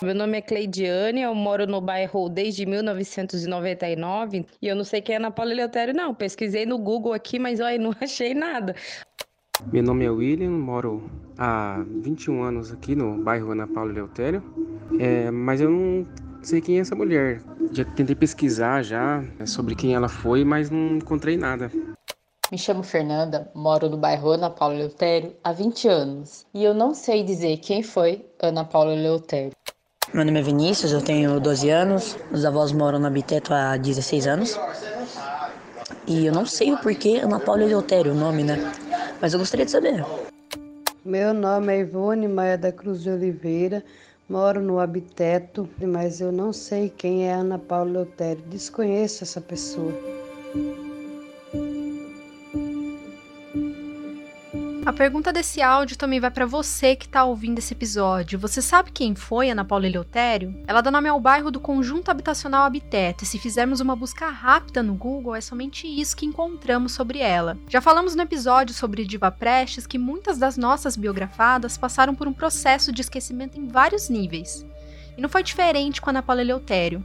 Meu 0.00 0.14
nome 0.14 0.38
é 0.38 0.40
Cleidiane, 0.40 1.22
eu 1.22 1.34
moro 1.34 1.66
no 1.66 1.80
bairro 1.80 2.28
desde 2.28 2.64
1999 2.64 4.46
e 4.62 4.68
eu 4.68 4.76
não 4.76 4.84
sei 4.84 5.00
quem 5.00 5.16
é 5.16 5.18
Ana 5.18 5.32
Paula 5.32 5.50
Eleutério, 5.50 5.92
não. 5.92 6.14
Pesquisei 6.14 6.64
no 6.64 6.78
Google 6.78 7.12
aqui, 7.12 7.36
mas 7.36 7.58
olha, 7.58 7.78
não 7.82 7.92
achei 8.00 8.32
nada. 8.32 8.76
Meu 9.72 9.82
nome 9.82 10.04
é 10.04 10.10
William, 10.10 10.50
moro 10.50 11.10
há 11.36 11.84
21 12.00 12.44
anos 12.44 12.70
aqui 12.70 12.94
no 12.94 13.24
bairro 13.24 13.50
Ana 13.50 13.66
Paula 13.66 13.90
Eleutério, 13.90 14.40
é, 15.00 15.32
mas 15.32 15.60
eu 15.60 15.68
não 15.68 16.06
sei 16.42 16.60
quem 16.60 16.78
é 16.78 16.80
essa 16.82 16.94
mulher. 16.94 17.42
Já 17.72 17.84
tentei 17.84 18.14
pesquisar 18.14 18.84
já 18.84 19.24
sobre 19.46 19.74
quem 19.74 19.96
ela 19.96 20.08
foi, 20.08 20.44
mas 20.44 20.70
não 20.70 20.98
encontrei 20.98 21.36
nada. 21.36 21.72
Me 22.52 22.56
chamo 22.56 22.84
Fernanda, 22.84 23.50
moro 23.52 23.90
no 23.90 23.96
bairro 23.96 24.30
Ana 24.30 24.48
Paula 24.48 24.76
Eleutério 24.76 25.34
há 25.42 25.52
20 25.52 25.88
anos 25.88 26.46
e 26.54 26.62
eu 26.62 26.72
não 26.72 26.94
sei 26.94 27.24
dizer 27.24 27.56
quem 27.56 27.82
foi 27.82 28.24
Ana 28.40 28.64
Paula 28.64 28.94
Eleutério. 28.94 29.50
Meu 30.12 30.24
nome 30.24 30.40
é 30.40 30.42
Vinícius, 30.42 30.92
eu 30.92 31.02
tenho 31.02 31.38
12 31.38 31.68
anos, 31.68 32.16
os 32.32 32.44
avós 32.44 32.72
moram 32.72 32.98
na 32.98 33.10
Biteto 33.10 33.52
há 33.52 33.76
16 33.76 34.26
anos 34.26 34.58
e 36.06 36.24
eu 36.24 36.32
não 36.32 36.46
sei 36.46 36.72
o 36.72 36.78
porquê 36.78 37.20
Ana 37.22 37.38
Paula 37.38 37.62
Eleutério, 37.62 38.12
o 38.12 38.14
nome, 38.14 38.42
né? 38.42 38.72
Mas 39.20 39.34
eu 39.34 39.38
gostaria 39.38 39.66
de 39.66 39.70
saber. 39.70 40.02
Meu 41.04 41.34
nome 41.34 41.74
é 41.74 41.80
Ivone 41.80 42.26
Maia 42.26 42.56
da 42.56 42.72
Cruz 42.72 43.02
de 43.02 43.10
Oliveira, 43.10 43.84
moro 44.26 44.62
no 44.62 44.80
Habiteto, 44.80 45.68
mas 45.78 46.22
eu 46.22 46.32
não 46.32 46.54
sei 46.54 46.88
quem 46.88 47.28
é 47.28 47.34
Ana 47.34 47.58
Paula 47.58 47.90
Eleutério, 47.90 48.42
desconheço 48.48 49.24
essa 49.24 49.42
pessoa. 49.42 49.92
A 54.88 54.92
pergunta 54.94 55.30
desse 55.30 55.60
áudio 55.60 55.98
também 55.98 56.18
vai 56.18 56.30
para 56.30 56.46
você 56.46 56.96
que 56.96 57.04
está 57.04 57.22
ouvindo 57.22 57.58
esse 57.58 57.74
episódio. 57.74 58.38
Você 58.38 58.62
sabe 58.62 58.90
quem 58.90 59.14
foi 59.14 59.50
Ana 59.50 59.62
Paula 59.62 59.86
Eleutério? 59.86 60.58
Ela 60.66 60.80
dá 60.80 60.90
nome 60.90 61.06
ao 61.06 61.20
bairro 61.20 61.50
do 61.50 61.60
Conjunto 61.60 62.10
Habitacional 62.10 62.64
Habitete. 62.64 63.24
E 63.24 63.26
se 63.26 63.38
fizermos 63.38 63.80
uma 63.80 63.94
busca 63.94 64.30
rápida 64.30 64.82
no 64.82 64.94
Google, 64.94 65.34
é 65.34 65.42
somente 65.42 65.86
isso 65.86 66.16
que 66.16 66.24
encontramos 66.24 66.92
sobre 66.92 67.18
ela. 67.18 67.58
Já 67.68 67.82
falamos 67.82 68.14
no 68.14 68.22
episódio 68.22 68.74
sobre 68.74 69.04
Diva 69.04 69.30
Prestes 69.30 69.86
que 69.86 69.98
muitas 69.98 70.38
das 70.38 70.56
nossas 70.56 70.96
biografadas 70.96 71.76
passaram 71.76 72.14
por 72.14 72.26
um 72.26 72.32
processo 72.32 72.90
de 72.90 73.02
esquecimento 73.02 73.60
em 73.60 73.68
vários 73.68 74.08
níveis. 74.08 74.64
E 75.18 75.20
não 75.20 75.28
foi 75.28 75.42
diferente 75.42 76.00
com 76.00 76.08
Ana 76.08 76.22
Paula 76.22 76.40
Eleutério. 76.40 77.04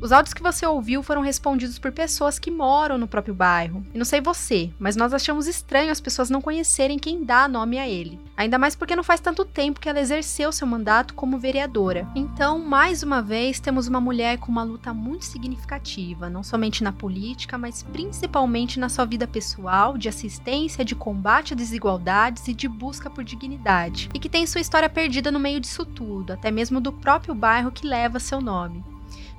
Os 0.00 0.12
áudios 0.12 0.32
que 0.32 0.42
você 0.42 0.66
ouviu 0.66 1.02
foram 1.02 1.22
respondidos 1.22 1.78
por 1.78 1.92
pessoas 1.92 2.38
que 2.38 2.50
moram 2.50 2.96
no 2.96 3.08
próprio 3.08 3.34
bairro. 3.34 3.84
E 3.92 3.98
não 3.98 4.04
sei 4.04 4.20
você, 4.20 4.70
mas 4.78 4.96
nós 4.96 5.12
achamos 5.12 5.46
estranho 5.46 5.92
as 5.92 6.00
pessoas 6.00 6.30
não 6.30 6.40
conhecerem 6.40 6.98
quem 6.98 7.24
dá 7.24 7.46
nome 7.46 7.78
a 7.78 7.88
ele. 7.88 8.18
Ainda 8.36 8.58
mais 8.58 8.74
porque 8.74 8.96
não 8.96 9.04
faz 9.04 9.20
tanto 9.20 9.44
tempo 9.44 9.80
que 9.80 9.88
ela 9.88 10.00
exerceu 10.00 10.50
seu 10.52 10.66
mandato 10.66 11.14
como 11.14 11.38
vereadora. 11.38 12.08
Então, 12.14 12.58
mais 12.58 13.02
uma 13.02 13.20
vez, 13.20 13.60
temos 13.60 13.86
uma 13.86 14.00
mulher 14.00 14.38
com 14.38 14.50
uma 14.50 14.62
luta 14.62 14.94
muito 14.94 15.24
significativa, 15.24 16.30
não 16.30 16.42
somente 16.42 16.82
na 16.82 16.92
política, 16.92 17.58
mas 17.58 17.82
principalmente 17.82 18.80
na 18.80 18.88
sua 18.88 19.04
vida 19.04 19.26
pessoal, 19.26 19.98
de 19.98 20.08
assistência, 20.08 20.84
de 20.84 20.94
combate 20.94 21.52
a 21.52 21.56
desigualdades 21.56 22.48
e 22.48 22.54
de 22.54 22.68
busca 22.68 23.10
por 23.10 23.22
dignidade. 23.22 24.08
E 24.14 24.18
que 24.18 24.28
tem 24.28 24.46
sua 24.46 24.60
história 24.60 24.88
perdida 24.88 25.30
no 25.30 25.38
meio 25.38 25.60
disso 25.60 25.84
tudo, 25.84 26.32
até 26.32 26.50
mesmo 26.50 26.80
do 26.80 26.92
próprio 26.92 27.34
bairro 27.34 27.70
que 27.70 27.86
leva 27.86 28.18
seu 28.18 28.40
nome. 28.40 28.84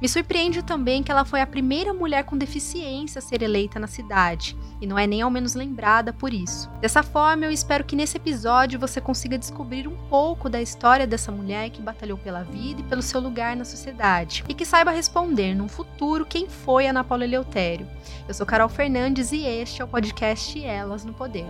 Me 0.01 0.09
surpreende 0.09 0.63
também 0.63 1.03
que 1.03 1.11
ela 1.11 1.23
foi 1.23 1.41
a 1.41 1.47
primeira 1.47 1.93
mulher 1.93 2.23
com 2.23 2.37
deficiência 2.37 3.19
a 3.19 3.21
ser 3.21 3.41
eleita 3.41 3.79
na 3.79 3.87
cidade, 3.87 4.57
e 4.79 4.87
não 4.87 4.97
é 4.97 5.05
nem 5.05 5.21
ao 5.21 5.29
menos 5.29 5.53
lembrada 5.53 6.11
por 6.11 6.33
isso. 6.33 6.69
Dessa 6.81 7.03
forma, 7.03 7.45
eu 7.45 7.51
espero 7.51 7.83
que 7.83 7.95
nesse 7.95 8.17
episódio 8.17 8.79
você 8.79 8.99
consiga 8.99 9.37
descobrir 9.37 9.87
um 9.87 9.95
pouco 10.09 10.49
da 10.49 10.61
história 10.61 11.05
dessa 11.05 11.31
mulher 11.31 11.69
que 11.69 11.81
batalhou 11.81 12.17
pela 12.17 12.43
vida 12.43 12.81
e 12.81 12.85
pelo 12.85 13.01
seu 13.01 13.21
lugar 13.21 13.55
na 13.55 13.65
sociedade, 13.65 14.43
e 14.49 14.53
que 14.53 14.65
saiba 14.65 14.91
responder 14.91 15.53
num 15.53 15.67
futuro 15.67 16.25
quem 16.25 16.49
foi 16.49 16.87
Ana 16.87 17.03
Paula 17.03 17.23
Eleutério. 17.23 17.87
Eu 18.27 18.33
sou 18.33 18.45
Carol 18.45 18.69
Fernandes 18.69 19.31
e 19.31 19.45
este 19.45 19.81
é 19.81 19.85
o 19.85 19.87
podcast 19.87 20.63
Elas 20.63 21.05
no 21.05 21.13
Poder. 21.13 21.45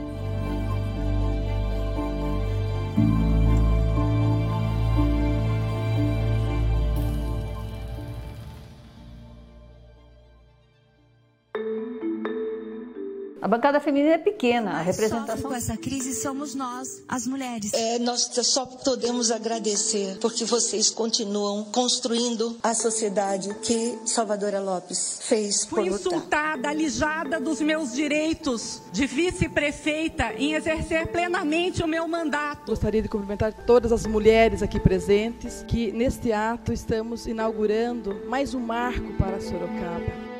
Bancada 13.52 13.82
feminina 13.82 14.14
é 14.14 14.18
pequena, 14.18 14.72
a 14.72 14.82
representação. 14.82 15.50
Com 15.52 15.54
essa 15.54 15.76
crise 15.76 16.16
somos 16.16 16.56
nós, 16.56 17.04
as 17.06 17.28
mulheres. 17.28 17.74
É, 17.74 18.00
nós 18.00 18.30
só 18.44 18.66
podemos 18.66 19.30
agradecer 19.30 20.18
porque 20.22 20.46
vocês 20.46 20.90
continuam 20.90 21.66
construindo 21.66 22.58
a 22.64 22.74
sociedade 22.74 23.54
que 23.56 24.00
Salvadora 24.06 24.62
Lopes 24.62 25.20
fez. 25.24 25.66
Fui 25.66 25.90
insultada, 25.90 26.70
alijada 26.70 27.42
dos 27.42 27.60
meus 27.60 27.92
direitos 27.92 28.82
de 28.94 29.06
vice-prefeita 29.06 30.32
em 30.38 30.54
exercer 30.54 31.08
plenamente 31.08 31.84
o 31.84 31.88
meu 31.88 32.08
mandato. 32.08 32.70
Gostaria 32.70 33.02
de 33.02 33.10
cumprimentar 33.10 33.52
todas 33.66 33.92
as 33.92 34.06
mulheres 34.06 34.64
aqui 34.64 34.80
presentes 34.80 35.66
que 35.68 35.92
neste 35.92 36.32
ato 36.32 36.72
estamos 36.72 37.28
inaugurando 37.28 38.16
mais 38.30 38.54
um 38.54 38.62
marco 38.62 39.12
para 39.18 39.42
Sorocaba. 39.42 40.31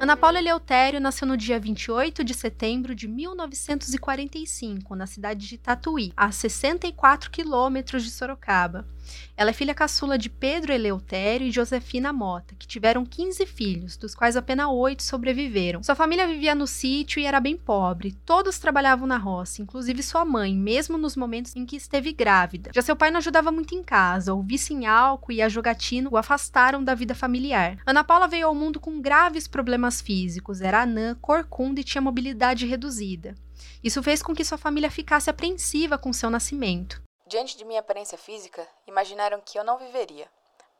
Ana 0.00 0.16
Paula 0.16 0.38
Eleutério 0.38 1.00
nasceu 1.00 1.26
no 1.26 1.36
dia 1.36 1.58
28 1.58 2.22
de 2.22 2.32
setembro 2.32 2.94
de 2.94 3.08
1945, 3.08 4.94
na 4.94 5.08
cidade 5.08 5.48
de 5.48 5.58
Tatuí, 5.58 6.12
a 6.16 6.30
64 6.30 7.28
quilômetros 7.32 8.04
de 8.04 8.10
Sorocaba. 8.10 8.86
Ela 9.36 9.50
é 9.50 9.52
filha 9.52 9.74
caçula 9.74 10.18
de 10.18 10.28
Pedro 10.28 10.72
Eleutério 10.72 11.46
e 11.46 11.50
Josefina 11.50 12.12
Mota, 12.12 12.54
que 12.58 12.66
tiveram 12.66 13.04
15 13.04 13.46
filhos, 13.46 13.96
dos 13.96 14.14
quais 14.14 14.36
apenas 14.36 14.68
oito 14.68 15.02
sobreviveram. 15.02 15.82
Sua 15.82 15.94
família 15.94 16.26
vivia 16.26 16.54
no 16.54 16.66
sítio 16.66 17.20
e 17.20 17.24
era 17.24 17.40
bem 17.40 17.56
pobre. 17.56 18.16
Todos 18.24 18.58
trabalhavam 18.58 19.06
na 19.06 19.16
roça, 19.16 19.62
inclusive 19.62 20.02
sua 20.02 20.24
mãe, 20.24 20.54
mesmo 20.54 20.98
nos 20.98 21.16
momentos 21.16 21.54
em 21.56 21.64
que 21.64 21.76
esteve 21.76 22.12
grávida. 22.12 22.70
Já 22.74 22.82
seu 22.82 22.96
pai 22.96 23.10
não 23.10 23.18
ajudava 23.18 23.52
muito 23.52 23.74
em 23.74 23.82
casa, 23.82 24.34
o 24.34 24.42
vício 24.42 24.76
em 24.76 24.86
álcool 24.86 25.32
e 25.32 25.42
a 25.42 25.48
jogatina 25.48 26.08
o 26.10 26.16
afastaram 26.16 26.82
da 26.82 26.94
vida 26.94 27.14
familiar. 27.14 27.78
Ana 27.86 28.04
Paula 28.04 28.28
veio 28.28 28.46
ao 28.46 28.54
mundo 28.54 28.80
com 28.80 29.00
graves 29.00 29.46
problemas 29.46 30.00
físicos, 30.00 30.60
era 30.60 30.82
anã, 30.82 31.16
corcunda 31.20 31.80
e 31.80 31.84
tinha 31.84 32.02
mobilidade 32.02 32.66
reduzida. 32.66 33.34
Isso 33.82 34.02
fez 34.02 34.22
com 34.22 34.34
que 34.34 34.44
sua 34.44 34.58
família 34.58 34.90
ficasse 34.90 35.30
apreensiva 35.30 35.98
com 35.98 36.12
seu 36.12 36.30
nascimento. 36.30 37.00
Diante 37.28 37.58
de 37.58 37.64
minha 37.66 37.80
aparência 37.80 38.16
física, 38.16 38.66
imaginaram 38.86 39.38
que 39.44 39.58
eu 39.58 39.62
não 39.62 39.76
viveria. 39.76 40.26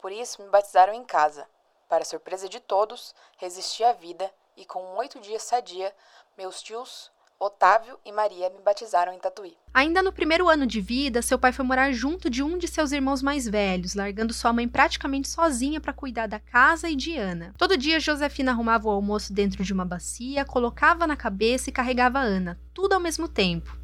Por 0.00 0.10
isso, 0.10 0.41
me 0.41 0.48
batizaram 0.48 0.94
em 0.94 1.04
casa. 1.04 1.47
Para 1.91 2.06
surpresa 2.06 2.48
de 2.48 2.59
todos, 2.59 3.14
resisti 3.36 3.84
à 3.84 3.92
vida 3.92 4.32
e, 4.56 4.64
com 4.64 4.81
oito 4.97 5.20
dias 5.20 5.42
sadia, 5.42 5.94
meus 6.38 6.62
tios, 6.62 7.10
Otávio 7.38 7.98
e 8.03 8.10
Maria, 8.10 8.48
me 8.48 8.62
batizaram 8.62 9.12
em 9.12 9.19
Tatuí. 9.19 9.58
Ainda 9.75 10.03
no 10.03 10.10
primeiro 10.10 10.48
ano 10.48 10.66
de 10.66 10.81
vida, 10.81 11.20
seu 11.20 11.38
pai 11.38 11.53
foi 11.53 11.66
morar 11.66 11.92
junto 11.92 12.31
de 12.31 12.42
um 12.42 12.56
de 12.56 12.66
seus 12.66 12.92
irmãos 12.92 13.20
mais 13.20 13.47
velhos, 13.47 13.94
largando 13.94 14.32
sua 14.32 14.50
mãe 14.50 14.66
praticamente 14.66 15.28
sozinha 15.28 15.82
para 15.82 15.92
cuidar 15.92 16.28
da 16.28 16.41
casa 16.41 16.88
e 16.88 16.97
de 16.97 17.14
Ana. 17.14 17.53
Todo 17.58 17.76
dia, 17.76 18.00
Josefina 18.00 18.53
arrumava 18.53 18.88
o 18.88 18.91
almoço 18.91 19.34
dentro 19.34 19.62
de 19.62 19.72
uma 19.75 19.84
bacia, 19.84 20.47
colocava 20.47 21.06
na 21.06 21.14
cabeça 21.14 21.69
e 21.69 21.72
carregava 21.75 22.20
Ana, 22.20 22.58
tudo 22.72 22.94
ao 22.94 23.00
mesmo 23.00 23.28
tempo. 23.28 23.76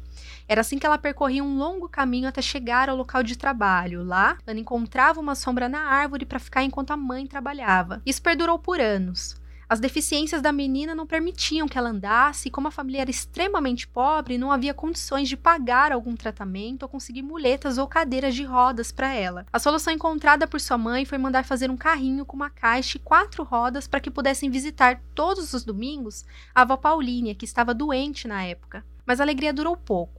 Era 0.47 0.61
assim 0.61 0.77
que 0.77 0.85
ela 0.85 0.97
percorria 0.97 1.43
um 1.43 1.57
longo 1.57 1.89
caminho 1.89 2.27
até 2.27 2.41
chegar 2.41 2.89
ao 2.89 2.95
local 2.95 3.23
de 3.23 3.37
trabalho. 3.37 4.03
Lá, 4.03 4.37
Ana 4.45 4.59
encontrava 4.59 5.19
uma 5.19 5.33
sombra 5.33 5.67
na 5.67 5.81
árvore 5.81 6.25
para 6.25 6.39
ficar 6.39 6.63
enquanto 6.63 6.91
a 6.91 6.97
mãe 6.97 7.25
trabalhava. 7.25 8.01
Isso 8.05 8.21
perdurou 8.21 8.59
por 8.59 8.79
anos. 8.79 9.35
As 9.67 9.79
deficiências 9.79 10.43
da 10.43 10.51
menina 10.51 10.93
não 10.93 11.07
permitiam 11.07 11.67
que 11.67 11.75
ela 11.75 11.89
andasse, 11.89 12.47
e 12.47 12.51
como 12.51 12.67
a 12.67 12.71
família 12.71 13.01
era 13.01 13.09
extremamente 13.09 13.87
pobre, 13.87 14.37
não 14.37 14.51
havia 14.51 14.75
condições 14.75 15.27
de 15.27 15.35
pagar 15.35 15.91
algum 15.91 16.15
tratamento 16.15 16.83
ou 16.83 16.89
conseguir 16.89 17.23
muletas 17.23 17.79
ou 17.79 17.87
cadeiras 17.87 18.35
de 18.35 18.43
rodas 18.43 18.91
para 18.91 19.11
ela. 19.11 19.47
A 19.51 19.57
solução 19.57 19.91
encontrada 19.91 20.45
por 20.45 20.61
sua 20.61 20.77
mãe 20.77 21.03
foi 21.03 21.17
mandar 21.17 21.43
fazer 21.43 21.71
um 21.71 21.77
carrinho 21.77 22.25
com 22.25 22.35
uma 22.35 22.51
caixa 22.51 22.97
e 22.97 23.01
quatro 23.01 23.43
rodas 23.43 23.87
para 23.87 23.99
que 23.99 24.11
pudessem 24.11 24.51
visitar 24.51 25.01
todos 25.15 25.51
os 25.51 25.63
domingos 25.63 26.23
a 26.53 26.61
avó 26.61 26.77
Paulínia, 26.77 27.33
que 27.33 27.45
estava 27.45 27.73
doente 27.73 28.27
na 28.27 28.43
época. 28.43 28.85
Mas 29.03 29.19
a 29.19 29.23
alegria 29.23 29.51
durou 29.51 29.75
pouco. 29.75 30.14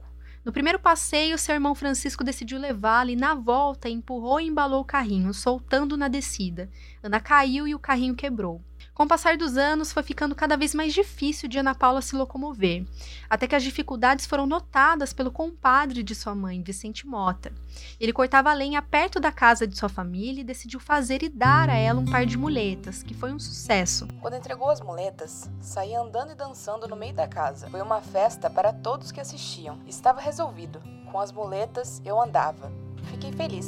No 0.47 0.53
primeiro 0.53 0.79
passeio, 0.79 1.37
seu 1.37 1.55
irmão 1.55 1.75
Francisco 1.75 2.23
decidiu 2.23 2.57
levá-la 2.57 3.11
e, 3.11 3.17
na 3.17 3.35
volta, 3.35 3.89
empurrou 3.89 4.39
e 4.39 4.47
embalou 4.47 4.79
o 4.79 4.85
carrinho, 4.85 5.33
soltando 5.33 5.97
na 5.97 6.07
descida. 6.07 6.69
Ana 7.03 7.19
caiu 7.19 7.67
e 7.67 7.75
o 7.75 7.79
carrinho 7.79 8.15
quebrou. 8.15 8.61
Com 8.97 9.03
o 9.03 9.07
passar 9.07 9.37
dos 9.37 9.57
anos, 9.57 9.91
foi 9.91 10.01
ficando 10.01 10.33
cada 10.33 10.57
vez 10.57 10.73
mais 10.73 10.91
difícil 10.91 11.47
de 11.47 11.59
Ana 11.59 11.75
Paula 11.75 12.01
se 12.01 12.15
locomover, 12.15 12.83
até 13.29 13.47
que 13.47 13.53
as 13.53 13.61
dificuldades 13.61 14.25
foram 14.25 14.47
notadas 14.47 15.13
pelo 15.13 15.31
compadre 15.31 16.01
de 16.01 16.15
sua 16.15 16.33
mãe, 16.33 16.63
Vicente 16.63 17.05
Mota. 17.05 17.53
Ele 17.99 18.11
cortava 18.11 18.51
lenha 18.53 18.81
perto 18.81 19.19
da 19.19 19.31
casa 19.31 19.67
de 19.67 19.77
sua 19.77 19.87
família 19.87 20.41
e 20.41 20.43
decidiu 20.43 20.79
fazer 20.79 21.21
e 21.21 21.29
dar 21.29 21.69
a 21.69 21.75
ela 21.75 21.99
um 21.99 22.05
par 22.05 22.25
de 22.25 22.39
muletas, 22.39 23.03
que 23.03 23.13
foi 23.13 23.31
um 23.31 23.37
sucesso. 23.37 24.07
Quando 24.19 24.35
entregou 24.35 24.71
as 24.71 24.81
muletas, 24.81 25.47
saía 25.61 26.01
andando 26.01 26.31
e 26.31 26.35
dançando 26.35 26.87
no 26.87 26.95
meio 26.95 27.13
da 27.13 27.27
casa. 27.27 27.69
Foi 27.69 27.81
uma 27.83 28.01
festa 28.01 28.49
para 28.49 28.73
todos 28.73 29.11
que 29.11 29.21
assistiam. 29.21 29.77
Estava 29.85 30.19
resolvido. 30.19 30.81
Com 31.11 31.19
as 31.19 31.31
muletas, 31.31 32.01
eu 32.03 32.19
andava 32.19 32.71
fiquei 33.07 33.31
feliz. 33.31 33.67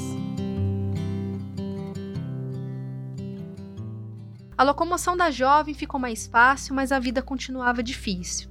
A 4.59 4.63
locomoção 4.63 5.15
da 5.15 5.31
jovem 5.31 5.73
ficou 5.73 5.97
mais 5.97 6.27
fácil, 6.27 6.75
mas 6.75 6.91
a 6.91 7.00
vida 7.00 7.21
continuava 7.21 7.81
difícil. 7.81 8.50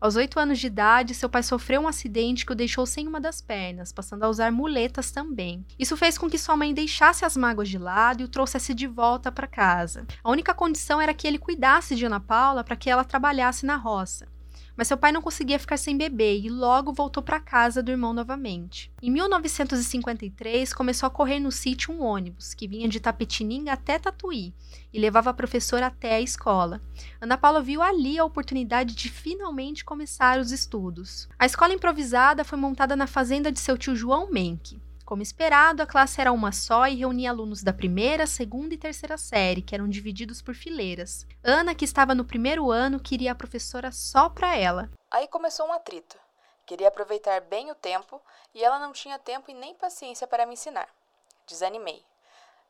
Aos 0.00 0.16
oito 0.16 0.40
anos 0.40 0.58
de 0.58 0.66
idade, 0.66 1.14
seu 1.14 1.28
pai 1.28 1.44
sofreu 1.44 1.82
um 1.82 1.86
acidente 1.86 2.44
que 2.44 2.50
o 2.50 2.56
deixou 2.56 2.84
sem 2.84 3.06
uma 3.06 3.20
das 3.20 3.40
pernas, 3.40 3.92
passando 3.92 4.24
a 4.24 4.28
usar 4.28 4.50
muletas 4.50 5.12
também. 5.12 5.64
Isso 5.78 5.96
fez 5.96 6.18
com 6.18 6.28
que 6.28 6.38
sua 6.38 6.56
mãe 6.56 6.74
deixasse 6.74 7.24
as 7.24 7.36
mágoas 7.36 7.68
de 7.68 7.78
lado 7.78 8.20
e 8.20 8.24
o 8.24 8.28
trouxesse 8.28 8.74
de 8.74 8.88
volta 8.88 9.30
para 9.30 9.46
casa. 9.46 10.04
A 10.24 10.30
única 10.32 10.52
condição 10.52 11.00
era 11.00 11.14
que 11.14 11.24
ele 11.24 11.38
cuidasse 11.38 11.94
de 11.94 12.04
Ana 12.04 12.18
Paula 12.18 12.64
para 12.64 12.74
que 12.74 12.90
ela 12.90 13.04
trabalhasse 13.04 13.64
na 13.64 13.76
roça 13.76 14.33
mas 14.76 14.88
seu 14.88 14.96
pai 14.96 15.12
não 15.12 15.22
conseguia 15.22 15.58
ficar 15.58 15.76
sem 15.76 15.96
bebê 15.96 16.38
e 16.38 16.48
logo 16.48 16.92
voltou 16.92 17.22
para 17.22 17.40
casa 17.40 17.82
do 17.82 17.90
irmão 17.90 18.12
novamente. 18.12 18.90
Em 19.02 19.10
1953, 19.10 20.72
começou 20.72 21.06
a 21.06 21.10
correr 21.10 21.40
no 21.40 21.52
sítio 21.52 21.92
um 21.92 22.02
ônibus 22.02 22.54
que 22.54 22.68
vinha 22.68 22.88
de 22.88 23.00
Tapetininga 23.00 23.72
até 23.72 23.98
Tatuí 23.98 24.54
e 24.92 24.98
levava 24.98 25.30
a 25.30 25.34
professora 25.34 25.86
até 25.86 26.16
a 26.16 26.20
escola. 26.20 26.80
Ana 27.20 27.36
Paula 27.36 27.62
viu 27.62 27.82
ali 27.82 28.18
a 28.18 28.24
oportunidade 28.24 28.94
de 28.94 29.08
finalmente 29.08 29.84
começar 29.84 30.38
os 30.38 30.52
estudos. 30.52 31.28
A 31.38 31.46
escola 31.46 31.74
improvisada 31.74 32.44
foi 32.44 32.58
montada 32.58 32.96
na 32.96 33.06
fazenda 33.06 33.50
de 33.50 33.60
seu 33.60 33.76
tio 33.78 33.96
João 33.96 34.30
Menck. 34.30 34.80
Como 35.04 35.20
esperado, 35.20 35.82
a 35.82 35.86
classe 35.86 36.18
era 36.18 36.32
uma 36.32 36.50
só 36.50 36.86
e 36.86 36.94
reunia 36.96 37.28
alunos 37.28 37.62
da 37.62 37.74
primeira, 37.74 38.26
segunda 38.26 38.72
e 38.72 38.78
terceira 38.78 39.18
série, 39.18 39.60
que 39.60 39.74
eram 39.74 39.86
divididos 39.86 40.40
por 40.40 40.54
fileiras. 40.54 41.26
Ana, 41.42 41.74
que 41.74 41.84
estava 41.84 42.14
no 42.14 42.24
primeiro 42.24 42.70
ano, 42.70 42.98
queria 42.98 43.32
a 43.32 43.34
professora 43.34 43.92
só 43.92 44.30
para 44.30 44.56
ela. 44.56 44.90
Aí 45.10 45.28
começou 45.28 45.66
um 45.68 45.72
atrito. 45.74 46.16
Queria 46.64 46.88
aproveitar 46.88 47.38
bem 47.42 47.70
o 47.70 47.74
tempo 47.74 48.18
e 48.54 48.64
ela 48.64 48.78
não 48.78 48.92
tinha 48.92 49.18
tempo 49.18 49.50
e 49.50 49.54
nem 49.54 49.74
paciência 49.74 50.26
para 50.26 50.46
me 50.46 50.54
ensinar. 50.54 50.88
Desanimei. 51.46 52.02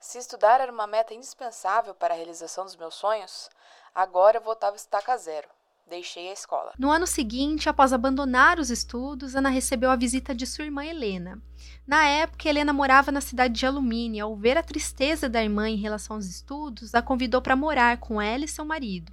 Se 0.00 0.18
estudar 0.18 0.60
era 0.60 0.72
uma 0.72 0.88
meta 0.88 1.14
indispensável 1.14 1.94
para 1.94 2.14
a 2.14 2.16
realização 2.16 2.64
dos 2.64 2.74
meus 2.74 2.96
sonhos, 2.96 3.48
agora 3.94 4.38
eu 4.38 4.42
voltava 4.42 4.74
estaca 4.74 5.16
zero. 5.16 5.48
Deixei 5.86 6.30
a 6.30 6.32
escola. 6.32 6.72
No 6.78 6.90
ano 6.90 7.06
seguinte, 7.06 7.68
após 7.68 7.92
abandonar 7.92 8.58
os 8.58 8.70
estudos, 8.70 9.36
Ana 9.36 9.50
recebeu 9.50 9.90
a 9.90 9.96
visita 9.96 10.34
de 10.34 10.46
sua 10.46 10.64
irmã 10.64 10.84
Helena. 10.84 11.40
Na 11.86 12.04
época, 12.06 12.48
Helena 12.48 12.72
morava 12.72 13.12
na 13.12 13.20
cidade 13.20 13.54
de 13.54 13.66
Alumínio. 13.66 14.24
Ao 14.24 14.34
ver 14.34 14.56
a 14.56 14.62
tristeza 14.62 15.28
da 15.28 15.42
irmã 15.42 15.68
em 15.68 15.76
relação 15.76 16.16
aos 16.16 16.26
estudos, 16.26 16.94
a 16.94 17.02
convidou 17.02 17.42
para 17.42 17.54
morar 17.54 17.98
com 17.98 18.20
ela 18.20 18.44
e 18.44 18.48
seu 18.48 18.64
marido. 18.64 19.12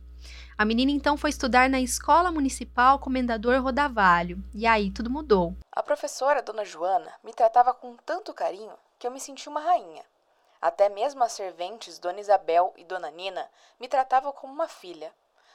A 0.57 0.63
menina 0.63 0.91
então 0.91 1.17
foi 1.17 1.29
estudar 1.29 1.69
na 1.69 1.81
Escola 1.81 2.31
Municipal 2.31 2.99
Comendador 2.99 3.61
Rodavalho, 3.61 4.43
e 4.53 4.67
aí 4.67 4.91
tudo 4.91 5.09
mudou. 5.09 5.55
A 5.71 5.81
professora, 5.81 6.41
Dona 6.41 6.63
Joana, 6.63 7.11
me 7.23 7.33
tratava 7.33 7.73
com 7.73 7.95
tanto 8.05 8.33
carinho 8.33 8.73
que 8.99 9.07
eu 9.07 9.11
me 9.11 9.19
senti 9.19 9.49
uma 9.49 9.59
rainha. 9.59 10.03
Até 10.61 10.89
mesmo 10.89 11.23
as 11.23 11.31
serventes, 11.31 11.97
Dona 11.97 12.19
Isabel 12.19 12.71
e 12.77 12.83
Dona 12.83 13.09
Nina, 13.09 13.49
me 13.79 13.87
tratavam 13.87 14.31
como 14.31 14.53
uma 14.53 14.67
filha. 14.67 15.11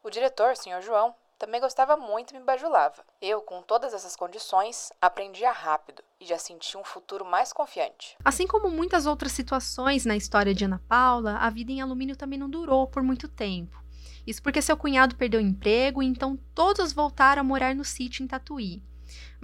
O 0.06 0.10
diretor, 0.10 0.56
Sr. 0.56 0.80
João, 0.82 1.12
também 1.36 1.60
gostava 1.60 1.96
muito 1.96 2.32
e 2.32 2.38
me 2.38 2.44
bajulava. 2.44 3.04
Eu, 3.20 3.40
com 3.40 3.60
todas 3.60 3.92
essas 3.92 4.14
condições, 4.14 4.92
aprendia 5.02 5.50
rápido 5.50 6.00
e 6.20 6.24
já 6.24 6.38
sentia 6.38 6.78
um 6.78 6.84
futuro 6.84 7.24
mais 7.24 7.52
confiante. 7.52 8.16
Assim 8.24 8.46
como 8.46 8.70
muitas 8.70 9.04
outras 9.04 9.32
situações 9.32 10.04
na 10.04 10.16
história 10.16 10.54
de 10.54 10.64
Ana 10.64 10.80
Paula, 10.88 11.38
a 11.38 11.50
vida 11.50 11.72
em 11.72 11.80
alumínio 11.80 12.14
também 12.14 12.38
não 12.38 12.48
durou 12.48 12.86
por 12.86 13.02
muito 13.02 13.26
tempo. 13.26 13.76
Isso 14.24 14.40
porque 14.40 14.62
seu 14.62 14.76
cunhado 14.76 15.16
perdeu 15.16 15.40
o 15.40 15.42
emprego 15.42 16.00
e 16.00 16.06
então 16.06 16.38
todos 16.54 16.92
voltaram 16.92 17.40
a 17.40 17.44
morar 17.44 17.74
no 17.74 17.84
sítio 17.84 18.22
em 18.22 18.28
Tatuí. 18.28 18.84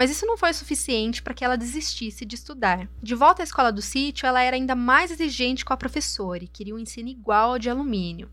Mas 0.02 0.10
isso 0.10 0.26
não 0.26 0.36
foi 0.36 0.52
suficiente 0.52 1.22
para 1.22 1.32
que 1.32 1.44
ela 1.44 1.56
desistisse 1.56 2.24
de 2.24 2.34
estudar. 2.34 2.88
De 3.00 3.14
volta 3.14 3.40
à 3.40 3.44
escola 3.44 3.70
do 3.70 3.80
sítio, 3.80 4.26
ela 4.26 4.42
era 4.42 4.56
ainda 4.56 4.74
mais 4.74 5.12
exigente 5.12 5.64
com 5.64 5.72
a 5.72 5.76
professora 5.76 6.42
e 6.42 6.48
queria 6.48 6.74
um 6.74 6.78
ensino 6.80 7.08
igual 7.08 7.52
ao 7.52 7.58
de 7.60 7.70
alumínio. 7.70 8.28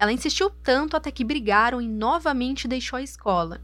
Ela 0.00 0.10
insistiu 0.10 0.50
tanto 0.50 0.96
até 0.96 1.12
que 1.12 1.22
brigaram 1.22 1.80
e 1.80 1.86
novamente 1.86 2.66
deixou 2.66 2.96
a 2.96 3.02
escola. 3.02 3.60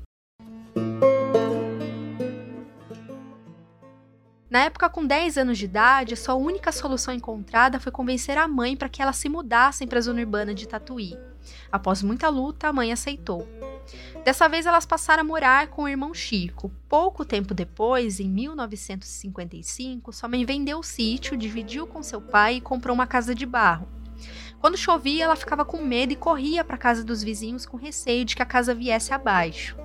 Na 4.48 4.60
época, 4.60 4.88
com 4.88 5.04
10 5.04 5.38
anos 5.38 5.58
de 5.58 5.64
idade, 5.64 6.14
sua 6.14 6.36
única 6.36 6.70
solução 6.70 7.12
encontrada 7.12 7.80
foi 7.80 7.90
convencer 7.90 8.38
a 8.38 8.46
mãe 8.46 8.76
para 8.76 8.88
que 8.88 9.02
elas 9.02 9.16
se 9.16 9.28
mudassem 9.28 9.88
para 9.88 9.98
a 9.98 10.02
zona 10.02 10.20
urbana 10.20 10.54
de 10.54 10.68
Tatuí. 10.68 11.18
Após 11.72 12.04
muita 12.04 12.28
luta, 12.28 12.68
a 12.68 12.72
mãe 12.72 12.92
aceitou. 12.92 13.48
Dessa 14.24 14.48
vez, 14.48 14.66
elas 14.66 14.84
passaram 14.84 15.22
a 15.22 15.24
morar 15.24 15.68
com 15.68 15.82
o 15.82 15.88
irmão 15.88 16.12
Chico. 16.12 16.70
Pouco 16.88 17.24
tempo 17.24 17.54
depois, 17.54 18.20
em 18.20 18.28
1955, 18.28 20.12
sua 20.12 20.28
mãe 20.28 20.44
vendeu 20.44 20.78
o 20.78 20.82
sítio, 20.82 21.36
dividiu 21.36 21.86
com 21.86 22.02
seu 22.02 22.20
pai 22.20 22.56
e 22.56 22.60
comprou 22.60 22.94
uma 22.94 23.06
casa 23.06 23.34
de 23.34 23.46
barro. 23.46 23.88
Quando 24.60 24.76
chovia, 24.76 25.24
ela 25.24 25.36
ficava 25.36 25.64
com 25.64 25.78
medo 25.78 26.12
e 26.12 26.16
corria 26.16 26.64
para 26.64 26.74
a 26.74 26.78
casa 26.78 27.04
dos 27.04 27.22
vizinhos 27.22 27.64
com 27.64 27.76
receio 27.76 28.24
de 28.24 28.34
que 28.34 28.42
a 28.42 28.46
casa 28.46 28.74
viesse 28.74 29.14
abaixo. 29.14 29.76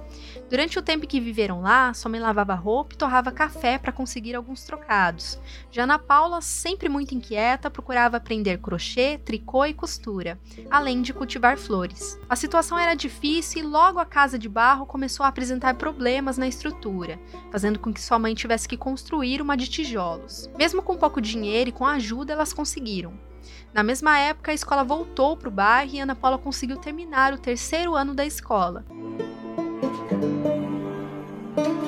Durante 0.50 0.78
o 0.78 0.82
tempo 0.82 1.08
que 1.08 1.20
viveram 1.20 1.62
lá, 1.62 1.94
sua 1.94 2.12
mãe 2.12 2.20
lavava 2.20 2.54
roupa 2.54 2.94
e 2.94 2.98
torrava 2.98 3.32
café 3.32 3.78
para 3.78 3.92
conseguir 3.92 4.36
alguns 4.36 4.64
trocados. 4.64 5.40
Já 5.72 5.84
Ana 5.84 5.98
Paula, 5.98 6.42
sempre 6.42 6.90
muito 6.90 7.16
inquieta, 7.16 7.72
procurava 7.72 8.18
aprender 8.18 8.60
crochê, 8.60 9.18
tricô 9.18 9.66
e 9.66 9.74
costura, 9.74 10.40
além 10.70 11.02
de 11.02 11.14
cultivar 11.14 11.58
flores. 11.58 12.20
A 12.30 12.36
situação 12.36 12.78
era 12.78 12.94
difícil 12.94 13.64
e 13.64 13.66
logo 13.66 14.00
a 14.00 14.06
casa 14.06 14.38
de 14.38 14.48
barro 14.48 14.86
começou 14.86 15.26
a 15.26 15.30
apresentar 15.30 15.76
problemas 15.76 16.38
na 16.38 16.48
estrutura, 16.48 17.20
fazendo 17.52 17.80
com 17.80 17.92
que 17.92 18.02
sua 18.02 18.20
mãe 18.20 18.36
tivesse 18.36 18.68
que 18.68 18.78
construir 18.78 19.42
uma 19.42 19.58
de 19.58 19.68
tijolos. 19.68 20.50
Mesmo 20.58 20.84
com 20.84 20.98
pouco 20.98 21.20
dinheiro 21.20 21.70
e 21.70 21.74
com 21.74 21.86
ajuda, 21.86 22.34
elas 22.34 22.54
conseguiram. 22.54 23.14
Na 23.74 23.84
mesma 23.84 24.18
época, 24.20 24.52
a 24.52 24.54
escola 24.54 24.84
voltou 24.84 25.36
para 25.36 25.50
o 25.50 25.52
bairro 25.52 25.96
e 25.96 26.00
Ana 26.00 26.16
Paula 26.16 26.38
conseguiu 26.38 26.78
terminar 26.78 27.34
o 27.34 27.40
terceiro 27.40 27.96
ano 27.96 28.14
da 28.14 28.26
escola. 28.26 28.86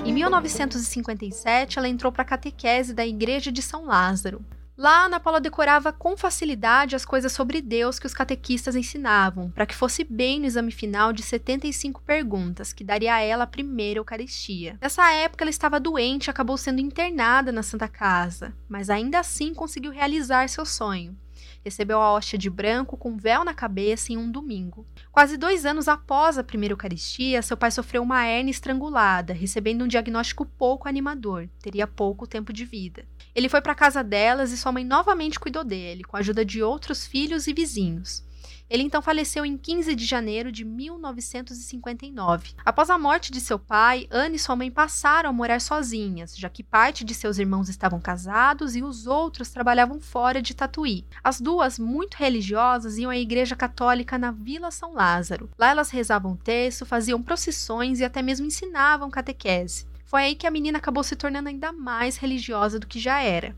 Em 0.05 0.13
1957, 0.13 1.79
ela 1.79 1.89
entrou 1.89 2.11
para 2.11 2.21
a 2.21 2.25
catequese 2.25 2.93
da 2.93 3.05
Igreja 3.05 3.51
de 3.51 3.61
São 3.61 3.85
Lázaro. 3.85 4.43
Lá, 4.77 5.05
Ana 5.05 5.21
Paula 5.21 5.39
decorava 5.39 5.93
com 5.93 6.17
facilidade 6.17 6.97
as 6.97 7.05
coisas 7.05 7.31
sobre 7.31 7.61
Deus 7.61 7.97
que 7.97 8.05
os 8.05 8.13
catequistas 8.13 8.75
ensinavam, 8.75 9.49
para 9.51 9.65
que 9.65 9.73
fosse 9.73 10.03
bem 10.03 10.39
no 10.39 10.45
exame 10.45 10.71
final 10.71 11.13
de 11.13 11.23
75 11.23 12.01
perguntas, 12.01 12.73
que 12.73 12.83
daria 12.83 13.15
a 13.15 13.21
ela 13.21 13.45
a 13.45 13.47
primeira 13.47 13.99
Eucaristia. 13.99 14.77
Nessa 14.81 15.09
época, 15.13 15.45
ela 15.45 15.49
estava 15.49 15.79
doente 15.79 16.27
e 16.27 16.29
acabou 16.29 16.57
sendo 16.57 16.81
internada 16.81 17.53
na 17.53 17.63
Santa 17.63 17.87
Casa, 17.87 18.53
mas 18.67 18.89
ainda 18.89 19.19
assim 19.19 19.53
conseguiu 19.53 19.91
realizar 19.91 20.49
seu 20.49 20.65
sonho 20.65 21.17
recebeu 21.65 22.00
a 22.00 22.13
hóstia 22.13 22.38
de 22.38 22.48
branco 22.48 22.95
com 22.95 23.17
véu 23.17 23.43
na 23.43 23.53
cabeça 23.53 24.13
em 24.13 24.17
um 24.17 24.29
domingo. 24.29 24.86
Quase 25.12 25.36
dois 25.36 25.65
anos 25.65 25.88
após 25.88 26.38
a 26.38 26.43
primeira 26.43 26.74
Eucaristia, 26.74 27.41
seu 27.41 27.57
pai 27.57 27.72
sofreu 27.72 28.03
uma 28.03 28.24
hernia 28.24 28.51
estrangulada, 28.51 29.34
recebendo 29.34 29.84
um 29.84 29.88
diagnóstico 29.88 30.45
pouco 30.45 30.88
animador, 30.88 31.50
teria 31.60 31.88
pouco 31.88 32.27
tempo 32.27 32.53
de 32.53 32.63
vida. 32.63 33.03
Ele 33.34 33.50
foi 33.50 33.62
para 33.62 33.72
a 33.72 33.75
casa 33.75 34.03
delas 34.03 34.51
e 34.51 34.57
sua 34.57 34.72
mãe 34.72 34.86
novamente 34.86 35.39
cuidou 35.39 35.63
dele, 35.63 36.03
com 36.03 36.15
a 36.15 36.19
ajuda 36.19 36.45
de 36.45 36.62
outros 36.62 37.07
filhos 37.07 37.48
e 37.48 37.53
vizinhos. 37.53 38.24
Ele 38.69 38.84
então 38.84 39.01
faleceu 39.01 39.45
em 39.45 39.57
15 39.57 39.93
de 39.95 40.05
janeiro 40.05 40.51
de 40.51 40.65
1959. 40.65 42.53
Após 42.65 42.89
a 42.89 42.98
morte 42.98 43.31
de 43.31 43.39
seu 43.39 43.60
pai, 43.60 44.07
Anne 44.10 44.38
e 44.38 44.39
sua 44.39 44.55
mãe 44.55 44.72
passaram 44.72 45.29
a 45.29 45.34
morar 45.34 45.62
sozinhas, 45.62 46.36
já 46.36 46.50
que 46.50 46.63
parte 46.63 47.03
de 47.03 47.13
seus 47.13 47.38
irmãos 47.38 47.69
estavam 47.69 48.00
casados 48.00 48.75
e 48.75 48.81
os 48.81 49.05
outros 49.05 49.50
trabalhavam 49.50 50.00
fora 50.00 50.41
de 50.41 50.55
Tatuí. 50.55 51.05
As 51.24 51.39
duas, 51.39 51.77
muito 51.77 52.15
religiosas, 52.15 52.98
iam 52.98 53.12
à 53.12 53.17
igreja 53.17 53.55
católica 53.55 54.17
na 54.17 54.31
Vila 54.31 54.72
São 54.72 54.93
Lázaro. 54.93 55.50
Lá 55.57 55.69
elas 55.69 55.91
rezavam 55.91 56.36
texto, 56.36 56.86
faziam 56.86 57.22
procissões 57.22 58.00
e 58.00 58.03
até 58.03 58.22
mesmo 58.22 58.48
ensinavam 58.48 59.12
catequese. 59.12 59.86
Foi 60.05 60.24
aí 60.24 60.36
que 60.36 60.48
a 60.48 60.51
menina 60.51 60.77
acabou 60.77 61.03
se 61.03 61.15
tornando 61.15 61.50
ainda 61.50 61.72
mais 61.72 62.17
religiosa 62.17 62.79
do 62.79 62.88
que 62.88 63.00
já 63.00 63.22
era. 63.22 63.55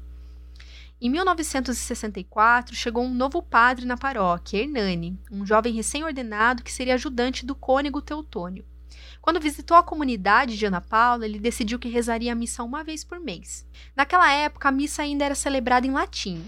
Em 1.00 1.12
1964, 1.12 2.76
chegou 2.76 3.04
um 3.04 3.14
novo 3.14 3.44
padre 3.44 3.86
na 3.86 3.96
paróquia, 3.96 4.64
Hernani, 4.64 5.16
um 5.32 5.46
jovem 5.46 5.72
recém-ordenado 5.72 6.64
que 6.64 6.74
seria 6.74 6.96
ajudante 6.96 7.46
do 7.46 7.54
cônego 7.54 8.02
Teutônio. 8.02 8.66
Quando 9.28 9.42
visitou 9.42 9.76
a 9.76 9.84
comunidade 9.84 10.58
de 10.58 10.66
Ana 10.66 10.80
Paula, 10.80 11.26
ele 11.26 11.38
decidiu 11.38 11.78
que 11.78 11.90
rezaria 11.90 12.32
a 12.32 12.36
missa 12.36 12.64
uma 12.64 12.82
vez 12.82 13.04
por 13.04 13.20
mês. 13.20 13.68
Naquela 13.94 14.32
época, 14.32 14.70
a 14.70 14.72
missa 14.72 15.02
ainda 15.02 15.26
era 15.26 15.36
celebrada 15.36 15.86
em 15.86 15.92
latim. 15.92 16.46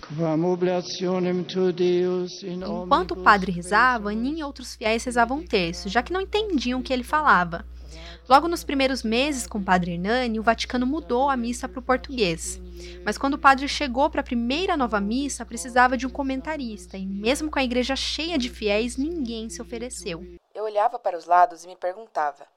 Enquanto 2.85 3.11
o 3.11 3.17
padre 3.17 3.51
rezava, 3.51 4.11
Aninha 4.11 4.39
e 4.39 4.43
outros 4.45 4.75
fiéis 4.75 5.03
rezavam 5.03 5.39
um 5.39 5.45
terço, 5.45 5.89
já 5.89 6.01
que 6.01 6.13
não 6.13 6.21
entendiam 6.21 6.79
o 6.79 6.81
que 6.81 6.93
ele 6.93 7.03
falava. 7.03 7.65
Logo 8.29 8.47
nos 8.47 8.63
primeiros 8.63 9.03
meses 9.03 9.45
com 9.45 9.57
o 9.57 9.63
padre 9.63 9.95
Hernani, 9.95 10.39
o 10.39 10.43
Vaticano 10.43 10.87
mudou 10.87 11.29
a 11.29 11.35
missa 11.35 11.67
para 11.67 11.81
o 11.81 11.83
português. 11.83 12.61
Mas 13.03 13.17
quando 13.17 13.33
o 13.33 13.39
padre 13.39 13.67
chegou 13.67 14.09
para 14.09 14.21
a 14.21 14.23
primeira 14.23 14.77
nova 14.77 15.01
missa, 15.01 15.45
precisava 15.45 15.97
de 15.97 16.07
um 16.07 16.09
comentarista, 16.09 16.97
e 16.97 17.05
mesmo 17.05 17.51
com 17.51 17.59
a 17.59 17.63
igreja 17.63 17.97
cheia 17.97 18.37
de 18.37 18.47
fiéis, 18.47 18.95
ninguém 18.95 19.49
se 19.49 19.61
ofereceu. 19.61 20.25
Eu 20.55 20.63
olhava 20.63 20.97
para 20.97 21.17
os 21.17 21.25
lados 21.25 21.65
e 21.65 21.67
me 21.67 21.75
perguntava: 21.75 22.47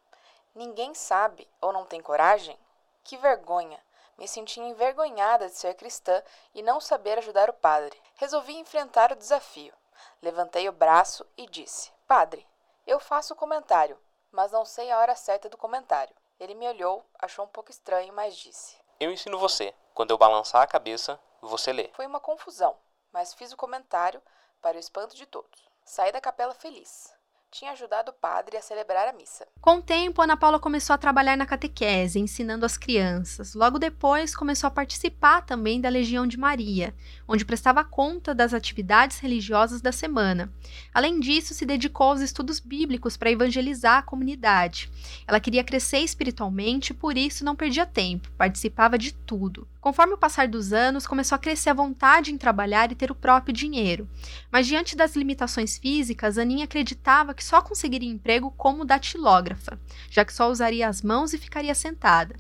ninguém 0.55 0.95
sabe 0.95 1.49
ou 1.61 1.73
não 1.73 1.85
tem 1.85 2.01
coragem? 2.01 2.59
Que 3.05 3.17
vergonha! 3.17 3.83
Me 4.19 4.29
sentia 4.29 4.63
envergonhada 4.63 5.49
de 5.49 5.57
ser 5.57 5.75
cristã 5.75 6.23
e 6.55 6.63
não 6.63 6.81
saber 6.81 7.19
ajudar 7.19 7.51
o 7.51 7.55
padre. 7.55 8.01
Resolvi 8.17 8.55
enfrentar 8.57 9.11
o 9.11 9.17
desafio. 9.17 9.75
Levantei 10.21 10.69
o 10.69 10.73
braço 10.73 11.27
e 11.37 11.47
disse: 11.47 11.91
Padre, 12.07 12.47
eu 12.87 13.01
faço 13.01 13.33
o 13.33 13.37
comentário, 13.37 13.99
mas 14.31 14.53
não 14.53 14.65
sei 14.65 14.91
a 14.91 14.99
hora 14.99 15.17
certa 15.17 15.49
do 15.49 15.57
comentário. 15.57 16.15
Ele 16.39 16.55
me 16.55 16.69
olhou, 16.69 17.05
achou 17.19 17.45
um 17.45 17.49
pouco 17.49 17.71
estranho, 17.71 18.13
mas 18.13 18.37
disse: 18.37 18.77
Eu 19.01 19.11
ensino 19.11 19.39
você. 19.39 19.75
Quando 19.95 20.11
eu 20.11 20.19
balançar 20.19 20.63
a 20.63 20.67
cabeça, 20.67 21.19
você 21.41 21.73
lê. 21.73 21.91
Foi 21.95 22.07
uma 22.07 22.21
confusão, 22.21 22.77
mas 23.13 23.35
fiz 23.35 23.53
o 23.53 23.57
comentário 23.57 24.23
para 24.61 24.77
o 24.77 24.81
espanto 24.81 25.17
de 25.17 25.27
todos. 25.27 25.69
Saí 25.85 26.13
da 26.13 26.21
capela 26.21 26.55
feliz 26.55 27.13
tinha 27.53 27.73
ajudado 27.73 28.11
o 28.11 28.15
padre 28.15 28.57
a 28.57 28.63
celebrar 28.63 29.07
a 29.07 29.13
missa. 29.13 29.47
Com 29.61 29.77
o 29.77 29.83
tempo, 29.83 30.23
Ana 30.23 30.39
Paula 30.39 30.59
começou 30.59 30.95
a 30.95 30.99
trabalhar 30.99 31.37
na 31.37 31.45
catequese, 31.45 32.19
ensinando 32.19 32.65
as 32.65 32.79
crianças. 32.79 33.55
Logo 33.55 33.79
depois, 33.79 34.35
começou 34.35 34.69
a 34.69 34.71
participar 34.71 35.43
também 35.43 35.79
da 35.79 35.91
Legião 35.91 36.27
de 36.27 36.39
Maria, 36.39 36.95
onde 37.29 37.45
prestava 37.45 37.85
conta 37.85 38.35
das 38.35 38.55
atividades 38.55 39.19
religiosas 39.19 39.83
da 39.83 39.93
semana. 39.93 40.51
Além 40.95 41.21
disso, 41.21 41.53
se 41.53 41.67
dedicou 41.67 42.09
aos 42.09 42.23
estudos 42.23 42.59
bíblicos 42.59 43.19
para 43.19 43.31
evangelizar 43.31 43.99
a 43.99 44.03
comunidade. 44.03 44.91
Ela 45.27 45.39
queria 45.39 45.63
crescer 45.63 45.99
espiritualmente, 45.99 46.95
por 46.95 47.19
isso 47.19 47.45
não 47.45 47.55
perdia 47.55 47.85
tempo, 47.85 48.33
participava 48.33 48.97
de 48.97 49.13
tudo. 49.13 49.69
Conforme 49.83 50.15
o 50.15 50.17
passar 50.17 50.47
dos 50.47 50.73
anos, 50.73 51.09
começou 51.09 51.35
a 51.35 51.39
crescer 51.41 51.71
a 51.71 51.75
vontade 51.75 52.33
em 52.33 52.39
trabalhar 52.39 52.93
e 52.93 52.95
ter 52.95 53.11
o 53.11 53.17
próprio 53.17 53.53
dinheiro. 53.53 54.09
Mas 54.49 54.69
diante 54.69 54.95
das 54.95 55.17
limitações 55.17 55.77
físicas, 55.77 56.39
Aninha 56.39 56.67
acreditava 56.67 57.35
que 57.35 57.43
só 57.43 57.61
conseguiria 57.61 58.09
emprego 58.09 58.53
como 58.53 58.85
datilógrafa, 58.85 59.81
já 60.09 60.25
que 60.25 60.33
só 60.33 60.49
usaria 60.49 60.87
as 60.87 61.03
mãos 61.03 61.33
e 61.33 61.39
ficaria 61.39 61.75
sentada. 61.75 62.37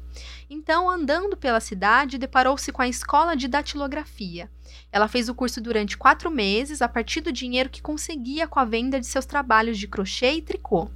Então, 0.48 0.88
andando 0.88 1.36
pela 1.36 1.58
cidade, 1.58 2.16
deparou-se 2.16 2.70
com 2.70 2.80
a 2.80 2.86
escola 2.86 3.34
de 3.34 3.48
datilografia. 3.48 4.48
Ela 4.92 5.08
fez 5.08 5.28
o 5.28 5.34
curso 5.34 5.60
durante 5.60 5.98
quatro 5.98 6.30
meses, 6.30 6.80
a 6.80 6.88
partir 6.88 7.22
do 7.22 7.32
dinheiro 7.32 7.70
que 7.70 7.82
conseguia 7.82 8.46
com 8.46 8.60
a 8.60 8.64
venda 8.64 9.00
de 9.00 9.06
seus 9.06 9.26
trabalhos 9.26 9.78
de 9.78 9.88
crochê 9.88 10.34
e 10.34 10.42
tricô. 10.42 10.88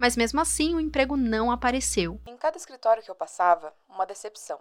Mas 0.00 0.16
mesmo 0.16 0.40
assim, 0.40 0.74
o 0.74 0.80
emprego 0.80 1.16
não 1.16 1.48
apareceu. 1.48 2.20
Em 2.26 2.36
cada 2.36 2.56
escritório 2.56 3.04
que 3.04 3.10
eu 3.10 3.14
passava, 3.14 3.72
uma 3.88 4.04
decepção. 4.04 4.58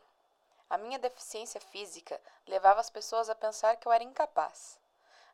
A 0.72 0.78
minha 0.78 0.98
deficiência 0.98 1.60
física 1.60 2.18
levava 2.48 2.80
as 2.80 2.90
pessoas 2.90 3.30
a 3.30 3.36
pensar 3.36 3.76
que 3.76 3.86
eu 3.86 3.92
era 3.92 4.06
incapaz. 4.06 4.80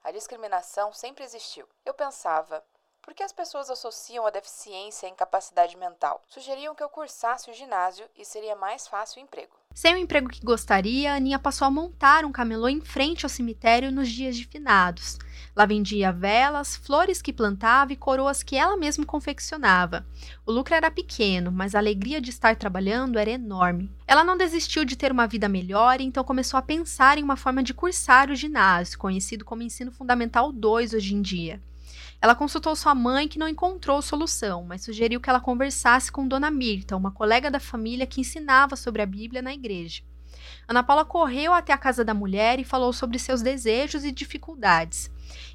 A 0.04 0.12
discriminação 0.12 0.92
sempre 0.92 1.24
existiu. 1.24 1.70
Eu 1.86 1.94
pensava, 1.94 2.66
por 3.04 3.14
que 3.14 3.22
as 3.22 3.32
pessoas 3.32 3.70
associam 3.70 4.26
a 4.26 4.32
deficiência 4.32 5.08
à 5.08 5.12
incapacidade 5.12 5.78
mental? 5.78 6.24
Sugeriam 6.28 6.74
que 6.74 6.82
eu 6.82 6.90
cursasse 6.90 7.52
o 7.52 7.54
ginásio 7.54 8.10
e 8.16 8.26
seria 8.26 8.56
mais 8.56 8.88
fácil 8.88 9.22
o 9.22 9.24
emprego. 9.24 9.56
Sem 9.78 9.94
o 9.94 9.98
emprego 9.98 10.28
que 10.28 10.44
gostaria, 10.44 11.14
Aninha 11.14 11.38
passou 11.38 11.68
a 11.68 11.70
montar 11.70 12.26
um 12.26 12.32
camelô 12.32 12.68
em 12.68 12.82
frente 12.82 13.28
ao 13.28 13.30
cemitério 13.30 13.92
nos 13.92 14.10
dias 14.10 14.36
de 14.36 14.44
finados. 14.44 15.20
Lá 15.56 15.68
vendia 15.68 16.12
velas, 16.12 16.76
flores 16.76 17.22
que 17.22 17.32
plantava 17.32 17.94
e 17.94 17.96
coroas 17.96 18.42
que 18.42 18.56
ela 18.56 18.76
mesma 18.76 19.06
confeccionava. 19.06 20.04
O 20.48 20.52
lucro 20.52 20.74
era 20.74 20.90
pequeno, 20.90 21.52
mas 21.52 21.76
a 21.76 21.78
alegria 21.78 22.20
de 22.20 22.32
estar 22.32 22.56
trabalhando 22.56 23.20
era 23.20 23.30
enorme. 23.30 23.92
Ela 24.08 24.24
não 24.24 24.36
desistiu 24.36 24.84
de 24.84 24.96
ter 24.96 25.12
uma 25.12 25.28
vida 25.28 25.48
melhor 25.48 26.02
e 26.02 26.06
então 26.06 26.24
começou 26.24 26.58
a 26.58 26.64
pensar 26.64 27.20
em 27.20 27.24
uma 27.24 27.36
forma 27.36 27.62
de 27.62 27.72
cursar 27.72 28.32
o 28.32 28.36
ginásio, 28.36 28.98
conhecido 28.98 29.46
como 29.46 29.62
Ensino 29.62 29.92
Fundamental 29.92 30.52
2 30.52 30.94
hoje 30.94 31.14
em 31.14 31.22
dia. 31.22 31.62
Ela 32.22 32.36
consultou 32.36 32.76
sua 32.76 32.96
mãe, 32.96 33.28
que 33.28 33.38
não 33.38 33.48
encontrou 33.48 34.02
solução, 34.02 34.64
mas 34.64 34.84
sugeriu 34.84 35.22
que 35.22 35.30
ela 35.30 35.40
conversasse 35.40 36.12
com 36.12 36.28
Dona 36.28 36.50
Mirta, 36.50 36.98
uma 36.98 37.12
colega 37.12 37.52
da 37.52 37.60
família 37.60 38.08
que 38.08 38.22
ensinava 38.22 38.76
sobre 38.76 39.02
a 39.02 39.06
Bíblia 39.06 39.42
na 39.42 39.54
igreja. 39.54 40.02
Ana 40.68 40.84
Paula 40.84 41.06
correu 41.06 41.54
até 41.54 41.72
a 41.72 41.78
casa 41.78 42.04
da 42.04 42.14
mulher 42.14 42.60
e 42.60 42.64
falou 42.64 42.92
sobre 42.92 43.20
seus 43.20 43.42
desejos 43.42 44.04
e 44.04 44.12
dificuldades. 44.12 45.10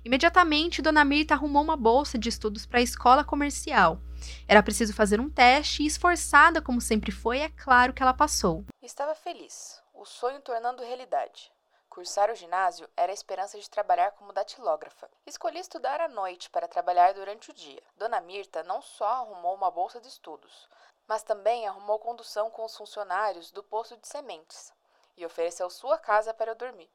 Imediatamente, 0.04 0.83
Dona 0.83 1.04
Mirta 1.04 1.35
arrumou 1.35 1.62
uma 1.62 1.76
bolsa 1.76 2.19
de 2.19 2.28
estudos 2.28 2.64
para 2.64 2.78
a 2.78 2.83
escola 2.83 3.25
comercial. 3.25 4.00
Era 4.47 4.62
preciso 4.62 4.95
fazer 4.95 5.21
um 5.21 5.28
teste 5.28 5.83
e, 5.83 5.87
esforçada 5.87 6.62
como 6.62 6.81
sempre 6.81 7.11
foi, 7.11 7.38
é 7.40 7.49
claro 7.49 7.92
que 7.92 8.02
ela 8.02 8.14
passou. 8.14 8.64
Estava 8.81 9.14
feliz, 9.14 9.83
o 9.92 10.04
sonho 10.04 10.40
tornando 10.40 10.83
realidade. 10.83 11.51
Cursar 11.93 12.31
o 12.31 12.35
ginásio 12.35 12.89
era 12.97 13.13
a 13.13 13.15
esperança 13.15 13.61
de 13.61 13.69
trabalhar 13.69 14.13
como 14.13 14.33
datilógrafa. 14.33 15.11
Escolhi 15.27 15.59
estudar 15.59 16.01
à 16.01 16.09
noite 16.09 16.49
para 16.49 16.67
trabalhar 16.67 17.13
durante 17.13 17.51
o 17.51 17.53
dia. 17.53 17.83
Dona 17.99 18.19
Mirta 18.19 18.63
não 18.63 18.81
só 18.81 19.05
arrumou 19.05 19.55
uma 19.55 19.71
bolsa 19.71 20.01
de 20.01 20.09
estudos, 20.09 20.71
mas 21.07 21.23
também 21.23 21.69
arrumou 21.69 21.99
condução 21.99 22.49
com 22.49 22.65
os 22.65 22.75
funcionários 22.75 23.51
do 23.51 23.63
posto 23.63 23.95
de 23.99 24.09
sementes 24.09 24.73
e 25.19 25.27
ofereceu 25.27 25.69
sua 25.69 25.99
casa 25.99 26.33
para 26.33 26.53
eu 26.53 26.55
dormir. 26.55 26.89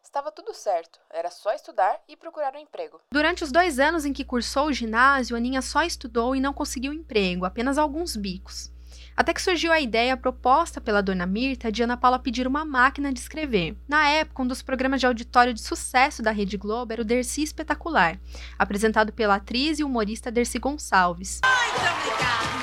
Estava 0.00 0.30
tudo 0.30 0.54
certo, 0.54 1.00
era 1.10 1.28
só 1.28 1.52
estudar 1.52 2.00
e 2.06 2.16
procurar 2.16 2.54
um 2.54 2.60
emprego. 2.60 3.00
Durante 3.10 3.42
os 3.42 3.50
dois 3.50 3.80
anos 3.80 4.04
em 4.04 4.12
que 4.12 4.24
cursou 4.24 4.66
o 4.66 4.72
ginásio, 4.72 5.36
Aninha 5.36 5.60
só 5.60 5.82
estudou 5.82 6.36
e 6.36 6.40
não 6.40 6.54
conseguiu 6.54 6.92
emprego, 6.92 7.44
apenas 7.44 7.78
alguns 7.78 8.14
bicos. 8.14 8.70
Até 9.20 9.34
que 9.34 9.42
surgiu 9.42 9.70
a 9.70 9.78
ideia 9.78 10.16
proposta 10.16 10.80
pela 10.80 11.02
dona 11.02 11.26
Mirta 11.26 11.70
de 11.70 11.82
Ana 11.82 11.94
Paula 11.94 12.18
pedir 12.18 12.46
uma 12.46 12.64
máquina 12.64 13.12
de 13.12 13.20
escrever. 13.20 13.76
Na 13.86 14.08
época, 14.08 14.42
um 14.42 14.46
dos 14.46 14.62
programas 14.62 14.98
de 14.98 15.04
auditório 15.06 15.52
de 15.52 15.60
sucesso 15.60 16.22
da 16.22 16.30
Rede 16.30 16.56
Globo 16.56 16.90
era 16.90 17.02
o 17.02 17.04
Dercy 17.04 17.42
Espetacular, 17.42 18.18
apresentado 18.58 19.12
pela 19.12 19.34
atriz 19.34 19.78
e 19.78 19.84
humorista 19.84 20.30
Dercy 20.30 20.58
Gonçalves. 20.58 21.42
Muito 21.44 21.76
obrigada. 21.76 22.59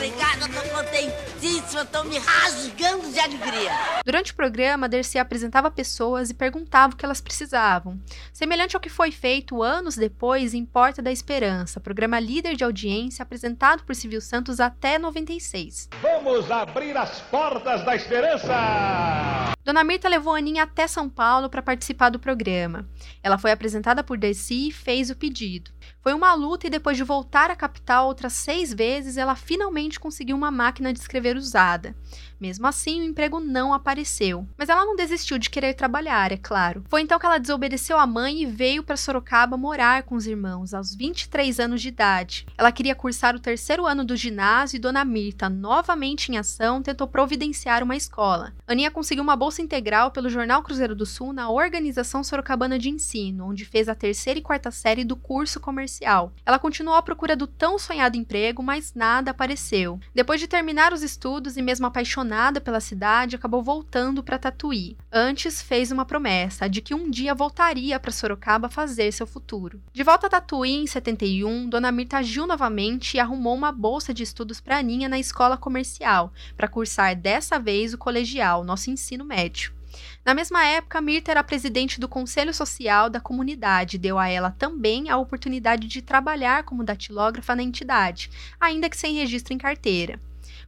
Obrigada, 0.00 0.48
tô 0.48 0.62
contentíssima, 0.74 1.84
tô 1.84 2.04
me 2.04 2.16
rasgando 2.16 3.12
de 3.12 3.20
alegria. 3.20 3.70
Durante 4.02 4.32
o 4.32 4.34
programa, 4.34 4.88
Dercy 4.88 5.18
apresentava 5.18 5.70
pessoas 5.70 6.30
e 6.30 6.34
perguntava 6.34 6.94
o 6.94 6.96
que 6.96 7.04
elas 7.04 7.20
precisavam. 7.20 8.00
Semelhante 8.32 8.74
ao 8.74 8.80
que 8.80 8.88
foi 8.88 9.10
feito 9.10 9.62
anos 9.62 9.96
depois 9.96 10.54
em 10.54 10.64
Porta 10.64 11.02
da 11.02 11.12
Esperança, 11.12 11.80
programa 11.80 12.18
líder 12.18 12.56
de 12.56 12.64
audiência 12.64 13.22
apresentado 13.22 13.84
por 13.84 13.94
Civil 13.94 14.22
Santos 14.22 14.58
até 14.58 14.98
96. 14.98 15.90
Vamos 16.00 16.50
abrir 16.50 16.96
as 16.96 17.20
portas 17.20 17.84
da 17.84 17.94
esperança! 17.94 19.50
Dona 19.62 19.84
Mirta 19.84 20.08
levou 20.08 20.34
a 20.34 20.38
Aninha 20.38 20.62
até 20.62 20.86
São 20.86 21.08
Paulo 21.08 21.50
para 21.50 21.60
participar 21.60 22.08
do 22.08 22.18
programa. 22.18 22.88
Ela 23.22 23.36
foi 23.36 23.52
apresentada 23.52 24.02
por 24.02 24.16
Dercy 24.16 24.68
e 24.68 24.72
fez 24.72 25.10
o 25.10 25.16
pedido. 25.16 25.70
Foi 26.02 26.14
uma 26.14 26.32
luta 26.34 26.66
e 26.66 26.70
depois 26.70 26.96
de 26.96 27.04
voltar 27.04 27.50
à 27.50 27.56
capital 27.56 28.06
outras 28.06 28.32
seis 28.32 28.72
vezes, 28.72 29.18
ela 29.18 29.36
finalmente 29.36 29.89
conseguiu 29.98 30.36
uma 30.36 30.50
máquina 30.50 30.92
de 30.92 31.00
escrever 31.00 31.36
usada. 31.36 31.96
Mesmo 32.40 32.66
assim, 32.66 33.00
o 33.00 33.04
emprego 33.04 33.38
não 33.38 33.74
apareceu. 33.74 34.46
Mas 34.56 34.68
ela 34.68 34.86
não 34.86 34.96
desistiu 34.96 35.38
de 35.38 35.50
querer 35.50 35.74
trabalhar, 35.74 36.32
é 36.32 36.38
claro. 36.38 36.82
Foi 36.88 37.02
então 37.02 37.18
que 37.18 37.26
ela 37.26 37.38
desobedeceu 37.38 37.98
a 37.98 38.06
mãe 38.06 38.42
e 38.42 38.46
veio 38.46 38.82
para 38.82 38.96
Sorocaba 38.96 39.56
morar 39.58 40.04
com 40.04 40.14
os 40.14 40.26
irmãos, 40.26 40.72
aos 40.72 40.94
23 40.94 41.60
anos 41.60 41.82
de 41.82 41.88
idade. 41.88 42.46
Ela 42.56 42.72
queria 42.72 42.94
cursar 42.94 43.36
o 43.36 43.40
terceiro 43.40 43.86
ano 43.86 44.04
do 44.04 44.16
ginásio 44.16 44.76
e 44.76 44.80
Dona 44.80 45.04
Mirta, 45.04 45.50
novamente 45.50 46.32
em 46.32 46.38
ação, 46.38 46.82
tentou 46.82 47.06
providenciar 47.06 47.82
uma 47.82 47.96
escola. 47.96 48.54
Aninha 48.66 48.90
conseguiu 48.90 49.22
uma 49.22 49.36
bolsa 49.36 49.60
integral 49.60 50.10
pelo 50.10 50.30
Jornal 50.30 50.62
Cruzeiro 50.62 50.94
do 50.94 51.04
Sul 51.04 51.32
na 51.32 51.50
Organização 51.50 52.24
Sorocabana 52.24 52.78
de 52.78 52.88
Ensino, 52.88 53.48
onde 53.48 53.64
fez 53.64 53.88
a 53.88 53.94
terceira 53.94 54.38
e 54.38 54.42
quarta 54.42 54.70
série 54.70 55.04
do 55.04 55.16
curso 55.16 55.60
comercial. 55.60 56.32
Ela 56.46 56.58
continuou 56.58 56.96
à 56.96 57.02
procura 57.02 57.36
do 57.36 57.46
tão 57.46 57.78
sonhado 57.78 58.16
emprego, 58.16 58.62
mas 58.62 58.94
nada 58.94 59.30
apareceu. 59.30 59.79
Depois 60.14 60.40
de 60.40 60.46
terminar 60.48 60.92
os 60.92 61.02
estudos 61.02 61.56
e 61.56 61.62
mesmo 61.62 61.86
apaixonada 61.86 62.60
pela 62.60 62.80
cidade, 62.80 63.36
acabou 63.36 63.62
voltando 63.62 64.22
para 64.22 64.38
Tatuí. 64.38 64.96
Antes 65.10 65.62
fez 65.62 65.90
uma 65.90 66.04
promessa 66.04 66.68
de 66.68 66.80
que 66.80 66.94
um 66.94 67.10
dia 67.10 67.34
voltaria 67.34 67.98
para 67.98 68.12
Sorocaba 68.12 68.68
fazer 68.68 69.12
seu 69.12 69.26
futuro. 69.26 69.80
De 69.92 70.02
volta 70.02 70.26
a 70.26 70.30
Tatuí 70.30 70.82
em 70.82 70.86
71, 70.86 71.68
Dona 71.68 71.90
Mirta 71.90 72.18
agiu 72.18 72.46
novamente 72.46 73.16
e 73.16 73.20
arrumou 73.20 73.54
uma 73.54 73.72
bolsa 73.72 74.12
de 74.12 74.22
estudos 74.22 74.60
para 74.60 74.78
Aninha 74.78 75.08
na 75.08 75.18
escola 75.18 75.56
comercial, 75.56 76.32
para 76.56 76.68
cursar 76.68 77.16
dessa 77.16 77.58
vez 77.58 77.94
o 77.94 77.98
colegial, 77.98 78.64
nosso 78.64 78.90
ensino 78.90 79.24
médio. 79.24 79.79
Na 80.24 80.34
mesma 80.34 80.64
época, 80.66 81.00
Mirta 81.00 81.30
era 81.30 81.42
presidente 81.42 81.98
do 81.98 82.06
Conselho 82.06 82.52
Social 82.52 83.08
da 83.08 83.20
comunidade 83.20 83.96
deu 83.96 84.18
a 84.18 84.28
ela 84.28 84.50
também 84.50 85.08
a 85.08 85.16
oportunidade 85.16 85.88
de 85.88 86.02
trabalhar 86.02 86.62
como 86.64 86.84
datilógrafa 86.84 87.56
na 87.56 87.62
entidade, 87.62 88.30
ainda 88.60 88.90
que 88.90 88.96
sem 88.96 89.14
registro 89.14 89.54
em 89.54 89.58
carteira. 89.58 90.20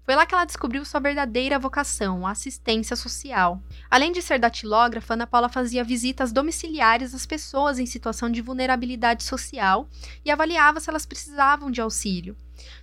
Foi 0.05 0.17
lá 0.17 0.27
que 0.27 0.35
ela 0.35 0.45
descobriu 0.45 0.85
sua 0.85 0.99
verdadeira 0.99 1.59
vocação, 1.59 2.27
a 2.27 2.33
assistência 2.33 2.97
social. 2.97 3.63
Além 3.89 4.11
de 4.11 4.21
ser 4.21 4.39
datilógrafa, 4.41 5.15
Ana 5.15 5.29
Paula 5.29 5.49
fazia 5.49 5.85
visitas 5.85 6.33
domiciliares 6.33 7.15
às 7.15 7.25
pessoas 7.25 7.79
em 7.79 7.87
situação 7.87 8.29
de 8.29 8.41
vulnerabilidade 8.41 9.23
social 9.23 9.89
e 10.25 10.31
avaliava 10.31 10.81
se 10.81 10.91
elas 10.91 11.07
precisavam 11.07 11.71
de 11.71 11.81
auxílio. 11.81 12.37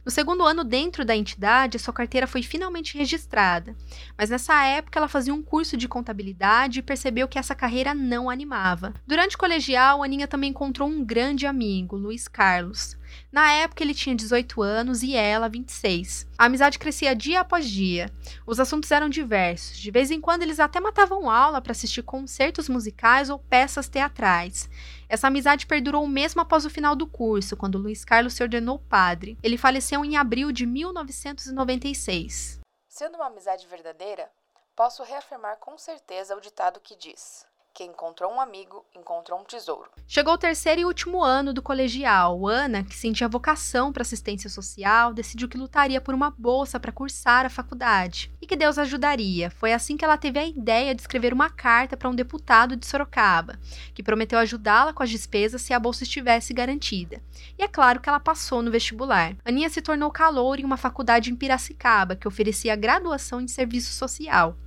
No 0.05 0.11
segundo 0.11 0.43
ano 0.43 0.63
dentro 0.63 1.05
da 1.05 1.15
entidade, 1.15 1.79
sua 1.79 1.93
carteira 1.93 2.27
foi 2.27 2.41
finalmente 2.41 2.97
registrada, 2.97 3.75
mas 4.17 4.29
nessa 4.29 4.65
época 4.65 4.97
ela 4.97 5.07
fazia 5.07 5.33
um 5.33 5.41
curso 5.41 5.77
de 5.77 5.87
contabilidade 5.87 6.79
e 6.79 6.83
percebeu 6.83 7.27
que 7.27 7.37
essa 7.37 7.55
carreira 7.55 7.93
não 7.93 8.29
animava. 8.29 8.93
Durante 9.05 9.35
o 9.35 9.39
colegial, 9.39 10.03
Aninha 10.03 10.27
também 10.27 10.49
encontrou 10.49 10.87
um 10.87 11.03
grande 11.03 11.45
amigo, 11.45 11.95
Luiz 11.95 12.27
Carlos. 12.27 12.97
Na 13.31 13.51
época 13.51 13.83
ele 13.83 13.93
tinha 13.93 14.15
18 14.15 14.61
anos 14.61 15.03
e 15.03 15.15
ela 15.15 15.49
26. 15.49 16.27
A 16.37 16.45
amizade 16.45 16.79
crescia 16.79 17.15
dia 17.15 17.41
após 17.41 17.69
dia. 17.69 18.09
Os 18.45 18.59
assuntos 18.59 18.91
eram 18.91 19.09
diversos. 19.09 19.77
De 19.77 19.91
vez 19.91 20.11
em 20.11 20.21
quando 20.21 20.43
eles 20.43 20.59
até 20.59 20.79
matavam 20.79 21.29
aula 21.29 21.61
para 21.61 21.71
assistir 21.71 22.01
concertos 22.01 22.69
musicais 22.69 23.29
ou 23.29 23.39
peças 23.39 23.89
teatrais. 23.89 24.69
Essa 25.09 25.27
amizade 25.27 25.65
perdurou 25.65 26.07
mesmo 26.07 26.39
após 26.39 26.65
o 26.65 26.69
final 26.69 26.95
do 26.95 27.07
curso, 27.07 27.57
quando 27.57 27.79
Luiz 27.79 28.05
Carlos 28.05 28.35
se 28.35 28.43
ordenou 28.43 28.77
padre. 28.77 29.39
Ele 29.41 29.57
faleceu 29.57 30.05
em 30.05 30.15
abril 30.15 30.51
de 30.51 30.67
1996. 30.67 32.59
Sendo 32.87 33.15
uma 33.15 33.25
amizade 33.25 33.65
verdadeira, 33.65 34.31
posso 34.75 35.01
reafirmar 35.01 35.57
com 35.57 35.75
certeza 35.79 36.37
o 36.37 36.41
ditado 36.41 36.79
que 36.79 36.95
diz: 36.95 37.47
quem 37.73 37.89
encontrou 37.89 38.31
um 38.31 38.41
amigo, 38.41 38.85
encontrou 38.95 39.39
um 39.39 39.43
tesouro. 39.43 39.89
Chegou 40.07 40.33
o 40.33 40.37
terceiro 40.37 40.81
e 40.81 40.85
último 40.85 41.23
ano 41.23 41.53
do 41.53 41.61
colegial. 41.61 42.47
Ana, 42.47 42.83
que 42.83 42.95
sentia 42.95 43.27
vocação 43.27 43.93
para 43.93 44.01
assistência 44.01 44.49
social, 44.49 45.13
decidiu 45.13 45.47
que 45.47 45.57
lutaria 45.57 46.01
por 46.01 46.13
uma 46.13 46.31
bolsa 46.31 46.79
para 46.79 46.91
cursar 46.91 47.45
a 47.45 47.49
faculdade 47.49 48.31
e 48.41 48.47
que 48.47 48.55
Deus 48.55 48.77
ajudaria. 48.77 49.49
Foi 49.49 49.71
assim 49.71 49.95
que 49.95 50.03
ela 50.03 50.17
teve 50.17 50.39
a 50.39 50.45
ideia 50.45 50.93
de 50.93 51.01
escrever 51.01 51.33
uma 51.33 51.49
carta 51.49 51.95
para 51.95 52.09
um 52.09 52.15
deputado 52.15 52.75
de 52.75 52.85
Sorocaba, 52.85 53.59
que 53.93 54.03
prometeu 54.03 54.39
ajudá-la 54.39 54.93
com 54.93 55.03
as 55.03 55.09
despesas 55.09 55.61
se 55.61 55.73
a 55.73 55.79
bolsa 55.79 56.03
estivesse 56.03 56.53
garantida. 56.53 57.21
E 57.57 57.63
é 57.63 57.67
claro 57.67 58.01
que 58.01 58.09
ela 58.09 58.19
passou 58.19 58.61
no 58.61 58.71
vestibular. 58.71 59.35
Aninha 59.45 59.69
se 59.69 59.81
tornou 59.81 60.11
caloura 60.11 60.59
em 60.59 60.65
uma 60.65 60.77
faculdade 60.77 61.31
em 61.31 61.35
Piracicaba, 61.35 62.15
que 62.15 62.27
oferecia 62.27 62.75
graduação 62.75 63.39
em 63.39 63.47
serviço 63.47 63.93
social. 63.93 64.57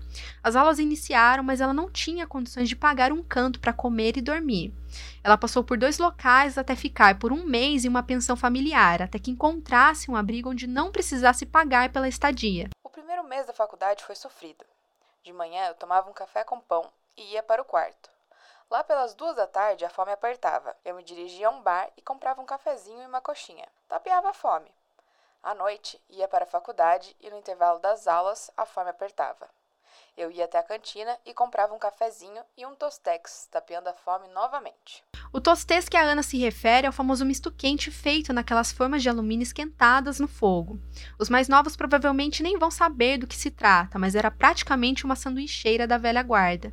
As 0.43 0.57
aulas 0.57 0.79
iniciaram, 0.79 1.43
mas 1.43 1.61
ela 1.61 1.73
não 1.73 1.91
tinha 1.91 2.27
condições 2.27 2.69
de 2.69 2.77
pagar 2.77 3.13
um 3.13 3.23
canto 3.23 3.61
para 3.61 3.73
comer 3.73 4.17
e 4.17 4.23
dormir. 4.23 4.75
Ela 5.23 5.39
passou 5.39 5.65
por 5.65 5.79
dois 5.79 5.99
locais 5.99 6.59
até 6.59 6.75
ficar 6.75 7.19
por 7.19 7.33
um 7.33 7.45
mês 7.45 7.85
em 7.85 7.89
uma 7.89 8.03
pensão 8.03 8.37
familiar, 8.37 9.03
até 9.03 9.19
que 9.19 9.31
encontrasse 9.31 10.11
um 10.11 10.17
abrigo 10.17 10.51
onde 10.51 10.67
não 10.67 10.93
precisasse 10.93 11.47
pagar 11.47 11.91
pela 11.91 12.09
estadia. 12.09 12.69
O 12.83 12.91
primeiro 12.91 13.25
mês 13.25 13.47
da 13.47 13.53
faculdade 13.53 14.05
foi 14.05 14.15
sofrido. 14.15 14.65
De 15.23 15.33
manhã 15.33 15.69
eu 15.69 15.75
tomava 15.75 16.11
um 16.11 16.13
café 16.13 16.45
com 16.45 16.61
pão 16.61 16.85
e 17.17 17.33
ia 17.35 17.43
para 17.43 17.63
o 17.63 17.65
quarto. 17.65 18.11
Lá 18.69 18.83
pelas 18.83 19.15
duas 19.15 19.37
da 19.37 19.47
tarde 19.47 19.85
a 19.85 19.91
fome 19.91 20.13
apertava. 20.13 20.75
Eu 20.85 20.95
me 20.95 21.05
dirigia 21.05 21.49
a 21.49 21.51
um 21.51 21.61
bar 21.61 21.91
e 21.97 22.03
comprava 22.03 22.41
um 22.41 22.47
cafezinho 22.47 23.03
e 23.03 23.07
uma 23.07 23.21
coxinha. 23.21 23.69
Tapeava 23.87 24.31
a 24.31 24.33
fome. 24.33 24.73
À 25.43 25.55
noite, 25.55 26.01
ia 26.09 26.27
para 26.27 26.45
a 26.45 26.47
faculdade 26.49 27.15
e 27.21 27.29
no 27.29 27.37
intervalo 27.37 27.79
das 27.81 28.07
aulas 28.07 28.51
a 28.57 28.65
fome 28.65 28.91
apertava. 28.91 29.49
Eu 30.17 30.31
ia 30.31 30.45
até 30.45 30.59
a 30.59 30.63
cantina 30.63 31.17
e 31.25 31.33
comprava 31.33 31.75
um 31.75 31.79
cafezinho 31.79 32.43
e 32.57 32.67
um 32.67 32.75
tostex, 32.75 33.49
tapeando 33.51 33.89
a 33.89 33.95
fome 33.95 34.29
novamente. 34.29 35.03
O 35.33 35.41
tostex 35.41 35.89
que 35.89 35.97
a 35.97 36.03
Ana 36.03 36.23
se 36.23 36.37
refere 36.39 36.87
é 36.87 36.91
o 36.91 36.93
famoso 36.93 37.25
misto 37.25 37.51
quente 37.51 37.91
feito 37.91 38.33
naquelas 38.33 38.71
formas 38.71 39.03
de 39.03 39.09
alumínio 39.09 39.43
esquentadas 39.43 40.21
no 40.21 40.29
fogo. 40.29 40.79
Os 41.19 41.31
mais 41.31 41.49
novos 41.49 41.77
provavelmente 41.77 42.43
nem 42.43 42.59
vão 42.59 42.71
saber 42.71 43.19
do 43.19 43.27
que 43.27 43.37
se 43.37 43.51
trata, 43.51 43.99
mas 43.99 44.15
era 44.15 44.31
praticamente 44.31 45.05
uma 45.05 45.17
sanduicheira 45.17 45.87
da 45.87 45.97
velha 45.97 46.23
guarda. 46.23 46.73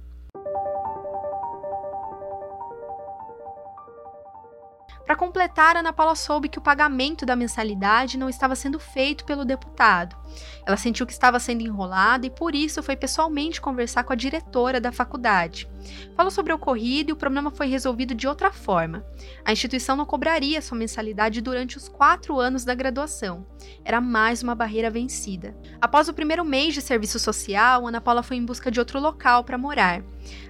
Para 5.10 5.16
completar, 5.16 5.76
Ana 5.76 5.92
Paula 5.92 6.14
soube 6.14 6.48
que 6.48 6.60
o 6.60 6.62
pagamento 6.62 7.26
da 7.26 7.36
mensalidade 7.36 8.16
não 8.16 8.30
estava 8.30 8.56
sendo 8.56 8.80
feito 8.80 9.26
pelo 9.26 9.44
deputado. 9.44 10.16
Ela 10.64 10.78
sentiu 10.78 11.04
que 11.04 11.12
estava 11.12 11.40
sendo 11.40 11.64
enrolada 11.64 12.28
e 12.28 12.30
por 12.30 12.54
isso 12.54 12.84
foi 12.84 12.96
pessoalmente 12.96 13.60
conversar 13.60 14.04
com 14.04 14.14
a 14.14 14.16
diretora 14.16 14.80
da 14.80 14.92
faculdade. 14.92 15.68
Falou 16.16 16.30
sobre 16.30 16.54
o 16.54 16.58
ocorrido 16.58 17.10
e 17.10 17.14
o 17.14 17.16
problema 17.16 17.50
foi 17.50 17.66
resolvido 17.66 18.14
de 18.14 18.28
outra 18.28 18.52
forma. 18.52 19.04
A 19.44 19.52
instituição 19.52 19.96
não 19.96 20.06
cobraria 20.06 20.62
sua 20.62 20.78
mensalidade 20.78 21.42
durante 21.42 21.76
os 21.76 21.90
quatro 21.90 22.40
anos 22.40 22.64
da 22.64 22.76
graduação. 22.76 23.48
Era 23.84 24.00
mais 24.00 24.44
uma 24.44 24.54
barreira 24.54 24.92
vencida. 24.92 25.58
Após 25.82 26.08
o 26.08 26.14
primeiro 26.14 26.46
mês 26.46 26.76
de 26.76 26.82
serviço 26.82 27.18
social, 27.18 27.88
Ana 27.88 28.00
Paula 28.00 28.22
foi 28.22 28.38
em 28.38 28.46
busca 28.46 28.70
de 28.70 28.80
outro 28.80 29.00
local 29.00 29.44
para 29.44 29.58
morar. 29.58 30.04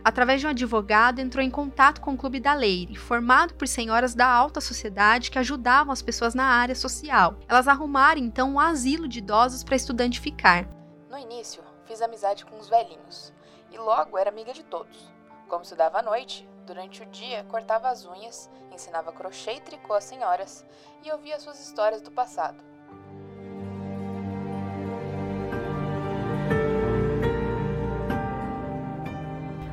Através 0.03 0.41
de 0.41 0.47
um 0.47 0.49
advogado, 0.49 1.19
entrou 1.19 1.43
em 1.43 1.49
contato 1.49 2.01
com 2.01 2.13
o 2.13 2.17
Clube 2.17 2.39
da 2.39 2.53
Leire, 2.53 2.95
formado 2.95 3.53
por 3.53 3.67
senhoras 3.67 4.15
da 4.15 4.27
alta 4.27 4.61
sociedade 4.61 5.31
que 5.31 5.39
ajudavam 5.39 5.91
as 5.91 6.01
pessoas 6.01 6.33
na 6.33 6.45
área 6.45 6.75
social. 6.75 7.35
Elas 7.47 7.67
arrumaram 7.67 8.21
então 8.21 8.53
um 8.53 8.59
asilo 8.59 9.07
de 9.07 9.19
idosos 9.19 9.63
para 9.63 9.75
estudante 9.75 10.19
ficar. 10.19 10.67
No 11.09 11.17
início, 11.17 11.63
fiz 11.85 12.01
amizade 12.01 12.45
com 12.45 12.57
os 12.57 12.69
velhinhos 12.69 13.33
e 13.71 13.77
logo 13.77 14.17
era 14.17 14.29
amiga 14.29 14.53
de 14.53 14.63
todos. 14.63 15.11
Como 15.47 15.63
estudava 15.63 15.99
à 15.99 16.01
noite, 16.01 16.47
durante 16.65 17.01
o 17.01 17.05
dia 17.07 17.43
cortava 17.49 17.89
as 17.89 18.05
unhas, 18.05 18.49
ensinava 18.71 19.11
crochê 19.11 19.53
e 19.53 19.61
tricô 19.61 19.93
às 19.93 20.03
senhoras 20.03 20.65
e 21.03 21.11
ouvia 21.11 21.39
suas 21.39 21.59
histórias 21.59 22.01
do 22.01 22.11
passado. 22.11 22.63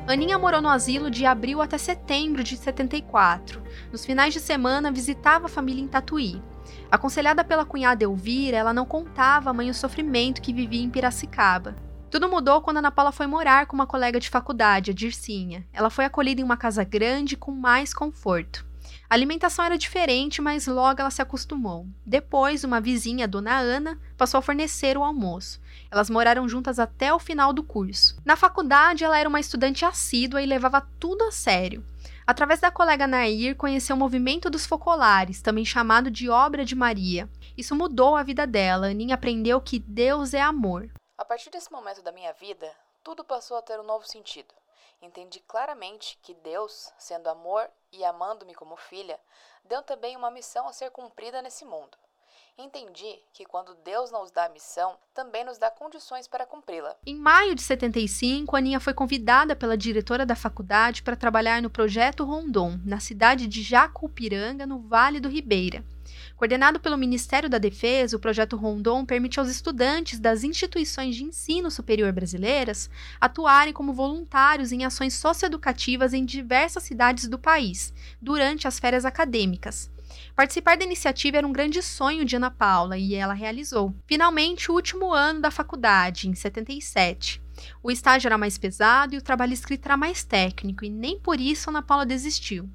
Aninha 0.07 0.39
morou 0.39 0.61
no 0.61 0.69
asilo 0.69 1.11
de 1.11 1.25
abril 1.25 1.61
até 1.61 1.77
setembro 1.77 2.41
de 2.41 2.55
74. 2.55 3.61
Nos 3.91 4.05
finais 4.05 4.33
de 4.33 4.39
semana, 4.39 4.89
visitava 4.89 5.47
a 5.47 5.49
família 5.49 5.83
em 5.83 5.87
Tatuí. 5.87 6.41
Aconselhada 6.89 7.43
pela 7.43 7.65
cunhada 7.65 8.05
Elvira, 8.05 8.55
ela 8.55 8.73
não 8.73 8.85
contava 8.85 9.49
a 9.49 9.53
mãe 9.53 9.69
o 9.69 9.73
sofrimento 9.73 10.41
que 10.41 10.53
vivia 10.53 10.81
em 10.81 10.89
Piracicaba. 10.89 11.75
Tudo 12.09 12.29
mudou 12.29 12.61
quando 12.61 12.77
Ana 12.77 12.89
Paula 12.89 13.11
foi 13.11 13.27
morar 13.27 13.65
com 13.65 13.75
uma 13.75 13.85
colega 13.85 14.17
de 14.17 14.29
faculdade, 14.29 14.91
a 14.91 14.93
Dircinha. 14.93 15.67
Ela 15.73 15.89
foi 15.89 16.05
acolhida 16.05 16.39
em 16.39 16.43
uma 16.45 16.55
casa 16.55 16.85
grande 16.85 17.35
com 17.35 17.51
mais 17.51 17.93
conforto. 17.93 18.65
A 19.09 19.13
alimentação 19.13 19.65
era 19.65 19.77
diferente, 19.77 20.41
mas 20.41 20.67
logo 20.67 21.01
ela 21.01 21.11
se 21.11 21.21
acostumou. 21.21 21.85
Depois, 22.05 22.63
uma 22.63 22.79
vizinha, 22.79 23.27
Dona 23.27 23.57
Ana, 23.57 23.99
passou 24.17 24.37
a 24.37 24.41
fornecer 24.41 24.97
o 24.97 25.03
almoço. 25.03 25.59
Elas 25.89 26.09
moraram 26.09 26.47
juntas 26.47 26.79
até 26.79 27.13
o 27.13 27.19
final 27.19 27.53
do 27.53 27.63
curso. 27.63 28.17
Na 28.25 28.35
faculdade, 28.35 29.03
ela 29.03 29.17
era 29.17 29.29
uma 29.29 29.39
estudante 29.39 29.85
assídua 29.85 30.41
e 30.41 30.45
levava 30.45 30.81
tudo 30.99 31.23
a 31.23 31.31
sério. 31.31 31.85
Através 32.25 32.59
da 32.59 32.69
colega 32.69 33.07
Nair, 33.07 33.55
conheceu 33.55 33.95
o 33.95 33.99
movimento 33.99 34.49
dos 34.49 34.65
focolares, 34.65 35.41
também 35.41 35.63
chamado 35.63 36.11
de 36.11 36.29
Obra 36.29 36.65
de 36.65 36.75
Maria. 36.75 37.29
Isso 37.57 37.73
mudou 37.73 38.15
a 38.15 38.23
vida 38.23 38.45
dela. 38.45 38.87
Aninha 38.87 39.15
aprendeu 39.15 39.61
que 39.61 39.79
Deus 39.79 40.33
é 40.33 40.41
amor. 40.41 40.89
A 41.17 41.23
partir 41.23 41.49
desse 41.49 41.71
momento 41.71 42.01
da 42.01 42.11
minha 42.11 42.33
vida, 42.33 42.69
tudo 43.03 43.23
passou 43.23 43.57
a 43.57 43.61
ter 43.61 43.79
um 43.79 43.83
novo 43.83 44.05
sentido. 44.05 44.53
Entendi 45.01 45.39
claramente 45.39 46.19
que 46.21 46.33
Deus, 46.33 46.91
sendo 46.97 47.29
amor 47.29 47.69
e 47.91 48.03
amando-me 48.03 48.53
como 48.53 48.75
filha, 48.75 49.19
deu 49.63 49.81
também 49.83 50.17
uma 50.17 50.29
missão 50.29 50.67
a 50.67 50.73
ser 50.73 50.91
cumprida 50.91 51.41
nesse 51.41 51.63
mundo. 51.63 51.97
Entendi 52.59 53.19
que 53.33 53.45
quando 53.45 53.75
Deus 53.85 54.09
nos 54.11 54.31
dá 54.31 54.45
a 54.45 54.49
missão, 54.49 54.97
também 55.13 55.45
nos 55.45 55.59
dá 55.59 55.69
condições 55.69 56.27
para 56.27 56.43
cumpri-la. 56.43 56.95
Em 57.05 57.15
maio 57.15 57.53
de 57.53 57.61
75, 57.61 58.55
Aninha 58.55 58.79
foi 58.79 58.95
convidada 58.95 59.55
pela 59.55 59.77
diretora 59.77 60.25
da 60.25 60.35
faculdade 60.35 61.03
para 61.03 61.15
trabalhar 61.15 61.61
no 61.61 61.69
projeto 61.69 62.23
Rondon, 62.23 62.79
na 62.83 62.99
cidade 62.99 63.45
de 63.45 63.61
Jacupiranga, 63.61 64.65
no 64.65 64.79
Vale 64.79 65.19
do 65.19 65.29
Ribeira. 65.29 65.85
Coordenado 66.35 66.79
pelo 66.79 66.97
Ministério 66.97 67.47
da 67.47 67.59
Defesa, 67.59 68.17
o 68.17 68.19
projeto 68.19 68.57
Rondon 68.57 69.05
permite 69.05 69.39
aos 69.39 69.49
estudantes 69.49 70.19
das 70.19 70.43
instituições 70.43 71.15
de 71.15 71.25
ensino 71.25 71.69
superior 71.69 72.11
brasileiras 72.11 72.89
atuarem 73.21 73.71
como 73.71 73.93
voluntários 73.93 74.71
em 74.71 74.83
ações 74.83 75.13
socioeducativas 75.13 76.11
em 76.11 76.25
diversas 76.25 76.81
cidades 76.81 77.27
do 77.27 77.37
país, 77.37 77.93
durante 78.19 78.67
as 78.67 78.79
férias 78.79 79.05
acadêmicas. 79.05 79.91
Participar 80.37 80.77
da 80.77 80.85
iniciativa 80.85 81.37
era 81.37 81.47
um 81.47 81.51
grande 81.51 81.81
sonho 81.81 82.23
de 82.23 82.35
Ana 82.35 82.51
Paula 82.51 82.95
e 82.95 83.15
ela 83.15 83.33
realizou. 83.33 83.95
Finalmente, 84.05 84.69
o 84.69 84.75
último 84.75 85.11
ano 85.11 85.41
da 85.41 85.49
faculdade, 85.49 86.29
em 86.29 86.35
77. 86.35 87.41
O 87.81 87.89
estágio 87.89 88.27
era 88.27 88.37
mais 88.37 88.55
pesado 88.55 89.15
e 89.15 89.17
o 89.17 89.21
trabalho 89.21 89.51
escrito 89.51 89.87
era 89.87 89.97
mais 89.97 90.23
técnico, 90.23 90.85
e 90.85 90.91
nem 90.91 91.19
por 91.19 91.41
isso 91.41 91.71
Ana 91.71 91.81
Paula 91.81 92.05
desistiu. 92.05 92.69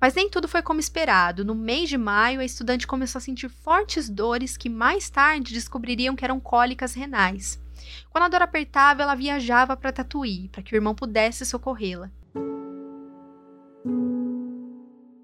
Mas 0.00 0.14
nem 0.14 0.30
tudo 0.30 0.48
foi 0.48 0.62
como 0.62 0.80
esperado. 0.80 1.44
No 1.44 1.54
mês 1.54 1.90
de 1.90 1.98
maio, 1.98 2.40
a 2.40 2.46
estudante 2.46 2.86
começou 2.86 3.18
a 3.18 3.22
sentir 3.22 3.50
fortes 3.50 4.08
dores 4.08 4.56
que 4.56 4.70
mais 4.70 5.10
tarde 5.10 5.52
descobririam 5.52 6.16
que 6.16 6.24
eram 6.24 6.40
cólicas 6.40 6.94
renais. 6.94 7.60
Quando 8.08 8.24
a 8.24 8.28
dor 8.28 8.40
apertava, 8.40 9.02
ela 9.02 9.14
viajava 9.14 9.76
para 9.76 9.92
Tatuí, 9.92 10.48
para 10.48 10.62
que 10.62 10.74
o 10.74 10.76
irmão 10.76 10.94
pudesse 10.94 11.44
socorrê-la. 11.44 12.10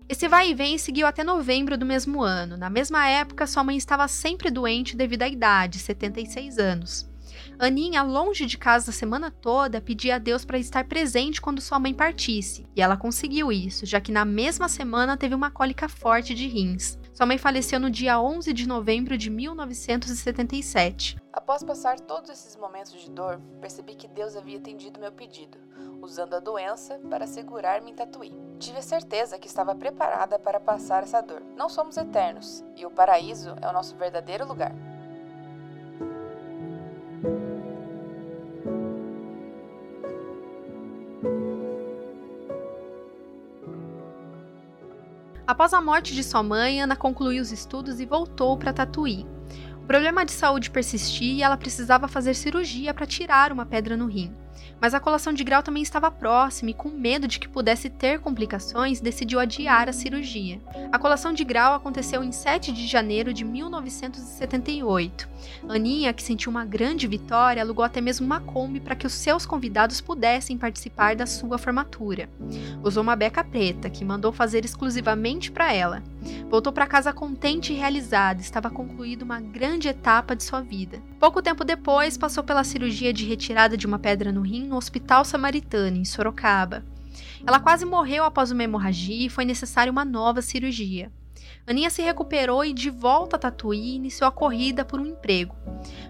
Esse 0.08 0.26
vai 0.26 0.50
e 0.50 0.54
vem 0.54 0.78
seguiu 0.78 1.06
até 1.06 1.22
novembro 1.22 1.76
do 1.76 1.84
mesmo 1.84 2.22
ano. 2.22 2.56
Na 2.56 2.70
mesma 2.70 3.06
época, 3.06 3.46
sua 3.46 3.62
mãe 3.62 3.76
estava 3.76 4.08
sempre 4.08 4.50
doente 4.50 4.96
devido 4.96 5.22
à 5.22 5.28
idade, 5.28 5.78
76 5.78 6.58
anos. 6.58 7.06
Aninha, 7.58 8.02
longe 8.02 8.46
de 8.46 8.56
casa 8.56 8.90
a 8.90 8.94
semana 8.94 9.30
toda, 9.30 9.82
pedia 9.82 10.14
a 10.14 10.18
Deus 10.18 10.46
para 10.46 10.58
estar 10.58 10.84
presente 10.84 11.42
quando 11.42 11.60
sua 11.60 11.78
mãe 11.78 11.92
partisse, 11.92 12.66
e 12.74 12.80
ela 12.80 12.96
conseguiu 12.96 13.52
isso, 13.52 13.84
já 13.84 14.00
que 14.00 14.10
na 14.10 14.24
mesma 14.24 14.66
semana 14.66 15.14
teve 15.14 15.34
uma 15.34 15.50
cólica 15.50 15.90
forte 15.90 16.34
de 16.34 16.48
rins. 16.48 16.98
Sua 17.18 17.26
mãe 17.26 17.36
faleceu 17.36 17.80
no 17.80 17.90
dia 17.90 18.20
11 18.20 18.52
de 18.52 18.68
novembro 18.68 19.18
de 19.18 19.28
1977. 19.28 21.20
Após 21.32 21.64
passar 21.64 21.98
todos 21.98 22.30
esses 22.30 22.54
momentos 22.54 22.92
de 22.92 23.10
dor, 23.10 23.40
percebi 23.60 23.96
que 23.96 24.06
Deus 24.06 24.36
havia 24.36 24.56
atendido 24.56 25.00
meu 25.00 25.10
pedido, 25.10 25.58
usando 26.00 26.34
a 26.34 26.38
doença 26.38 27.00
para 27.10 27.26
segurar-me 27.26 27.90
em 27.90 27.94
Tatuí. 27.96 28.32
Tive 28.60 28.78
a 28.78 28.82
certeza 28.82 29.36
que 29.36 29.48
estava 29.48 29.74
preparada 29.74 30.38
para 30.38 30.60
passar 30.60 31.02
essa 31.02 31.20
dor. 31.20 31.42
Não 31.56 31.68
somos 31.68 31.96
eternos, 31.96 32.64
e 32.76 32.86
o 32.86 32.90
paraíso 32.92 33.56
é 33.60 33.68
o 33.68 33.72
nosso 33.72 33.96
verdadeiro 33.96 34.46
lugar. 34.46 34.72
Após 45.48 45.72
a 45.72 45.80
morte 45.80 46.14
de 46.14 46.22
sua 46.22 46.42
mãe, 46.42 46.82
Ana 46.82 46.94
concluiu 46.94 47.40
os 47.40 47.50
estudos 47.50 48.00
e 48.00 48.04
voltou 48.04 48.54
para 48.58 48.70
Tatuí. 48.70 49.26
O 49.82 49.86
problema 49.86 50.22
de 50.22 50.30
saúde 50.30 50.70
persistia 50.70 51.32
e 51.32 51.42
ela 51.42 51.56
precisava 51.56 52.06
fazer 52.06 52.34
cirurgia 52.34 52.92
para 52.92 53.06
tirar 53.06 53.50
uma 53.50 53.64
pedra 53.64 53.96
no 53.96 54.04
rim. 54.04 54.30
Mas 54.80 54.94
a 54.94 55.00
colação 55.00 55.32
de 55.32 55.42
grau 55.44 55.62
também 55.62 55.82
estava 55.82 56.10
próxima 56.10 56.70
e, 56.70 56.74
com 56.74 56.88
medo 56.88 57.26
de 57.26 57.38
que 57.38 57.48
pudesse 57.48 57.90
ter 57.90 58.20
complicações, 58.20 59.00
decidiu 59.00 59.40
adiar 59.40 59.88
a 59.88 59.92
cirurgia. 59.92 60.60
A 60.92 60.98
colação 60.98 61.32
de 61.32 61.44
grau 61.44 61.74
aconteceu 61.74 62.22
em 62.22 62.32
7 62.32 62.72
de 62.72 62.86
janeiro 62.86 63.32
de 63.32 63.44
1978. 63.44 65.28
Aninha, 65.68 66.12
que 66.12 66.22
sentiu 66.22 66.50
uma 66.50 66.64
grande 66.64 67.06
vitória, 67.06 67.62
alugou 67.62 67.84
até 67.84 68.00
mesmo 68.00 68.26
uma 68.26 68.40
Kombi 68.40 68.80
para 68.80 68.96
que 68.96 69.06
os 69.06 69.12
seus 69.12 69.44
convidados 69.44 70.00
pudessem 70.00 70.56
participar 70.56 71.16
da 71.16 71.26
sua 71.26 71.58
formatura. 71.58 72.28
Usou 72.82 73.02
uma 73.02 73.16
beca 73.16 73.42
preta, 73.42 73.90
que 73.90 74.04
mandou 74.04 74.32
fazer 74.32 74.64
exclusivamente 74.64 75.50
para 75.50 75.72
ela. 75.72 76.02
Voltou 76.48 76.72
para 76.72 76.86
casa 76.86 77.12
contente 77.12 77.72
e 77.72 77.76
realizada, 77.76 78.40
estava 78.40 78.70
concluída 78.70 79.24
uma 79.24 79.40
grande 79.40 79.88
etapa 79.88 80.34
de 80.34 80.42
sua 80.42 80.60
vida. 80.60 81.02
Pouco 81.18 81.42
tempo 81.42 81.64
depois, 81.64 82.16
passou 82.16 82.44
pela 82.44 82.64
cirurgia 82.64 83.12
de 83.12 83.26
retirada 83.26 83.76
de 83.76 83.86
uma 83.86 83.98
pedra 83.98 84.32
no 84.32 84.42
rim 84.48 84.66
no 84.66 84.76
Hospital 84.76 85.24
Samaritano, 85.24 85.96
em 85.96 86.04
Sorocaba. 86.04 86.84
Ela 87.46 87.60
quase 87.60 87.84
morreu 87.84 88.24
após 88.24 88.50
uma 88.50 88.64
hemorragia 88.64 89.26
e 89.26 89.30
foi 89.30 89.44
necessária 89.44 89.92
uma 89.92 90.04
nova 90.04 90.42
cirurgia. 90.42 91.12
Aninha 91.66 91.90
se 91.90 92.00
recuperou 92.00 92.64
e, 92.64 92.72
de 92.72 92.88
volta 92.88 93.36
a 93.36 93.38
Tatuí, 93.38 93.96
iniciou 93.96 94.26
a 94.26 94.32
corrida 94.32 94.84
por 94.84 94.98
um 94.98 95.06
emprego. 95.06 95.54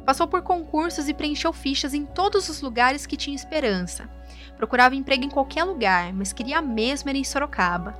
Passou 0.05 0.29
por 0.29 0.43
concursos 0.43 1.09
e 1.09 1.15
preencheu 1.15 1.53
fichas 1.53 1.95
em 1.95 2.07
todos 2.07 2.49
os 2.49 2.61
lugares 2.61 3.07
que 3.07 3.17
tinha 3.17 3.35
esperança. 3.35 4.09
Procurava 4.57 4.95
emprego 4.95 5.25
em 5.25 5.31
qualquer 5.31 5.65
lugar, 5.65 6.13
mas 6.13 6.33
queria 6.33 6.63
mesmo 6.63 7.11
era 7.11 7.19
em 7.19 7.25
Sorocaba. 7.25 7.95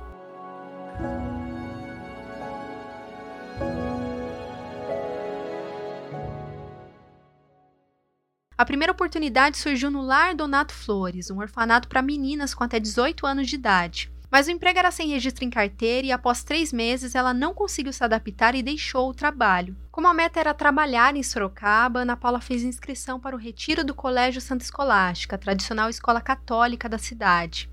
A 8.59 8.65
primeira 8.65 8.91
oportunidade 8.91 9.57
surgiu 9.57 9.89
no 9.89 10.01
Lar 10.01 10.35
Donato 10.35 10.73
Flores, 10.73 11.31
um 11.31 11.39
orfanato 11.39 11.87
para 11.87 12.01
meninas 12.01 12.53
com 12.53 12.61
até 12.61 12.77
18 12.77 13.25
anos 13.25 13.47
de 13.47 13.55
idade. 13.55 14.11
Mas 14.29 14.47
o 14.47 14.51
emprego 14.51 14.77
era 14.77 14.91
sem 14.91 15.07
registro 15.07 15.45
em 15.45 15.49
carteira 15.49 16.07
e 16.07 16.11
após 16.11 16.43
três 16.43 16.73
meses 16.73 17.15
ela 17.15 17.33
não 17.33 17.53
conseguiu 17.53 17.93
se 17.93 18.03
adaptar 18.03 18.55
e 18.55 18.61
deixou 18.61 19.09
o 19.09 19.13
trabalho. 19.13 19.77
Como 19.89 20.09
a 20.09 20.13
meta 20.13 20.41
era 20.41 20.53
trabalhar 20.53 21.15
em 21.15 21.23
Sorocaba, 21.23 22.01
Ana 22.01 22.17
Paula 22.17 22.41
fez 22.41 22.61
inscrição 22.61 23.17
para 23.17 23.33
o 23.33 23.39
retiro 23.39 23.81
do 23.81 23.95
Colégio 23.95 24.41
Santa 24.41 24.65
Escolástica, 24.65 25.37
tradicional 25.37 25.89
escola 25.89 26.19
católica 26.19 26.89
da 26.89 26.97
cidade. 26.97 27.69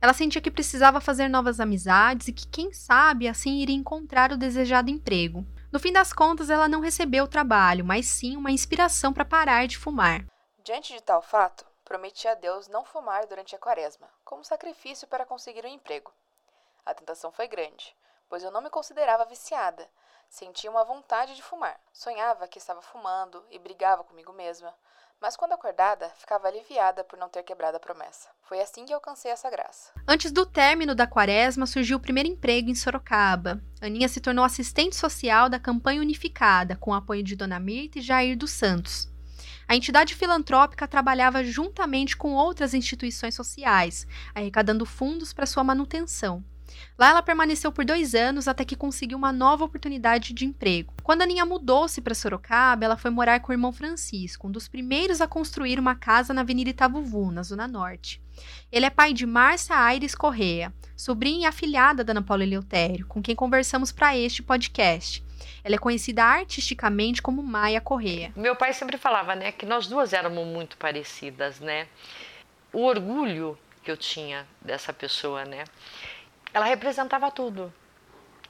Ela 0.00 0.12
sentia 0.12 0.40
que 0.40 0.52
precisava 0.52 1.00
fazer 1.00 1.26
novas 1.26 1.58
amizades 1.58 2.28
e 2.28 2.32
que, 2.32 2.46
quem 2.46 2.72
sabe, 2.72 3.26
assim 3.26 3.60
iria 3.60 3.74
encontrar 3.74 4.30
o 4.30 4.36
desejado 4.36 4.88
emprego. 4.88 5.44
No 5.70 5.78
fim 5.78 5.92
das 5.92 6.14
contas, 6.14 6.48
ela 6.48 6.66
não 6.66 6.80
recebeu 6.80 7.24
o 7.24 7.28
trabalho, 7.28 7.84
mas 7.84 8.06
sim 8.06 8.36
uma 8.36 8.50
inspiração 8.50 9.12
para 9.12 9.24
parar 9.24 9.66
de 9.66 9.76
fumar. 9.76 10.24
Diante 10.64 10.94
de 10.94 11.02
tal 11.02 11.20
fato, 11.20 11.66
prometi 11.84 12.26
a 12.26 12.34
Deus 12.34 12.68
não 12.68 12.86
fumar 12.86 13.26
durante 13.26 13.54
a 13.54 13.58
quaresma, 13.58 14.08
como 14.24 14.42
sacrifício 14.42 15.06
para 15.06 15.26
conseguir 15.26 15.66
um 15.66 15.68
emprego. 15.68 16.10
A 16.86 16.94
tentação 16.94 17.30
foi 17.30 17.46
grande, 17.46 17.94
pois 18.30 18.42
eu 18.42 18.50
não 18.50 18.62
me 18.62 18.70
considerava 18.70 19.26
viciada. 19.26 19.86
Sentia 20.30 20.70
uma 20.70 20.84
vontade 20.84 21.36
de 21.36 21.42
fumar. 21.42 21.78
Sonhava 21.92 22.48
que 22.48 22.56
estava 22.56 22.80
fumando 22.80 23.44
e 23.50 23.58
brigava 23.58 24.02
comigo 24.04 24.32
mesma. 24.32 24.74
Mas 25.20 25.36
quando 25.36 25.52
acordada, 25.52 26.08
ficava 26.16 26.46
aliviada 26.46 27.02
por 27.02 27.18
não 27.18 27.28
ter 27.28 27.42
quebrado 27.42 27.76
a 27.76 27.80
promessa. 27.80 28.28
Foi 28.42 28.60
assim 28.60 28.84
que 28.84 28.92
alcancei 28.92 29.32
essa 29.32 29.50
graça. 29.50 29.90
Antes 30.06 30.30
do 30.30 30.46
término 30.46 30.94
da 30.94 31.08
quaresma, 31.08 31.66
surgiu 31.66 31.96
o 31.96 32.00
primeiro 32.00 32.28
emprego 32.28 32.70
em 32.70 32.74
Sorocaba. 32.74 33.60
Aninha 33.80 34.08
se 34.08 34.20
tornou 34.20 34.44
assistente 34.44 34.94
social 34.94 35.48
da 35.48 35.58
campanha 35.58 36.00
unificada, 36.00 36.76
com 36.76 36.92
o 36.92 36.94
apoio 36.94 37.24
de 37.24 37.34
Dona 37.34 37.58
Mirta 37.58 37.98
e 37.98 38.02
Jair 38.02 38.38
dos 38.38 38.52
Santos. 38.52 39.08
A 39.66 39.74
entidade 39.74 40.14
filantrópica 40.14 40.86
trabalhava 40.86 41.42
juntamente 41.42 42.16
com 42.16 42.34
outras 42.34 42.72
instituições 42.72 43.34
sociais, 43.34 44.06
arrecadando 44.34 44.86
fundos 44.86 45.32
para 45.32 45.46
sua 45.46 45.64
manutenção. 45.64 46.44
Lá 46.98 47.10
ela 47.10 47.22
permaneceu 47.22 47.70
por 47.70 47.84
dois 47.84 48.14
anos 48.14 48.48
até 48.48 48.64
que 48.64 48.76
conseguiu 48.76 49.16
uma 49.16 49.32
nova 49.32 49.64
oportunidade 49.64 50.32
de 50.32 50.44
emprego. 50.44 50.92
Quando 51.02 51.22
a 51.22 51.24
Aninha 51.24 51.44
mudou-se 51.44 52.00
para 52.00 52.14
Sorocaba, 52.14 52.84
ela 52.84 52.96
foi 52.96 53.10
morar 53.10 53.40
com 53.40 53.50
o 53.50 53.54
irmão 53.54 53.72
Francisco, 53.72 54.48
um 54.48 54.50
dos 54.50 54.68
primeiros 54.68 55.20
a 55.20 55.26
construir 55.26 55.78
uma 55.78 55.94
casa 55.94 56.34
na 56.34 56.40
Avenida 56.40 56.70
Itavuvu, 56.70 57.30
na 57.30 57.42
Zona 57.42 57.68
Norte. 57.68 58.20
Ele 58.70 58.86
é 58.86 58.90
pai 58.90 59.12
de 59.12 59.26
Márcia 59.26 59.76
Aires 59.76 60.14
Correa, 60.14 60.72
sobrinha 60.96 61.42
e 61.42 61.46
afilhada 61.46 62.04
da 62.04 62.12
Ana 62.12 62.22
Paula 62.22 62.42
Eleutério, 62.42 63.06
com 63.06 63.22
quem 63.22 63.34
conversamos 63.34 63.92
para 63.92 64.16
este 64.16 64.42
podcast. 64.42 65.24
Ela 65.62 65.76
é 65.76 65.78
conhecida 65.78 66.24
artisticamente 66.24 67.22
como 67.22 67.42
Maia 67.42 67.80
Correa. 67.80 68.32
Meu 68.36 68.56
pai 68.56 68.72
sempre 68.72 68.96
falava, 68.96 69.34
né, 69.34 69.52
que 69.52 69.66
nós 69.66 69.86
duas 69.86 70.12
éramos 70.12 70.46
muito 70.46 70.76
parecidas, 70.76 71.60
né? 71.60 71.86
O 72.72 72.82
orgulho 72.82 73.58
que 73.82 73.90
eu 73.90 73.96
tinha 73.96 74.46
dessa 74.60 74.92
pessoa, 74.92 75.44
né? 75.44 75.64
Ela 76.58 76.66
representava 76.66 77.30
tudo. 77.30 77.72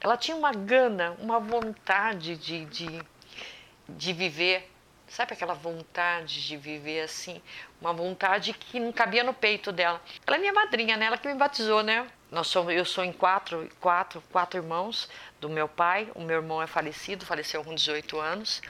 Ela 0.00 0.16
tinha 0.16 0.34
uma 0.34 0.50
gana, 0.50 1.14
uma 1.18 1.38
vontade 1.38 2.36
de, 2.36 2.64
de, 2.64 3.02
de 3.86 4.12
viver, 4.14 4.70
sabe 5.06 5.34
aquela 5.34 5.52
vontade 5.52 6.46
de 6.46 6.56
viver 6.56 7.02
assim, 7.02 7.42
uma 7.78 7.92
vontade 7.92 8.54
que 8.54 8.80
não 8.80 8.92
cabia 8.92 9.22
no 9.22 9.34
peito 9.34 9.70
dela. 9.70 10.00
Ela 10.26 10.36
é 10.36 10.40
minha 10.40 10.54
madrinha, 10.54 10.96
né? 10.96 11.04
Ela 11.04 11.18
que 11.18 11.28
me 11.28 11.34
batizou, 11.34 11.82
né? 11.82 12.06
Nós 12.30 12.46
somos, 12.46 12.72
eu 12.72 12.84
sou 12.86 13.04
em 13.04 13.12
quatro, 13.12 13.68
quatro, 13.78 14.22
quatro 14.32 14.58
irmãos 14.58 15.10
do 15.38 15.50
meu 15.50 15.68
pai. 15.68 16.10
O 16.14 16.22
meu 16.22 16.36
irmão 16.36 16.62
é 16.62 16.66
falecido, 16.66 17.26
faleceu 17.26 17.62
com 17.62 17.74
18 17.74 18.18
anos. 18.18 18.62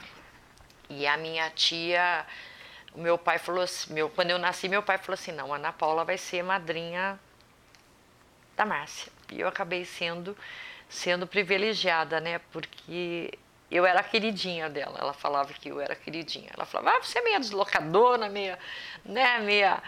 E 0.89 1.07
a 1.07 1.15
minha 1.15 1.49
tia, 1.51 2.25
o 2.93 2.99
meu 2.99 3.17
pai 3.17 3.37
falou 3.37 3.63
assim, 3.63 3.93
meu, 3.93 4.09
quando 4.09 4.31
eu 4.31 4.39
nasci, 4.39 4.67
meu 4.67 4.83
pai 4.83 4.97
falou 4.97 5.13
assim, 5.13 5.31
não, 5.31 5.53
Ana 5.53 5.71
Paula 5.71 6.03
vai 6.03 6.17
ser 6.17 6.43
madrinha 6.43 7.17
da 8.57 8.65
Márcia. 8.65 9.18
E 9.31 9.41
eu 9.41 9.47
acabei 9.47 9.85
sendo 9.85 10.35
sendo 10.89 11.27
privilegiada, 11.27 12.19
né? 12.19 12.39
Porque 12.51 13.31
eu 13.69 13.85
era 13.85 13.99
a 13.99 14.03
queridinha 14.03 14.69
dela. 14.69 14.97
Ela 14.99 15.13
falava 15.13 15.53
que 15.53 15.69
eu 15.69 15.79
era 15.79 15.95
queridinha. 15.95 16.49
Ela 16.53 16.65
falava, 16.65 16.97
ah, 16.97 17.01
você 17.01 17.19
é 17.19 17.21
meia 17.21 17.39
deslocadora, 17.39 18.27
meia, 18.27 18.57
né, 19.05 19.39
meia. 19.39 19.81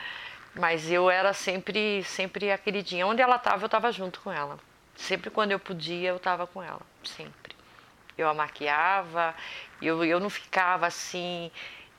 Mas 0.53 0.91
eu 0.91 1.09
era 1.09 1.33
sempre, 1.33 2.03
sempre 2.03 2.51
a 2.51 2.57
queridinha. 2.57 3.07
Onde 3.07 3.21
ela 3.21 3.37
estava, 3.37 3.63
eu 3.63 3.65
estava 3.65 3.91
junto 3.91 4.21
com 4.21 4.31
ela. 4.31 4.59
Sempre 4.95 5.31
quando 5.31 5.51
eu 5.51 5.59
podia, 5.59 6.09
eu 6.09 6.17
estava 6.17 6.45
com 6.45 6.61
ela. 6.61 6.81
Sempre. 7.03 7.55
Eu 8.17 8.29
a 8.29 8.33
maquiava, 8.33 9.33
eu, 9.81 10.05
eu 10.05 10.19
não 10.19 10.29
ficava 10.29 10.85
assim 10.85 11.49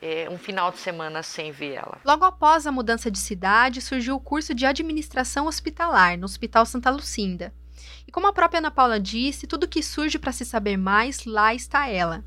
é, 0.03 0.29
um 0.29 0.37
final 0.37 0.73
de 0.73 0.79
semana 0.79 1.23
sem 1.23 1.53
ver 1.53 1.75
ela. 1.75 2.01
Logo 2.05 2.25
após 2.25 2.67
a 2.67 2.73
mudança 2.73 3.09
de 3.09 3.19
cidade, 3.19 3.81
surgiu 3.81 4.17
o 4.17 4.21
curso 4.21 4.53
de 4.53 4.67
administração 4.67 5.47
hospitalar 5.47 6.19
no 6.19 6.25
Hospital 6.25 6.67
Santa 6.67 6.91
Lucinda. 6.91 7.55
E 8.07 8.11
como 8.11 8.27
a 8.27 8.33
própria 8.33 8.59
Ana 8.59 8.71
Paula 8.71 8.99
disse, 8.99 9.47
tudo 9.47 9.69
que 9.69 9.83
surge 9.83 10.19
para 10.19 10.33
se 10.33 10.45
saber 10.45 10.77
mais, 10.77 11.25
lá 11.25 11.55
está 11.55 11.89
ela. 11.89 12.25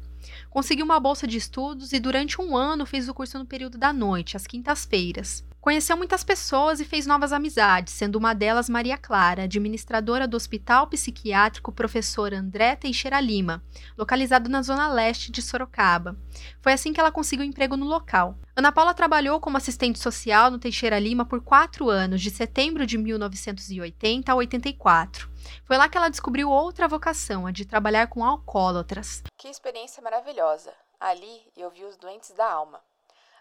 Conseguiu 0.50 0.86
uma 0.86 1.00
bolsa 1.00 1.28
de 1.28 1.38
estudos 1.38 1.94
e 1.94 2.00
durante 2.00 2.42
um 2.42 2.56
ano 2.56 2.86
fez 2.86 3.10
o 3.10 3.14
curso 3.14 3.38
no 3.38 3.46
período 3.46 3.78
da 3.78 3.92
noite, 3.92 4.38
às 4.38 4.48
quintas-feiras. 4.48 5.44
Conheceu 5.66 5.98
muitas 5.98 6.24
pessoas 6.24 6.80
e 6.80 6.86
fez 6.86 7.08
novas 7.08 7.34
amizades, 7.34 7.92
sendo 7.92 8.18
uma 8.18 8.36
delas 8.36 8.70
Maria 8.70 9.00
Clara, 9.00 9.46
administradora 9.46 10.28
do 10.28 10.38
Hospital 10.38 10.86
Psiquiátrico 10.86 11.72
Professor 11.72 12.32
André 12.36 12.76
Teixeira 12.76 13.20
Lima, 13.20 13.64
localizado 13.98 14.48
na 14.48 14.62
zona 14.62 14.88
leste 14.88 15.32
de 15.32 15.42
Sorocaba. 15.42 16.16
Foi 16.62 16.72
assim 16.72 16.94
que 16.94 17.00
ela 17.00 17.12
conseguiu 17.12 17.44
emprego 17.44 17.76
no 17.76 17.88
local. 17.88 18.38
Ana 18.56 18.72
Paula 18.72 18.94
trabalhou 18.94 19.40
como 19.40 19.58
assistente 19.58 19.98
social 19.98 20.52
no 20.52 20.60
Teixeira 20.60 21.00
Lima 21.00 21.26
por 21.26 21.42
quatro 21.42 21.90
anos, 21.90 22.22
de 22.22 22.30
setembro 22.30 22.86
de 22.86 23.00
1980 23.00 24.32
a 24.32 24.36
84. 24.36 25.35
Foi 25.66 25.78
lá 25.78 25.90
que 25.90 25.98
ela 25.98 26.10
descobriu 26.10 26.50
outra 26.50 26.88
vocação, 26.88 27.46
a 27.46 27.52
de 27.52 27.66
trabalhar 27.66 28.08
com 28.08 28.24
alcoólatras. 28.24 29.24
Que 29.38 29.48
experiência 29.48 30.02
maravilhosa! 30.02 30.74
Ali 31.00 31.52
eu 31.56 31.70
vi 31.70 31.84
os 31.84 31.98
doentes 31.98 32.32
da 32.32 32.50
alma. 32.50 32.82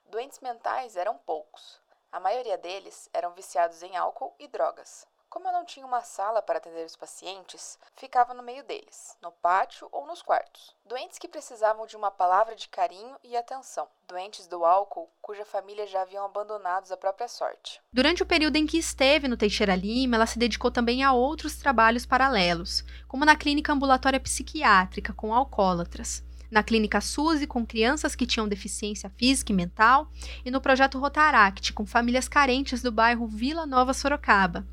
Doentes 0.06 0.40
mentais 0.40 0.96
eram 0.96 1.16
poucos. 1.18 1.80
A 2.12 2.20
maioria 2.20 2.58
deles 2.58 3.08
eram 3.12 3.32
viciados 3.32 3.82
em 3.82 3.96
álcool 3.96 4.34
e 4.38 4.46
drogas. 4.46 5.06
Como 5.34 5.48
eu 5.48 5.52
não 5.52 5.64
tinha 5.64 5.84
uma 5.84 6.00
sala 6.00 6.40
para 6.40 6.58
atender 6.58 6.86
os 6.86 6.94
pacientes, 6.94 7.76
ficava 7.96 8.32
no 8.32 8.40
meio 8.40 8.62
deles, 8.62 9.16
no 9.20 9.32
pátio 9.32 9.88
ou 9.90 10.06
nos 10.06 10.22
quartos. 10.22 10.72
Doentes 10.86 11.18
que 11.18 11.26
precisavam 11.26 11.88
de 11.88 11.96
uma 11.96 12.08
palavra 12.08 12.54
de 12.54 12.68
carinho 12.68 13.16
e 13.24 13.36
atenção. 13.36 13.88
Doentes 14.06 14.46
do 14.46 14.64
álcool, 14.64 15.10
cuja 15.20 15.44
família 15.44 15.88
já 15.88 16.02
haviam 16.02 16.24
abandonados 16.24 16.92
à 16.92 16.96
própria 16.96 17.26
sorte. 17.26 17.82
Durante 17.92 18.22
o 18.22 18.26
período 18.26 18.54
em 18.54 18.64
que 18.64 18.78
esteve 18.78 19.26
no 19.26 19.36
Teixeira 19.36 19.74
Lima, 19.74 20.14
ela 20.14 20.26
se 20.26 20.38
dedicou 20.38 20.70
também 20.70 21.02
a 21.02 21.12
outros 21.12 21.56
trabalhos 21.56 22.06
paralelos, 22.06 22.84
como 23.08 23.24
na 23.24 23.34
clínica 23.34 23.72
ambulatória 23.72 24.20
psiquiátrica 24.20 25.12
com 25.12 25.34
alcoólatras 25.34 26.22
na 26.48 26.62
Clínica 26.62 27.00
Suzy 27.00 27.48
com 27.48 27.66
crianças 27.66 28.14
que 28.14 28.26
tinham 28.26 28.46
deficiência 28.46 29.10
física 29.10 29.50
e 29.50 29.54
mental 29.56 30.08
e 30.44 30.52
no 30.52 30.60
projeto 30.60 31.00
Rotaract 31.00 31.72
com 31.72 31.84
famílias 31.84 32.28
carentes 32.28 32.80
do 32.80 32.92
bairro 32.92 33.26
Vila 33.26 33.66
Nova 33.66 33.92
Sorocaba. 33.92 34.64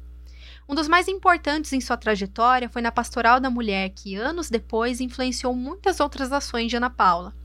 Um 0.67 0.75
dos 0.75 0.87
mais 0.87 1.07
importantes 1.07 1.73
em 1.73 1.81
sua 1.81 1.97
trajetória 1.97 2.69
foi 2.69 2.81
na 2.81 2.91
Pastoral 2.91 3.39
da 3.39 3.49
Mulher, 3.49 3.89
que 3.89 4.15
anos 4.15 4.49
depois 4.49 5.01
influenciou 5.01 5.53
muitas 5.53 5.99
outras 5.99 6.31
ações 6.31 6.69
de 6.69 6.77
Ana 6.77 6.89
Paula. 6.89 7.35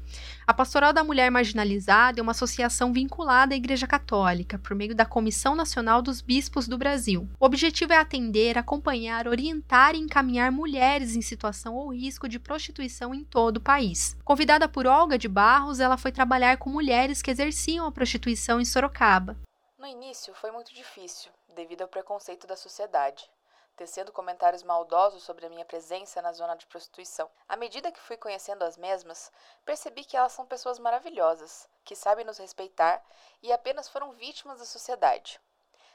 A 0.46 0.55
Pastoral 0.55 0.92
da 0.92 1.02
Mulher 1.02 1.29
Marginalizada 1.29 2.20
é 2.20 2.22
uma 2.22 2.31
associação 2.31 2.92
vinculada 2.92 3.52
à 3.52 3.57
Igreja 3.57 3.87
Católica, 3.87 4.59
por 4.59 4.76
meio 4.76 4.94
da 4.94 5.05
Comissão 5.05 5.57
Nacional 5.57 6.00
dos 6.00 6.20
Bispos 6.20 6.68
do 6.68 6.79
Brasil. 6.79 7.29
O 7.40 7.44
objetivo 7.44 7.92
é 7.92 7.96
atender, 7.96 8.57
acompanhar, 8.57 9.26
orientar 9.26 9.96
e 9.96 9.98
encaminhar 9.98 10.52
mulheres 10.52 11.16
em 11.16 11.22
situação 11.22 11.74
ou 11.74 11.92
risco 11.92 12.29
de 12.29 12.38
prostituição 12.38 13.12
em 13.12 13.24
todo 13.24 13.57
o 13.57 13.61
país. 13.61 14.16
Convidada 14.24 14.68
por 14.68 14.87
Olga 14.87 15.18
de 15.18 15.26
Barros, 15.26 15.81
ela 15.81 15.96
foi 15.96 16.12
trabalhar 16.12 16.59
com 16.59 16.70
mulheres 16.70 17.20
que 17.20 17.31
exerciam 17.31 17.85
a 17.85 17.92
prostituição 17.92 18.61
em 18.61 18.64
Sorocaba. 18.64 19.37
No 19.78 19.86
início 19.86 20.34
foi 20.34 20.50
muito 20.50 20.74
difícil, 20.74 21.30
devido 21.48 21.82
ao 21.82 21.88
preconceito 21.88 22.46
da 22.46 22.56
sociedade 22.56 23.30
tecendo 23.76 24.10
comentários 24.10 24.62
maldosos 24.62 25.22
sobre 25.22 25.44
a 25.44 25.50
minha 25.50 25.64
presença 25.64 26.22
na 26.22 26.32
zona 26.32 26.56
de 26.56 26.66
prostituição. 26.66 27.28
À 27.46 27.56
medida 27.56 27.92
que 27.92 28.00
fui 28.00 28.16
conhecendo 28.16 28.64
as 28.64 28.76
mesmas, 28.76 29.30
percebi 29.64 30.02
que 30.02 30.16
elas 30.16 30.32
são 30.32 30.46
pessoas 30.46 30.78
maravilhosas, 30.78 31.68
que 31.84 31.94
sabem 31.94 32.24
nos 32.24 32.38
respeitar 32.38 33.02
e 33.42 33.52
apenas 33.52 33.88
foram 33.88 34.12
vítimas 34.12 34.58
da 34.58 34.64
sociedade. 34.64 35.38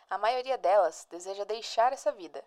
A 0.09 0.17
maioria 0.17 0.57
delas 0.57 1.07
deseja 1.09 1.43
deixar 1.43 1.91
essa 1.91 2.11
vida, 2.11 2.43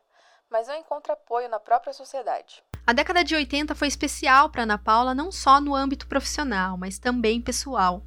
mas 0.49 0.69
não 0.69 0.77
encontra 0.77 1.15
apoio 1.15 1.49
na 1.49 1.59
própria 1.59 1.93
sociedade. 1.93 2.63
A 2.87 2.93
década 2.93 3.25
de 3.25 3.35
80 3.35 3.75
foi 3.75 3.89
especial 3.89 4.51
para 4.51 4.63
Ana 4.63 4.79
Paula 4.79 5.15
não 5.15 5.33
só 5.33 5.61
no 5.61 5.75
âmbito 5.75 6.07
profissional, 6.07 6.77
mas 6.77 6.99
também 6.99 7.41
pessoal. 7.41 8.03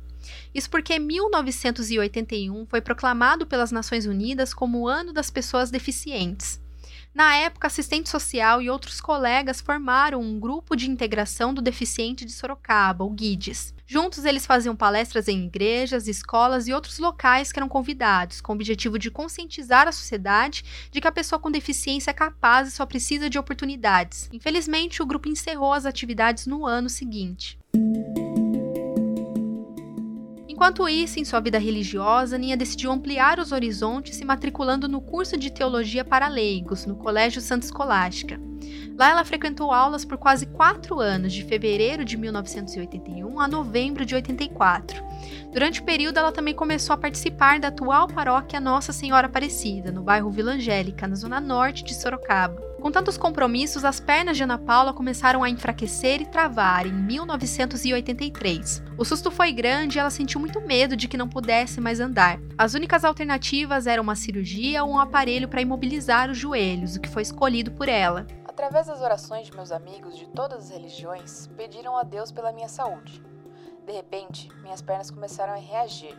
Isso 0.54 0.70
porque 0.70 1.00
1981 1.00 2.66
foi 2.66 2.82
proclamado 2.82 3.46
pelas 3.46 3.72
Nações 3.72 4.06
Unidas 4.06 4.54
como 4.54 4.80
o 4.80 4.88
Ano 4.88 5.14
das 5.14 5.30
Pessoas 5.30 5.72
Deficientes. 5.72 6.60
Na 7.18 7.36
época, 7.36 7.66
assistente 7.66 8.10
social 8.10 8.62
e 8.62 8.70
outros 8.70 9.02
colegas 9.02 9.60
formaram 9.60 10.22
um 10.22 10.40
grupo 10.40 10.76
de 10.76 10.88
integração 10.88 11.52
do 11.52 11.64
deficiente 11.64 12.24
de 12.24 12.32
Sorocaba, 12.32 13.04
o 13.04 13.16
GIDES. 13.18 13.74
Juntos, 13.88 14.24
eles 14.24 14.46
faziam 14.46 14.76
palestras 14.76 15.28
em 15.28 15.46
igrejas, 15.46 16.08
escolas 16.08 16.68
e 16.68 16.74
outros 16.74 17.00
locais 17.00 17.52
que 17.52 17.58
eram 17.58 17.68
convidados, 17.68 18.40
com 18.40 18.52
o 18.52 18.56
objetivo 18.56 19.00
de 19.00 19.10
conscientizar 19.10 19.88
a 19.88 19.92
sociedade 19.92 20.64
de 20.92 21.02
que 21.02 21.08
a 21.08 21.12
pessoa 21.12 21.40
com 21.40 21.50
deficiência 21.50 22.12
é 22.12 22.14
capaz 22.14 22.68
e 22.68 22.72
só 22.72 22.86
precisa 22.86 23.30
de 23.30 23.40
oportunidades. 23.40 24.30
Infelizmente, 24.32 25.02
o 25.02 25.06
grupo 25.06 25.28
encerrou 25.28 25.74
as 25.74 25.88
atividades 25.88 26.46
no 26.46 26.68
ano 26.68 26.88
seguinte. 26.88 27.58
Enquanto 30.58 30.90
isso, 30.90 31.20
em 31.20 31.24
sua 31.24 31.40
vida 31.40 31.60
religiosa, 31.60 32.36
Ninha 32.36 32.58
decidiu 32.58 32.92
ampliar 32.92 33.38
os 33.38 33.52
horizontes 33.52 34.16
se 34.16 34.26
matriculando 34.26 34.88
no 34.88 35.00
curso 35.00 35.38
de 35.38 35.52
teologia 35.52 36.04
para 36.04 36.28
leigos, 36.28 36.84
no 36.88 36.96
Colégio 36.96 37.40
Santa 37.40 37.64
Escolástica. 37.64 38.42
Lá 38.98 39.12
ela 39.12 39.24
frequentou 39.24 39.72
aulas 39.72 40.04
por 40.04 40.18
quase 40.18 40.48
quatro 40.48 41.00
anos, 41.00 41.32
de 41.32 41.44
fevereiro 41.44 42.04
de 42.04 42.18
1981 42.18 43.40
a 43.40 43.48
novembro 43.48 44.04
de 44.04 44.16
84. 44.16 45.00
Durante 45.54 45.80
o 45.80 45.84
período, 45.84 46.18
ela 46.18 46.32
também 46.32 46.56
começou 46.56 46.96
a 46.96 46.98
participar 46.98 47.60
da 47.60 47.68
atual 47.68 48.08
paróquia 48.08 48.60
Nossa 48.60 48.92
Senhora 48.92 49.28
Aparecida, 49.28 49.92
no 49.92 50.02
bairro 50.02 50.32
Vila 50.32 50.54
Angélica, 50.54 51.08
na 51.08 51.14
zona 51.14 51.40
norte 51.40 51.84
de 51.84 51.94
Sorocaba. 51.94 52.67
Com 52.82 52.92
tantos 52.92 53.18
compromissos, 53.18 53.84
as 53.84 54.00
pernas 54.00 54.38
de 54.38 54.44
Ana 54.44 54.58
Paula 54.58 54.94
começaram 54.94 55.44
a 55.44 55.50
enfraquecer 55.50 56.22
e 56.22 56.26
travar 56.26 56.86
em 56.86 56.94
1983. 56.94 58.84
O 58.96 59.04
susto 59.04 59.32
foi 59.32 59.52
grande 59.52 59.98
e 59.98 60.00
ela 60.00 60.12
sentiu 60.12 60.40
muito 60.40 60.62
medo 60.62 60.96
de 60.96 61.08
que 61.08 61.18
não 61.18 61.28
pudesse 61.28 61.82
mais 61.82 62.00
andar. 62.00 62.40
As 62.56 62.76
únicas 62.76 63.04
alternativas 63.04 63.88
eram 63.88 64.04
uma 64.04 64.16
cirurgia 64.16 64.84
ou 64.84 64.92
um 64.92 65.00
aparelho 65.00 65.48
para 65.48 65.62
imobilizar 65.62 66.30
os 66.30 66.38
joelhos, 66.38 66.96
o 66.96 67.02
que 67.02 67.10
foi 67.10 67.24
escolhido 67.24 67.72
por 67.72 67.90
ela. 67.90 68.28
Através 68.46 68.86
das 68.86 69.02
orações 69.02 69.48
de 69.48 69.56
meus 69.56 69.72
amigos 69.72 70.16
de 70.16 70.28
todas 70.28 70.66
as 70.66 70.70
religiões, 70.70 71.48
pediram 71.58 71.98
a 71.98 72.04
Deus 72.04 72.32
pela 72.32 72.54
minha 72.54 72.70
saúde. 72.70 73.24
De 73.88 73.92
repente, 73.92 74.50
minhas 74.62 74.84
pernas 74.84 75.10
começaram 75.10 75.54
a 75.54 75.58
reagir 75.58 76.16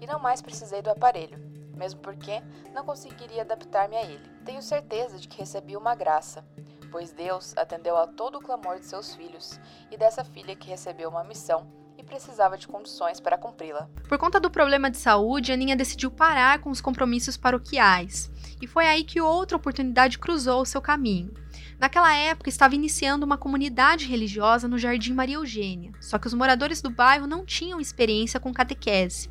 e 0.00 0.06
não 0.06 0.18
mais 0.18 0.40
precisei 0.40 0.80
do 0.80 0.90
aparelho 0.90 1.59
mesmo 1.80 2.00
porque 2.00 2.42
não 2.74 2.84
conseguiria 2.84 3.40
adaptar-me 3.40 3.96
a 3.96 4.02
ele. 4.02 4.30
Tenho 4.44 4.60
certeza 4.60 5.18
de 5.18 5.26
que 5.26 5.38
recebi 5.38 5.78
uma 5.78 5.94
graça, 5.94 6.44
pois 6.92 7.10
Deus 7.10 7.56
atendeu 7.56 7.96
a 7.96 8.06
todo 8.06 8.36
o 8.36 8.42
clamor 8.42 8.78
de 8.78 8.84
seus 8.84 9.14
filhos 9.14 9.58
e 9.90 9.96
dessa 9.96 10.22
filha 10.22 10.54
que 10.54 10.68
recebeu 10.68 11.08
uma 11.08 11.24
missão 11.24 11.66
e 11.96 12.02
precisava 12.02 12.58
de 12.58 12.68
condições 12.68 13.18
para 13.18 13.38
cumpri-la. 13.38 13.88
Por 14.08 14.18
conta 14.18 14.38
do 14.38 14.50
problema 14.50 14.90
de 14.90 14.98
saúde, 14.98 15.52
Aninha 15.52 15.76
decidiu 15.76 16.10
parar 16.10 16.60
com 16.60 16.70
os 16.70 16.80
compromissos 16.80 17.36
paroquiais, 17.36 18.30
e 18.60 18.66
foi 18.66 18.86
aí 18.86 19.02
que 19.02 19.20
outra 19.20 19.56
oportunidade 19.56 20.18
cruzou 20.18 20.60
o 20.62 20.66
seu 20.66 20.82
caminho. 20.82 21.32
Naquela 21.78 22.14
época, 22.14 22.48
estava 22.48 22.74
iniciando 22.74 23.24
uma 23.24 23.38
comunidade 23.38 24.06
religiosa 24.06 24.68
no 24.68 24.78
Jardim 24.78 25.14
Maria 25.14 25.36
Eugênia, 25.36 25.92
só 26.00 26.18
que 26.18 26.26
os 26.26 26.34
moradores 26.34 26.82
do 26.82 26.90
bairro 26.90 27.26
não 27.26 27.44
tinham 27.44 27.80
experiência 27.80 28.38
com 28.38 28.52
catequese. 28.52 29.30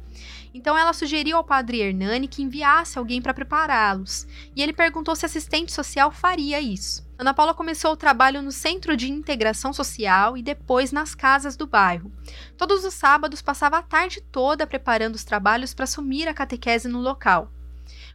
Então 0.54 0.78
ela 0.78 0.94
sugeriu 0.94 1.38
ao 1.38 1.44
padre 1.44 1.80
Hernani 1.80 2.28
que 2.28 2.42
enviasse 2.42 2.98
alguém 2.98 3.22
para 3.22 3.34
prepará-los, 3.34 4.28
e 4.56 4.62
ele 4.62 4.74
perguntou 4.74 5.15
se 5.15 5.26
assistente 5.26 5.72
social 5.72 6.12
faria 6.12 6.60
isso. 6.60 7.08
Ana 7.20 7.34
Paula 7.34 7.54
começou 7.54 7.92
o 7.92 7.98
trabalho 7.98 8.42
no 8.42 8.52
Centro 8.52 8.96
de 8.96 9.12
Integração 9.12 9.74
Social 9.74 10.38
e 10.38 10.42
depois 10.42 10.92
nas 10.92 11.13
casas 11.13 11.58
do 11.58 11.68
bairro. 11.68 12.12
Todos 12.58 12.86
os 12.86 12.94
sábados 12.94 13.42
passava 13.42 13.78
a 13.78 13.84
tarde 13.84 14.22
toda 14.32 14.65
preparando 14.65 15.15
os 15.15 15.26
trabalhos 15.26 15.74
para 15.74 15.84
assumir 15.84 16.28
a 16.28 16.34
catequese 16.34 16.88
no 16.88 17.02
local. 17.02 17.52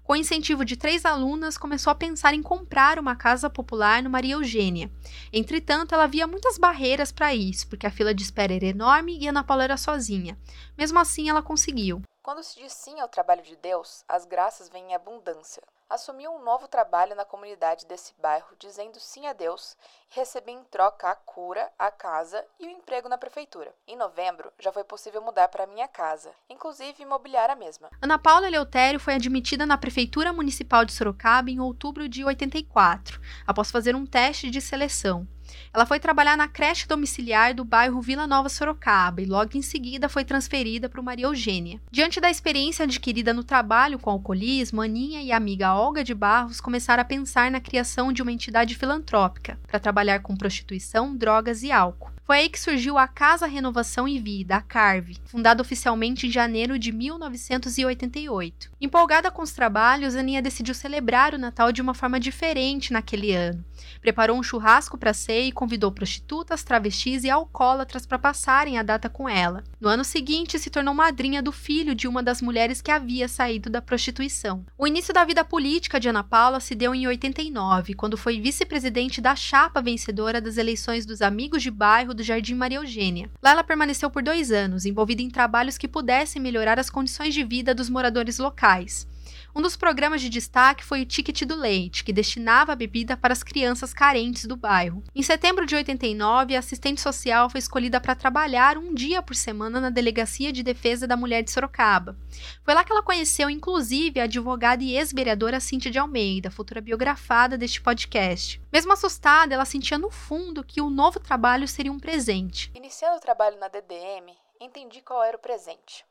Com 0.04 0.14
incentivo 0.14 0.66
de 0.66 0.76
três 0.76 1.06
alunas, 1.06 1.56
começou 1.56 1.90
a 1.90 1.94
pensar 1.94 2.34
em 2.34 2.42
comprar 2.42 2.98
uma 2.98 3.16
casa 3.16 3.48
popular 3.48 4.02
no 4.02 4.10
Maria 4.10 4.34
Eugênia. 4.34 4.92
Entretanto, 5.32 5.94
ela 5.94 6.06
via 6.06 6.26
muitas 6.26 6.58
barreiras 6.58 7.10
para 7.10 7.34
isso, 7.34 7.66
porque 7.68 7.86
a 7.86 7.90
fila 7.90 8.14
de 8.14 8.22
espera 8.22 8.54
era 8.54 8.66
enorme 8.66 9.18
e 9.18 9.26
Ana 9.26 9.42
Paula 9.42 9.64
era 9.64 9.78
sozinha. 9.78 10.38
Mesmo 10.76 10.98
assim, 10.98 11.30
ela 11.30 11.42
conseguiu. 11.42 12.02
Quando 12.22 12.42
se 12.42 12.60
diz 12.60 12.74
sim 12.74 13.00
ao 13.00 13.08
trabalho 13.08 13.42
de 13.42 13.56
Deus, 13.56 14.04
as 14.06 14.26
graças 14.26 14.68
vêm 14.68 14.90
em 14.90 14.94
abundância. 14.94 15.62
Assumi 15.94 16.26
um 16.26 16.42
novo 16.42 16.66
trabalho 16.66 17.14
na 17.14 17.24
comunidade 17.24 17.86
desse 17.86 18.12
bairro, 18.20 18.48
dizendo 18.58 18.98
sim 18.98 19.28
a 19.28 19.32
Deus, 19.32 19.76
e 20.10 20.18
recebi 20.18 20.50
em 20.50 20.64
troca 20.64 21.08
a 21.08 21.14
cura, 21.14 21.70
a 21.78 21.88
casa 21.88 22.44
e 22.58 22.66
o 22.66 22.68
emprego 22.68 23.08
na 23.08 23.16
prefeitura. 23.16 23.72
Em 23.86 23.94
novembro, 23.94 24.52
já 24.58 24.72
foi 24.72 24.82
possível 24.82 25.22
mudar 25.22 25.46
para 25.46 25.68
minha 25.68 25.86
casa, 25.86 26.32
inclusive 26.50 27.00
imobiliar 27.00 27.48
a 27.48 27.54
mesma. 27.54 27.90
Ana 28.02 28.18
Paula 28.18 28.48
Eleutério 28.48 28.98
foi 28.98 29.14
admitida 29.14 29.64
na 29.64 29.78
Prefeitura 29.78 30.32
Municipal 30.32 30.84
de 30.84 30.90
Sorocaba 30.90 31.48
em 31.48 31.60
outubro 31.60 32.08
de 32.08 32.24
84, 32.24 33.20
após 33.46 33.70
fazer 33.70 33.94
um 33.94 34.04
teste 34.04 34.50
de 34.50 34.60
seleção. 34.60 35.28
Ela 35.72 35.86
foi 35.86 35.98
trabalhar 35.98 36.36
na 36.36 36.48
creche 36.48 36.86
domiciliar 36.86 37.54
do 37.54 37.64
bairro 37.64 38.00
Vila 38.00 38.26
Nova 38.26 38.48
Sorocaba 38.48 39.20
e 39.20 39.26
logo 39.26 39.56
em 39.56 39.62
seguida 39.62 40.08
foi 40.08 40.24
transferida 40.24 40.88
para 40.88 41.00
o 41.00 41.04
Maria 41.04 41.26
Eugênia. 41.26 41.80
Diante 41.90 42.20
da 42.20 42.30
experiência 42.30 42.84
adquirida 42.84 43.32
no 43.32 43.44
trabalho 43.44 43.98
com 43.98 44.10
alcoolismo, 44.10 44.80
Aninha 44.80 45.22
e 45.22 45.32
a 45.32 45.36
amiga 45.36 45.74
Olga 45.74 46.04
de 46.04 46.14
Barros 46.14 46.60
começaram 46.60 47.00
a 47.00 47.04
pensar 47.04 47.50
na 47.50 47.60
criação 47.60 48.12
de 48.12 48.22
uma 48.22 48.32
entidade 48.32 48.74
filantrópica 48.74 49.58
para 49.66 49.80
trabalhar 49.80 50.20
com 50.20 50.36
prostituição, 50.36 51.16
drogas 51.16 51.62
e 51.62 51.72
álcool. 51.72 52.14
Foi 52.24 52.38
aí 52.38 52.48
que 52.48 52.58
surgiu 52.58 52.96
a 52.96 53.06
Casa 53.06 53.46
Renovação 53.46 54.08
e 54.08 54.18
Vida, 54.18 54.56
a 54.56 55.02
fundada 55.26 55.60
oficialmente 55.60 56.26
em 56.26 56.30
janeiro 56.30 56.78
de 56.78 56.90
1988. 56.90 58.70
Empolgada 58.80 59.30
com 59.30 59.42
os 59.42 59.52
trabalhos, 59.52 60.16
Aninha 60.16 60.40
decidiu 60.40 60.74
celebrar 60.74 61.34
o 61.34 61.38
Natal 61.38 61.70
de 61.70 61.82
uma 61.82 61.92
forma 61.92 62.18
diferente 62.18 62.94
naquele 62.94 63.34
ano. 63.34 63.62
Preparou 64.00 64.38
um 64.38 64.42
churrasco 64.42 64.96
para 64.96 65.12
ceia 65.12 65.43
e 65.46 65.52
convidou 65.52 65.92
prostitutas, 65.92 66.62
travestis 66.62 67.24
e 67.24 67.30
alcoólatras 67.30 68.06
para 68.06 68.18
passarem 68.18 68.78
a 68.78 68.82
data 68.82 69.08
com 69.08 69.28
ela. 69.28 69.64
No 69.80 69.88
ano 69.88 70.04
seguinte, 70.04 70.58
se 70.58 70.70
tornou 70.70 70.94
madrinha 70.94 71.42
do 71.42 71.52
filho 71.52 71.94
de 71.94 72.08
uma 72.08 72.22
das 72.22 72.40
mulheres 72.40 72.80
que 72.80 72.90
havia 72.90 73.28
saído 73.28 73.68
da 73.70 73.82
prostituição. 73.82 74.64
O 74.76 74.86
início 74.86 75.12
da 75.12 75.24
vida 75.24 75.44
política 75.44 76.00
de 76.00 76.08
Ana 76.08 76.24
Paula 76.24 76.60
se 76.60 76.74
deu 76.74 76.94
em 76.94 77.06
89, 77.06 77.94
quando 77.94 78.16
foi 78.16 78.40
vice-presidente 78.40 79.20
da 79.20 79.36
chapa 79.36 79.80
vencedora 79.80 80.40
das 80.40 80.56
eleições 80.56 81.06
dos 81.06 81.22
Amigos 81.22 81.62
de 81.62 81.70
Bairro 81.70 82.14
do 82.14 82.22
Jardim 82.22 82.54
Maria 82.54 82.78
Eugênia. 82.78 83.30
Lá 83.42 83.50
ela 83.50 83.64
permaneceu 83.64 84.10
por 84.10 84.22
dois 84.22 84.50
anos, 84.50 84.86
envolvida 84.86 85.22
em 85.22 85.30
trabalhos 85.30 85.78
que 85.78 85.88
pudessem 85.88 86.40
melhorar 86.40 86.78
as 86.78 86.90
condições 86.90 87.34
de 87.34 87.44
vida 87.44 87.74
dos 87.74 87.90
moradores 87.90 88.38
locais. 88.38 89.06
Um 89.56 89.62
dos 89.62 89.76
programas 89.76 90.20
de 90.20 90.28
destaque 90.28 90.82
foi 90.82 91.02
o 91.02 91.06
Ticket 91.06 91.44
do 91.44 91.54
Leite, 91.54 92.02
que 92.02 92.12
destinava 92.12 92.72
a 92.72 92.76
bebida 92.76 93.16
para 93.16 93.32
as 93.32 93.44
crianças 93.44 93.94
carentes 93.94 94.46
do 94.46 94.56
bairro. 94.56 95.04
Em 95.14 95.22
setembro 95.22 95.64
de 95.64 95.76
89, 95.76 96.56
a 96.56 96.58
assistente 96.58 97.00
social 97.00 97.48
foi 97.48 97.60
escolhida 97.60 98.00
para 98.00 98.16
trabalhar 98.16 98.76
um 98.76 98.92
dia 98.92 99.22
por 99.22 99.36
semana 99.36 99.80
na 99.80 99.90
Delegacia 99.90 100.52
de 100.52 100.64
Defesa 100.64 101.06
da 101.06 101.16
Mulher 101.16 101.44
de 101.44 101.52
Sorocaba. 101.52 102.16
Foi 102.64 102.74
lá 102.74 102.82
que 102.82 102.90
ela 102.90 103.00
conheceu, 103.00 103.48
inclusive, 103.48 104.18
a 104.18 104.24
advogada 104.24 104.82
e 104.82 104.96
ex-vereadora 104.96 105.60
Cíntia 105.60 105.88
de 105.88 106.00
Almeida, 106.00 106.50
futura 106.50 106.80
biografada 106.80 107.56
deste 107.56 107.80
podcast. 107.80 108.60
Mesmo 108.72 108.92
assustada, 108.92 109.54
ela 109.54 109.64
sentia 109.64 109.96
no 109.96 110.10
fundo 110.10 110.64
que 110.64 110.80
o 110.80 110.90
novo 110.90 111.20
trabalho 111.20 111.68
seria 111.68 111.92
um 111.92 112.00
presente. 112.00 112.72
Iniciando 112.74 113.18
o 113.18 113.20
trabalho 113.20 113.56
na 113.60 113.68
DDM, 113.68 114.34
entendi 114.60 115.00
qual 115.00 115.22
era 115.22 115.36
o 115.36 115.40
presente. 115.40 116.04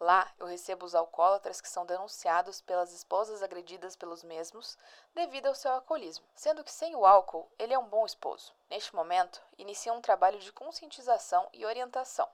Lá 0.00 0.32
eu 0.38 0.46
recebo 0.46 0.86
os 0.86 0.94
alcoólatras 0.94 1.60
que 1.60 1.68
são 1.68 1.84
denunciados 1.84 2.62
pelas 2.62 2.90
esposas 2.90 3.42
agredidas 3.42 3.94
pelos 3.94 4.24
mesmos 4.24 4.78
devido 5.14 5.46
ao 5.46 5.54
seu 5.54 5.70
alcoolismo, 5.72 6.24
sendo 6.34 6.64
que 6.64 6.72
sem 6.72 6.96
o 6.96 7.04
álcool 7.04 7.46
ele 7.58 7.74
é 7.74 7.78
um 7.78 7.86
bom 7.86 8.06
esposo. 8.06 8.54
Neste 8.70 8.94
momento, 8.96 9.42
inicia 9.58 9.92
um 9.92 10.00
trabalho 10.00 10.38
de 10.38 10.52
conscientização 10.52 11.46
e 11.52 11.66
orientação, 11.66 12.26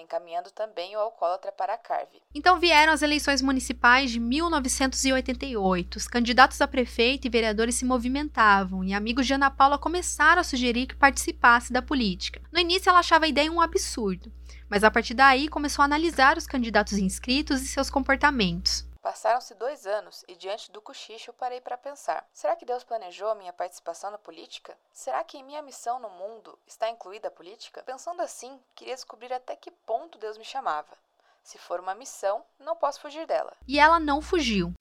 encaminhando 0.00 0.50
também 0.50 0.96
o 0.96 1.00
alcoólatra 1.00 1.52
para 1.52 1.74
a 1.74 1.78
CARV. 1.78 2.20
Então 2.34 2.58
vieram 2.58 2.92
as 2.92 3.02
eleições 3.02 3.42
municipais 3.42 4.10
de 4.10 4.20
1988. 4.20 5.96
Os 5.96 6.08
candidatos 6.08 6.60
a 6.60 6.68
prefeito 6.68 7.26
e 7.26 7.30
vereadores 7.30 7.74
se 7.74 7.84
movimentavam 7.84 8.84
e 8.84 8.94
amigos 8.94 9.26
de 9.26 9.34
Ana 9.34 9.50
Paula 9.50 9.78
começaram 9.78 10.40
a 10.40 10.44
sugerir 10.44 10.86
que 10.86 10.96
participasse 10.96 11.72
da 11.72 11.82
política. 11.82 12.40
No 12.52 12.60
início 12.60 12.88
ela 12.88 13.00
achava 13.00 13.24
a 13.24 13.28
ideia 13.28 13.50
um 13.50 13.60
absurdo, 13.60 14.32
mas 14.68 14.84
a 14.84 14.90
partir 14.90 15.14
daí 15.14 15.48
começou 15.48 15.82
a 15.82 15.86
analisar 15.86 16.36
os 16.38 16.46
candidatos 16.46 16.98
inscritos 16.98 17.62
e 17.62 17.66
seus 17.66 17.90
comportamentos. 17.90 18.87
Passaram-se 19.08 19.54
dois 19.54 19.86
anos 19.86 20.22
e, 20.28 20.36
diante 20.36 20.70
do 20.70 20.82
cochicho, 20.82 21.32
parei 21.32 21.62
para 21.62 21.78
pensar: 21.78 22.28
será 22.30 22.54
que 22.54 22.66
Deus 22.66 22.84
planejou 22.84 23.34
minha 23.34 23.54
participação 23.54 24.10
na 24.10 24.18
política? 24.18 24.76
Será 24.92 25.24
que 25.24 25.38
em 25.38 25.42
minha 25.42 25.62
missão 25.62 25.98
no 25.98 26.10
mundo 26.10 26.58
está 26.66 26.90
incluída 26.90 27.28
a 27.28 27.30
política? 27.30 27.82
Pensando 27.82 28.20
assim, 28.20 28.60
queria 28.74 28.94
descobrir 28.94 29.32
até 29.32 29.56
que 29.56 29.70
ponto 29.70 30.18
Deus 30.18 30.36
me 30.36 30.44
chamava. 30.44 30.94
Se 31.42 31.56
for 31.56 31.80
uma 31.80 31.94
missão, 31.94 32.44
não 32.60 32.76
posso 32.76 33.00
fugir 33.00 33.26
dela. 33.26 33.56
E 33.66 33.80
ela 33.80 33.98
não 33.98 34.20
fugiu. 34.20 34.74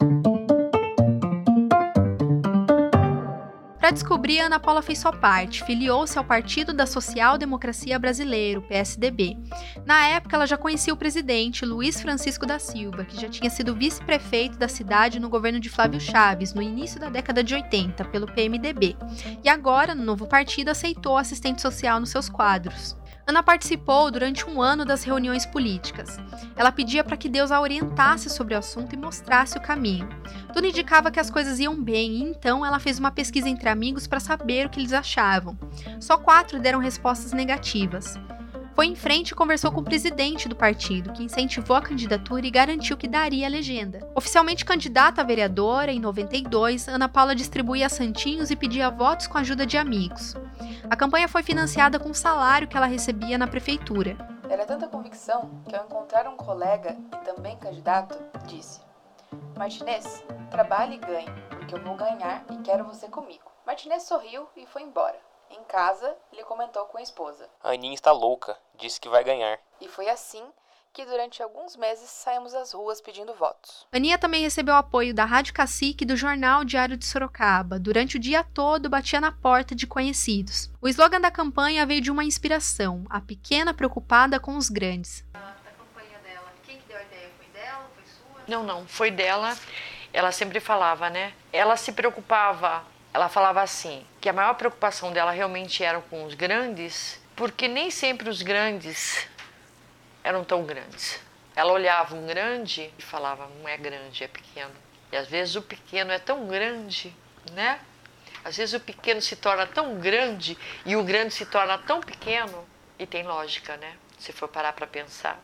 Para 3.87 3.93
descobrir, 3.93 4.41
Ana 4.41 4.59
Paula 4.59 4.81
fez 4.81 4.99
sua 4.99 5.13
parte, 5.13 5.63
filiou-se 5.63 6.17
ao 6.17 6.25
Partido 6.25 6.73
da 6.73 6.85
Social 6.85 7.37
Democracia 7.37 7.97
Brasileiro, 7.97 8.61
PSDB. 8.63 9.37
Na 9.85 10.05
época, 10.09 10.35
ela 10.35 10.45
já 10.45 10.57
conhecia 10.57 10.93
o 10.93 10.97
presidente 10.97 11.65
Luiz 11.65 12.01
Francisco 12.01 12.45
da 12.45 12.59
Silva, 12.59 13.05
que 13.05 13.15
já 13.15 13.29
tinha 13.29 13.49
sido 13.49 13.73
vice-prefeito 13.73 14.57
da 14.57 14.67
cidade 14.67 15.21
no 15.21 15.29
governo 15.29 15.57
de 15.57 15.69
Flávio 15.69 16.01
Chaves, 16.01 16.53
no 16.53 16.61
início 16.61 16.99
da 16.99 17.07
década 17.07 17.41
de 17.41 17.55
80, 17.55 18.03
pelo 18.03 18.27
PMDB. 18.27 18.97
E 19.41 19.47
agora, 19.47 19.95
no 19.95 20.03
novo 20.03 20.27
partido, 20.27 20.67
aceitou 20.67 21.17
assistente 21.17 21.61
social 21.61 21.97
nos 21.97 22.09
seus 22.09 22.27
quadros. 22.27 22.97
Ana 23.27 23.43
participou 23.43 24.09
durante 24.09 24.49
um 24.49 24.61
ano 24.61 24.85
das 24.85 25.03
reuniões 25.03 25.45
políticas. 25.45 26.17
Ela 26.55 26.71
pedia 26.71 27.03
para 27.03 27.17
que 27.17 27.27
Deus 27.27 27.51
a 27.51 27.59
orientasse 27.59 28.29
sobre 28.29 28.55
o 28.55 28.57
assunto 28.57 28.93
e 28.93 28.97
mostrasse 28.97 29.57
o 29.57 29.61
caminho. 29.61 30.07
Tudo 30.53 30.65
indicava 30.65 31.11
que 31.11 31.19
as 31.19 31.29
coisas 31.29 31.59
iam 31.59 31.75
bem 31.75 32.13
e 32.13 32.23
então 32.23 32.65
ela 32.65 32.79
fez 32.79 32.97
uma 32.97 33.11
pesquisa 33.11 33.49
entre 33.49 33.67
amigos 33.67 34.07
para 34.07 34.21
saber 34.21 34.65
o 34.65 34.69
que 34.69 34.79
eles 34.79 34.93
achavam. 34.93 35.59
Só 35.99 36.17
quatro 36.17 36.57
deram 36.57 36.79
respostas 36.79 37.33
negativas. 37.33 38.17
Foi 38.77 38.85
em 38.85 38.95
frente 38.95 39.31
e 39.31 39.35
conversou 39.35 39.71
com 39.71 39.81
o 39.81 39.83
presidente 39.83 40.47
do 40.47 40.55
partido, 40.55 41.11
que 41.11 41.23
incentivou 41.23 41.75
a 41.75 41.81
candidatura 41.81 42.45
e 42.45 42.51
garantiu 42.51 42.95
que 42.95 43.07
daria 43.07 43.47
a 43.47 43.49
legenda. 43.49 44.07
Oficialmente 44.13 44.63
candidata 44.63 45.19
a 45.19 45.23
vereadora, 45.23 45.91
em 45.91 45.99
92, 45.99 46.87
Ana 46.87 47.09
Paula 47.09 47.33
distribuía 47.33 47.89
santinhos 47.89 48.51
e 48.51 48.55
pedia 48.55 48.91
votos 48.91 49.25
com 49.25 49.35
a 49.35 49.41
ajuda 49.41 49.65
de 49.65 49.79
amigos. 49.79 50.35
A 50.87 50.95
campanha 50.95 51.27
foi 51.27 51.41
financiada 51.41 51.97
com 51.97 52.11
o 52.11 52.13
salário 52.13 52.67
que 52.67 52.77
ela 52.77 52.85
recebia 52.85 53.35
na 53.35 53.47
prefeitura. 53.47 54.15
Era 54.47 54.63
tanta 54.63 54.87
convicção 54.87 55.49
que, 55.67 55.75
ao 55.75 55.85
encontrar 55.85 56.27
um 56.27 56.37
colega 56.37 56.95
e 57.15 57.25
também 57.25 57.57
candidato, 57.57 58.15
disse: 58.45 58.79
Martinez, 59.57 60.23
trabalhe 60.51 60.97
e 60.97 60.99
ganhe, 60.99 61.31
porque 61.49 61.73
eu 61.73 61.81
vou 61.81 61.95
ganhar 61.95 62.45
e 62.51 62.57
quero 62.57 62.85
você 62.85 63.07
comigo. 63.07 63.51
Martinez 63.65 64.03
sorriu 64.03 64.47
e 64.55 64.67
foi 64.67 64.83
embora. 64.83 65.17
Em 65.49 65.63
casa, 65.63 66.13
ele 66.31 66.43
comentou 66.43 66.85
com 66.85 66.97
a 66.97 67.01
esposa. 67.01 67.49
A 67.63 67.71
Aninha 67.71 67.93
está 67.93 68.11
louca, 68.11 68.57
disse 68.77 68.99
que 68.99 69.09
vai 69.09 69.23
ganhar. 69.23 69.59
E 69.81 69.87
foi 69.87 70.09
assim 70.09 70.43
que 70.93 71.05
durante 71.05 71.43
alguns 71.43 71.75
meses 71.75 72.09
saímos 72.09 72.55
às 72.55 72.71
ruas 72.71 72.99
pedindo 72.99 73.33
votos. 73.35 73.85
Aninha 73.91 74.17
também 74.17 74.41
recebeu 74.41 74.73
apoio 74.75 75.13
da 75.13 75.25
Rádio 75.25 75.53
Cacique 75.53 76.03
e 76.03 76.07
do 76.07 76.15
Jornal 76.15 76.63
Diário 76.65 76.97
de 76.97 77.05
Sorocaba. 77.05 77.77
Durante 77.77 78.17
o 78.17 78.19
dia 78.19 78.43
todo, 78.43 78.89
batia 78.89 79.21
na 79.21 79.31
porta 79.31 79.75
de 79.75 79.85
conhecidos. 79.85 80.71
O 80.81 80.87
slogan 80.87 81.21
da 81.21 81.29
campanha 81.29 81.85
veio 81.85 82.01
de 82.01 82.09
uma 82.09 82.23
inspiração, 82.23 83.05
a 83.09 83.21
pequena 83.21 83.75
preocupada 83.75 84.39
com 84.39 84.57
os 84.57 84.69
grandes. 84.69 85.23
Não, 88.47 88.63
não, 88.63 88.87
foi 88.87 89.11
dela. 89.11 89.55
Ela 90.11 90.31
sempre 90.31 90.59
falava, 90.59 91.09
né? 91.09 91.33
Ela 91.51 91.75
se 91.75 91.91
preocupava 91.91 92.83
ela 93.17 93.29
falava 93.29 93.63
assim, 93.63 94.05
que 94.21 94.29
a 94.29 94.33
maior 94.33 94.53
preocupação 94.53 95.11
dela 95.11 95.31
realmente 95.31 95.83
era 95.83 95.99
com 96.01 96.23
os 96.25 96.35
grandes, 96.35 97.19
porque 97.37 97.67
nem 97.67 97.91
sempre 97.91 98.27
os 98.29 98.41
grandes 98.41 99.27
eram 100.23 100.43
tão 100.43 100.65
grandes. 100.65 101.21
Ela 101.55 101.71
olhava 101.71 102.15
um 102.15 102.25
grande 102.25 102.91
e 102.97 103.01
falava, 103.01 103.47
não 103.59 103.69
é 103.69 103.77
grande, 103.77 104.23
é 104.23 104.27
pequeno. 104.27 104.73
E 105.11 105.15
às 105.15 105.27
vezes 105.27 105.55
o 105.55 105.61
pequeno 105.61 106.11
é 106.11 106.19
tão 106.19 106.47
grande, 106.47 107.15
né? 107.53 107.79
Às 108.43 108.57
vezes 108.57 108.73
o 108.73 108.79
pequeno 108.79 109.21
se 109.21 109.35
torna 109.35 109.67
tão 109.67 109.99
grande 109.99 110.57
e 110.83 110.95
o 110.95 111.03
grande 111.03 111.33
se 111.33 111.45
torna 111.45 111.77
tão 111.77 112.01
pequeno. 112.01 112.67
E 112.97 113.05
tem 113.05 113.23
lógica, 113.23 113.77
né? 113.77 113.95
Se 114.17 114.33
for 114.33 114.47
parar 114.47 114.73
para 114.73 114.87
pensar. 114.87 115.39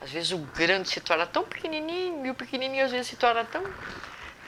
Às 0.00 0.10
vezes 0.10 0.30
o 0.30 0.38
grande 0.38 0.90
se 0.90 1.00
torna 1.00 1.26
tão 1.26 1.44
pequenininho 1.44 2.26
e 2.26 2.30
o 2.30 2.34
pequenininho 2.34 2.84
às 2.84 2.92
vezes 2.92 3.06
se 3.06 3.16
torna 3.16 3.44
tão 3.46 3.62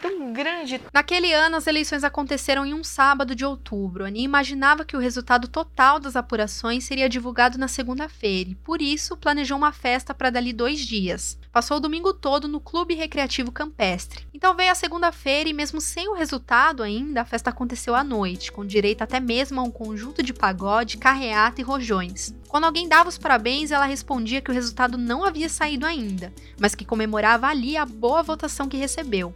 tão 0.01 0.33
grande. 0.33 0.81
Naquele 0.93 1.33
ano, 1.33 1.57
as 1.57 1.67
eleições 1.67 2.05
aconteceram 2.05 2.65
em 2.65 2.75
um 2.75 2.85
sábado 2.85 3.35
de 3.35 3.45
outubro. 3.45 4.05
Ani 4.05 4.23
imaginava 4.23 4.85
que 4.85 4.97
o 4.97 5.01
resultado 5.01 5.49
total 5.49 5.99
das 5.99 6.17
apurações 6.17 6.85
seria 6.85 7.09
divulgado 7.09 7.59
na 7.59 7.69
segunda-feira 7.69 8.51
e, 8.51 8.55
por 8.55 8.81
isso, 8.83 9.17
planejou 9.17 9.57
uma 9.57 9.73
festa 9.73 10.15
para 10.15 10.31
dali 10.31 10.53
dois 10.53 10.81
dias. 10.81 11.39
Passou 11.57 11.79
o 11.79 11.81
domingo 11.81 12.13
todo 12.13 12.47
no 12.47 12.61
Clube 12.61 12.93
Recreativo 12.93 13.51
Campestre. 13.51 14.29
Então 14.35 14.55
veio 14.55 14.71
a 14.71 14.75
segunda-feira 14.75 15.49
e, 15.49 15.55
mesmo 15.55 15.81
sem 15.81 16.07
o 16.07 16.13
resultado 16.13 16.83
ainda, 16.83 17.23
a 17.23 17.25
festa 17.25 17.49
aconteceu 17.49 17.95
à 17.95 18.05
noite, 18.05 18.53
com 18.53 18.63
direito 18.63 19.01
até 19.01 19.19
mesmo 19.19 19.59
a 19.59 19.63
um 19.63 19.71
conjunto 19.71 20.23
de 20.23 20.35
pagode, 20.35 20.99
carreata 20.99 21.59
e 21.63 21.65
rojões. 21.65 22.35
Quando 22.47 22.65
alguém 22.65 22.87
dava 22.87 23.09
os 23.09 23.17
parabéns, 23.17 23.71
ela 23.71 23.87
respondia 23.87 24.43
que 24.43 24.51
o 24.51 24.53
resultado 24.53 24.99
não 24.99 25.25
havia 25.25 25.49
saído 25.49 25.87
ainda, 25.87 26.31
mas 26.61 26.75
que 26.75 26.85
comemorava 26.85 27.47
ali 27.47 27.75
a 27.75 27.87
boa 27.87 28.23
votação 28.23 28.69
que 28.69 28.77
recebeu. 28.77 29.33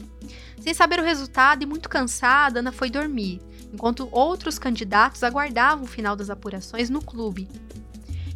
Sem 0.60 0.74
saber 0.74 1.00
o 1.00 1.04
resultado 1.04 1.62
e 1.62 1.66
muito 1.66 1.88
cansada, 1.88 2.60
Ana 2.60 2.70
foi 2.70 2.90
dormir, 2.90 3.40
enquanto 3.72 4.10
outros 4.12 4.58
candidatos 4.58 5.22
aguardavam 5.22 5.84
o 5.84 5.88
final 5.88 6.14
das 6.14 6.28
apurações 6.28 6.90
no 6.90 7.00
clube. 7.00 7.48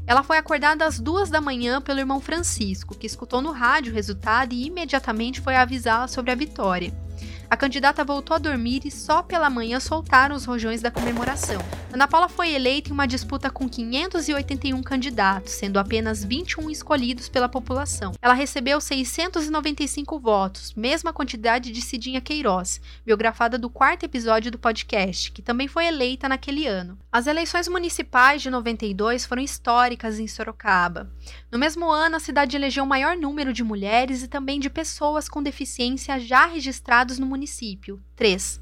Ela 0.07 0.23
foi 0.23 0.37
acordada 0.37 0.85
às 0.85 1.01
duas 1.01 1.31
da 1.31 1.41
manhã 1.41 1.81
pelo 1.81 2.01
irmão 2.01 2.21
Francisco, 2.21 2.95
que 2.95 3.07
escutou 3.07 3.41
no 3.41 3.53
rádio 3.53 3.93
o 3.93 3.95
resultado 3.95 4.53
e 4.53 4.67
imediatamente 4.67 5.41
foi 5.41 5.57
avisá-la 5.57 6.09
sobre 6.09 6.31
a 6.31 6.35
vitória. 6.35 7.04
A 7.55 7.57
candidata 7.57 8.03
voltou 8.03 8.35
a 8.35 8.39
dormir 8.39 8.83
e 8.85 8.91
só 8.91 9.23
pela 9.23 9.49
manhã 9.49 9.79
soltaram 9.79 10.35
os 10.35 10.45
rojões 10.45 10.83
da 10.83 10.91
comemoração. 10.91 11.61
Ana 11.93 12.09
Paula 12.09 12.29
foi 12.29 12.51
eleita 12.51 12.91
em 12.91 12.93
uma 12.93 13.07
disputa 13.07 13.49
com 13.49 13.69
581 13.69 14.83
candidatos, 14.83 15.53
sendo 15.53 15.79
apenas 15.79 16.25
21 16.25 16.69
escolhidos 16.69 17.29
pela 17.29 17.49
população. 17.49 18.15
Ela 18.21 18.35
recebeu 18.35 18.81
695 18.81 20.19
votos, 20.19 20.75
mesma 20.75 21.13
quantidade 21.13 21.71
de 21.71 21.81
Cidinha 21.81 22.21
Queiroz, 22.21 22.81
biografada 23.07 23.57
do 23.57 23.71
quarto 23.71 24.03
episódio 24.03 24.51
do 24.51 24.59
podcast, 24.59 25.31
que 25.31 25.41
também 25.41 25.69
foi 25.69 25.87
eleita 25.87 26.29
naquele 26.29 26.67
ano. 26.67 26.99
As 27.13 27.29
eleições 27.29 27.69
municipais 27.69 28.43
de 28.43 28.51
92 28.51 29.25
foram 29.25 29.41
históricas 29.41 30.19
em 30.19 30.27
Sorocaba. 30.27 31.09
No 31.53 31.61
mesmo 31.61 31.89
ano, 31.89 32.17
a 32.17 32.21
cidade 32.21 32.57
elegeu 32.57 32.83
o 32.83 32.89
maior 32.89 33.17
número 33.17 33.53
de 33.53 33.63
mulheres 33.63 34.25
e 34.25 34.27
também 34.27 34.59
de 34.59 34.69
pessoas 34.69 35.29
com 35.29 35.41
deficiência 35.41 36.19
já 36.19 36.47
registrados 36.47 37.21
no 37.21 37.25
município, 37.25 37.44
três. 38.17 38.61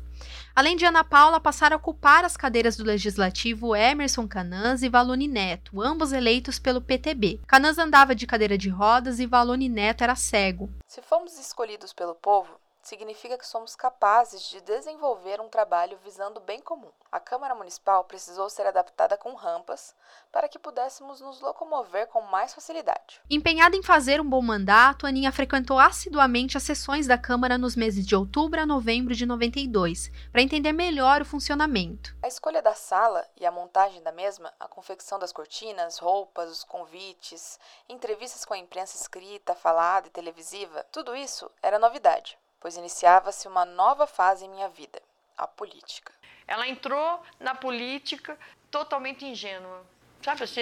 Além 0.54 0.76
de 0.76 0.84
Ana 0.84 1.02
Paula, 1.02 1.40
passaram 1.40 1.76
a 1.76 1.78
ocupar 1.78 2.24
as 2.24 2.36
cadeiras 2.36 2.76
do 2.76 2.84
Legislativo 2.84 3.74
Emerson 3.74 4.28
Canãs 4.28 4.82
e 4.82 4.88
Valone 4.88 5.26
Neto, 5.26 5.80
ambos 5.80 6.12
eleitos 6.12 6.58
pelo 6.58 6.80
PTB. 6.80 7.40
Canãs 7.46 7.78
andava 7.78 8.14
de 8.14 8.26
cadeira 8.26 8.56
de 8.58 8.68
rodas 8.68 9.18
e 9.18 9.26
Valone 9.26 9.68
Neto 9.68 10.04
era 10.04 10.14
cego. 10.14 10.70
Se 10.86 11.00
fomos 11.00 11.38
escolhidos 11.38 11.92
pelo 11.92 12.14
povo, 12.14 12.50
significa 12.82 13.38
que 13.38 13.46
somos 13.46 13.76
capazes 13.76 14.42
de 14.50 14.60
desenvolver 14.60 15.40
um 15.40 15.48
trabalho 15.48 15.98
visando 16.04 16.40
o 16.40 16.42
bem 16.42 16.60
comum. 16.60 16.90
A 17.10 17.20
Câmara 17.20 17.54
Municipal 17.54 18.04
precisou 18.04 18.50
ser 18.50 18.66
adaptada 18.66 19.16
com 19.16 19.34
rampas 19.34 19.94
para 20.32 20.48
que 20.48 20.58
pudéssemos 20.58 21.20
nos 21.20 21.40
locomover 21.40 22.08
com 22.08 22.22
mais 22.22 22.52
facilidade. 22.52 23.20
Empenhada 23.30 23.76
em 23.76 23.82
fazer 23.82 24.20
um 24.20 24.28
bom 24.28 24.42
mandato, 24.42 25.06
Aninha 25.06 25.30
frequentou 25.30 25.78
assiduamente 25.78 26.56
as 26.56 26.62
sessões 26.62 27.06
da 27.06 27.16
Câmara 27.16 27.56
nos 27.56 27.76
meses 27.76 28.04
de 28.04 28.16
outubro 28.16 28.60
a 28.60 28.66
novembro 28.66 29.14
de 29.14 29.26
92, 29.26 30.10
para 30.32 30.42
entender 30.42 30.72
melhor 30.72 31.22
o 31.22 31.26
funcionamento. 31.26 32.16
A 32.22 32.28
escolha 32.28 32.60
da 32.60 32.74
sala 32.74 33.26
e 33.36 33.46
a 33.46 33.52
montagem 33.52 34.02
da 34.02 34.10
mesma, 34.10 34.52
a 34.58 34.66
confecção 34.66 35.18
das 35.18 35.32
cortinas, 35.32 35.98
roupas, 35.98 36.50
os 36.50 36.64
convites, 36.64 37.60
entrevistas 37.88 38.44
com 38.44 38.54
a 38.54 38.58
imprensa 38.58 38.96
escrita, 38.96 39.54
falada 39.54 40.08
e 40.08 40.10
televisiva, 40.10 40.84
tudo 40.90 41.14
isso 41.14 41.50
era 41.62 41.78
novidade 41.78 42.41
pois 42.62 42.76
iniciava-se 42.76 43.48
uma 43.48 43.64
nova 43.64 44.06
fase 44.06 44.44
em 44.44 44.48
minha 44.48 44.68
vida, 44.68 45.02
a 45.36 45.48
política. 45.48 46.12
Ela 46.46 46.68
entrou 46.68 47.20
na 47.40 47.54
política 47.54 48.38
totalmente 48.70 49.24
ingênua. 49.24 49.84
Sabe 50.22 50.44
assim, 50.44 50.60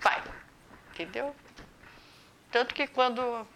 vai, 0.00 0.22
entendeu? 0.90 1.34
Tanto 2.50 2.74
que 2.74 2.88
quando 2.88 3.46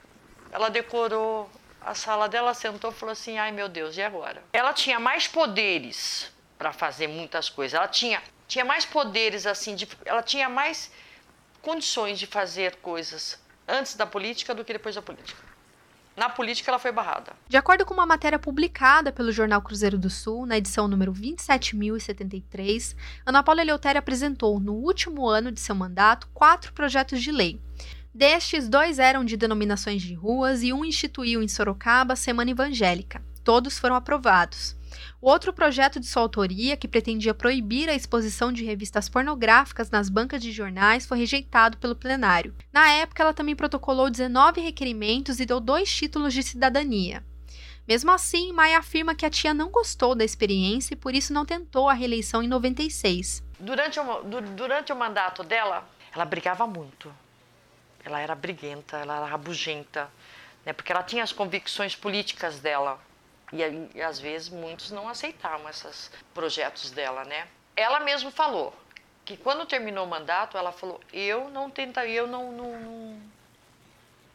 ela 0.53 0.71
decorou 0.71 1.51
a 1.81 1.95
sala 1.95 2.29
dela, 2.29 2.55
sentou 2.55 2.93
e 2.93 2.95
falou 2.95 3.13
assim: 3.13 3.37
ai 3.37 3.51
meu 3.51 3.69
Deus, 3.69 3.97
e 3.97 4.03
agora? 4.03 4.43
Ela 4.53 4.73
tinha 4.73 5.01
mais 5.01 5.27
poderes 5.27 6.33
para 6.57 6.73
fazer 6.73 7.09
muitas 7.09 7.51
coisas. 7.51 7.75
Ela 7.75 7.89
tinha, 7.89 8.23
tinha 8.47 8.65
mais 8.65 8.87
poderes, 8.87 9.45
assim, 9.45 9.75
de, 9.75 9.89
ela 10.05 10.23
tinha 10.23 10.49
mais 10.49 10.91
condições 11.61 12.19
de 12.19 12.27
fazer 12.27 12.77
coisas 12.77 13.39
antes 13.67 13.97
da 13.97 14.07
política 14.07 14.55
do 14.55 14.65
que 14.65 14.73
depois 14.73 14.95
da 14.95 15.03
política. 15.03 15.43
Na 16.17 16.31
política, 16.31 16.71
ela 16.71 16.79
foi 16.79 16.91
barrada. 16.91 17.35
De 17.47 17.59
acordo 17.59 17.85
com 17.85 17.93
uma 17.93 18.07
matéria 18.07 18.39
publicada 18.39 19.13
pelo 19.13 19.31
jornal 19.31 19.61
Cruzeiro 19.61 19.99
do 19.99 20.09
Sul, 20.09 20.47
na 20.47 20.57
edição 20.57 20.89
número 20.89 21.13
27.073, 21.13 22.97
Ana 23.27 23.43
Paula 23.43 23.61
Eleutério 23.61 23.99
apresentou, 23.99 24.59
no 24.59 24.73
último 24.73 25.29
ano 25.29 25.53
de 25.53 25.61
seu 25.61 25.75
mandato, 25.75 26.27
quatro 26.33 26.73
projetos 26.73 27.21
de 27.23 27.31
lei. 27.31 27.61
Destes, 28.15 28.67
dois 28.67 28.99
eram 28.99 29.27
de 29.27 29.37
denominações 29.37 30.01
de 30.01 30.15
ruas 30.15 30.63
e 30.63 30.73
um 30.73 30.87
instituiu 30.87 31.43
em 31.43 31.49
Sorocaba 31.49 32.15
a 32.15 32.17
Semana 32.17 32.51
Evangélica. 32.51 33.23
Todos 33.45 33.79
foram 33.79 33.95
aprovados. 33.95 34.75
O 35.21 35.31
outro 35.31 35.53
projeto 35.53 35.99
de 35.99 36.07
sua 36.07 36.23
autoria, 36.23 36.77
que 36.77 36.89
pretendia 36.89 37.35
proibir 37.35 37.89
a 37.89 37.95
exposição 37.95 38.53
de 38.53 38.65
revistas 38.65 39.09
pornográficas 39.09 39.91
nas 39.91 40.09
bancas 40.09 40.43
de 40.43 40.53
jornais, 40.53 41.07
foi 41.07 41.19
rejeitado 41.19 41.79
pelo 41.79 41.97
plenário. 41.97 42.55
Na 42.73 42.89
época, 42.91 43.23
ela 43.23 43.35
também 43.35 43.57
protocolou 43.57 44.11
19 44.11 44.61
requerimentos 44.61 45.41
e 45.41 45.47
deu 45.47 45.61
dois 45.61 45.93
títulos 45.95 46.33
de 46.35 46.43
cidadania. 46.43 47.25
Mesmo 47.87 48.11
assim, 48.11 48.53
Maia 48.53 48.79
afirma 48.79 49.15
que 49.15 49.25
a 49.25 49.31
tia 49.31 49.55
não 49.55 49.71
gostou 49.71 50.15
da 50.15 50.25
experiência 50.25 50.95
e 50.95 50.97
por 50.97 51.15
isso 51.15 51.33
não 51.33 51.47
tentou 51.47 51.89
a 51.89 51.93
reeleição 51.93 52.43
em 52.43 52.49
96. 52.49 53.45
Durante 53.61 54.01
o, 54.01 54.23
durante 54.57 54.93
o 54.93 54.97
mandato 54.97 55.45
dela, 55.45 55.89
ela 56.13 56.25
brigava 56.25 56.67
muito. 56.67 57.15
Ela 58.05 58.21
era 58.21 58.35
briguenta, 58.35 58.97
ela 58.97 59.17
era 59.17 59.27
rabugenta, 59.27 60.11
né? 60.65 60.73
porque 60.73 60.91
ela 60.91 61.03
tinha 61.03 61.23
as 61.23 61.33
convicções 61.33 61.95
políticas 61.95 62.59
dela. 62.59 62.99
E, 63.53 63.99
e 63.99 64.03
às 64.03 64.19
vezes 64.19 64.49
muitos 64.49 64.91
não 64.91 65.09
aceitavam 65.09 65.69
esses 65.69 66.11
projetos 66.35 66.91
dela, 66.91 67.25
né? 67.25 67.49
Ela 67.77 68.01
mesma 68.01 68.31
falou 68.31 68.75
que 69.25 69.37
quando 69.37 69.67
terminou 69.67 70.05
o 70.05 70.09
mandato, 70.09 70.57
ela 70.57 70.73
falou: 70.73 71.01
"Eu 71.13 71.49
não 71.51 71.71
tentaria, 71.71 72.19
eu 72.19 72.27
não, 72.27 72.53
não, 72.53 72.81
não, 72.81 73.23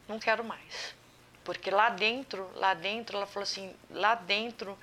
não 0.07 0.19
quero 0.19 0.43
mais". 0.43 0.95
Porque 1.43 1.71
lá 1.71 1.89
dentro, 1.89 2.49
lá 2.55 2.73
dentro, 2.73 3.17
ela 3.17 3.25
falou 3.25 3.43
assim, 3.43 3.75
lá 3.89 4.15
dentro 4.15 4.77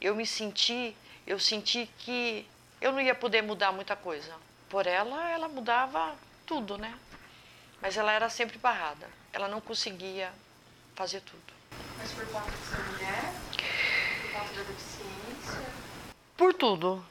eu 0.00 0.14
me 0.14 0.26
senti, 0.26 0.94
eu 1.26 1.38
senti 1.38 1.90
que 1.98 2.46
eu 2.80 2.92
não 2.92 3.00
ia 3.00 3.14
poder 3.14 3.42
mudar 3.42 3.72
muita 3.72 3.96
coisa. 3.96 4.34
Por 4.68 4.86
ela, 4.86 5.30
ela 5.30 5.48
mudava 5.48 6.14
tudo, 6.44 6.76
né? 6.76 6.98
Mas 7.80 7.96
ela 7.96 8.12
era 8.12 8.28
sempre 8.28 8.58
barrada. 8.58 9.08
Ela 9.32 9.48
não 9.48 9.60
conseguia 9.60 10.32
fazer 10.94 11.20
tudo. 11.22 11.55
Mas 11.98 12.12
por 12.12 12.26
conta 12.26 12.50
de 12.50 12.56
ser 12.58 12.82
mulher? 12.90 13.32
Por 14.22 14.32
conta 14.32 14.54
da 14.54 14.62
deficiência? 14.62 15.70
Por 16.36 16.54
tudo. 16.54 17.04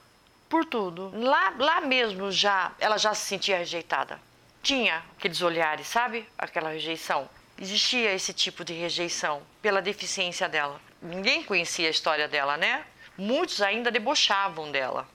Por 0.49 0.65
tudo. 0.65 1.11
Lá, 1.13 1.53
lá 1.57 1.81
mesmo 1.81 2.31
já, 2.31 2.71
ela 2.79 2.97
já 2.97 3.13
se 3.13 3.25
sentia 3.25 3.57
rejeitada. 3.57 4.19
Tinha 4.61 5.03
aqueles 5.17 5.41
olhares, 5.41 5.88
sabe? 5.88 6.27
Aquela 6.38 6.69
rejeição. 6.69 7.29
Existia 7.57 8.13
esse 8.13 8.33
tipo 8.33 8.65
de 8.65 8.73
rejeição 8.73 9.41
pela 9.61 9.81
deficiência 9.81 10.49
dela. 10.49 10.79
Ninguém 11.01 11.43
conhecia 11.43 11.88
a 11.88 11.91
história 11.91 12.27
dela, 12.27 12.57
né? 12.57 12.86
Muitos 13.17 13.61
ainda 13.61 13.91
debochavam 13.91 14.71
dela. 14.71 15.07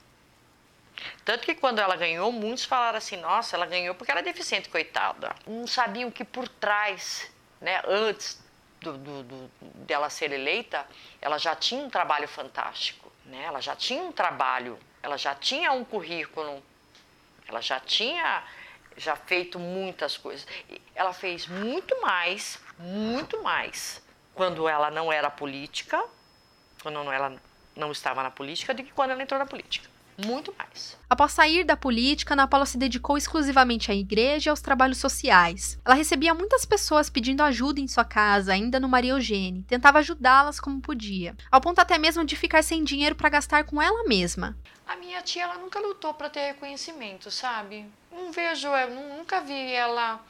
Tanto 1.25 1.45
que 1.45 1.55
quando 1.55 1.79
ela 1.79 1.97
ganhou, 1.97 2.33
muitos 2.33 2.65
falaram 2.65 2.99
assim: 2.99 3.17
nossa, 3.17 3.57
ela 3.57 3.67
ganhou 3.67 3.95
porque 3.95 4.11
ela 4.11 4.21
é 4.21 4.25
deficiente, 4.25 4.69
coitada. 4.69 5.35
Não 5.47 5.67
sabiam 5.67 6.11
que 6.11 6.25
por 6.25 6.49
trás, 6.49 7.31
né, 7.61 7.83
antes 7.87 8.43
do, 8.81 8.97
do, 8.97 9.23
do, 9.23 9.51
dela 9.87 10.09
ser 10.09 10.33
eleita, 10.33 10.87
ela 11.21 11.39
já 11.39 11.55
tinha 11.55 11.83
um 11.85 11.91
trabalho 11.91 12.27
fantástico, 12.27 13.13
né? 13.25 13.45
Ela 13.45 13.61
já 13.61 13.77
tinha 13.77 14.03
um 14.03 14.13
trabalho, 14.13 14.79
ela 15.03 15.17
já 15.17 15.35
tinha 15.35 15.73
um 15.73 15.85
currículo, 15.85 16.63
ela 17.47 17.61
já 17.61 17.79
tinha 17.79 18.43
já 18.97 19.17
feito 19.17 19.59
muitas 19.59 20.17
coisas. 20.17 20.47
Ela 20.95 21.13
fez 21.13 21.47
muito 21.47 22.01
mais, 22.01 22.59
muito 22.79 23.43
mais 23.43 24.03
quando 24.35 24.69
ela 24.69 24.91
não 24.91 25.13
era 25.13 25.31
política, 25.31 26.03
quando 26.83 26.99
ela 27.13 27.37
não 27.77 27.93
estava 27.93 28.23
na 28.23 28.31
política, 28.31 28.73
do 28.73 28.83
que 28.83 28.93
quando 28.93 29.11
ela 29.11 29.23
entrou 29.23 29.39
na 29.39 29.47
política 29.47 29.90
muito 30.27 30.55
mais. 30.57 30.97
Após 31.09 31.33
sair 31.33 31.65
da 31.65 31.77
política, 31.77 32.35
Ana 32.35 32.47
Paula 32.47 32.67
se 32.67 32.79
dedicou 32.79 33.17
exclusivamente 33.17 33.91
à 33.91 33.95
igreja 33.95 34.49
e 34.49 34.51
aos 34.51 34.61
trabalhos 34.61 34.99
sociais. 34.99 35.79
Ela 35.85 35.95
recebia 35.95 36.35
muitas 36.35 36.65
pessoas 36.65 37.11
pedindo 37.11 37.43
ajuda 37.43 37.81
em 37.81 37.89
sua 37.89 38.05
casa, 38.05 38.53
ainda 38.53 38.79
no 38.79 38.89
Maria 38.89 39.13
Eugênia, 39.13 39.65
tentava 39.67 39.99
ajudá-las 39.99 40.61
como 40.61 40.81
podia, 40.81 41.37
ao 41.51 41.61
ponto 41.61 41.79
até 41.81 41.99
mesmo 41.99 42.25
de 42.25 42.37
ficar 42.37 42.63
sem 42.63 42.85
dinheiro 42.85 43.15
para 43.15 43.29
gastar 43.29 43.65
com 43.65 43.81
ela 43.81 44.05
mesma. 44.05 44.57
A 44.87 44.97
minha 44.97 45.23
tia, 45.23 45.45
ela 45.45 45.59
nunca 45.59 45.79
lutou 45.79 46.13
para 46.15 46.29
ter 46.29 46.47
reconhecimento, 46.47 47.31
sabe? 47.31 47.87
Não 48.11 48.33
vejo, 48.33 48.69
eu 48.69 48.91
nunca 48.91 49.41
vi 49.41 49.73
ela 49.73 50.21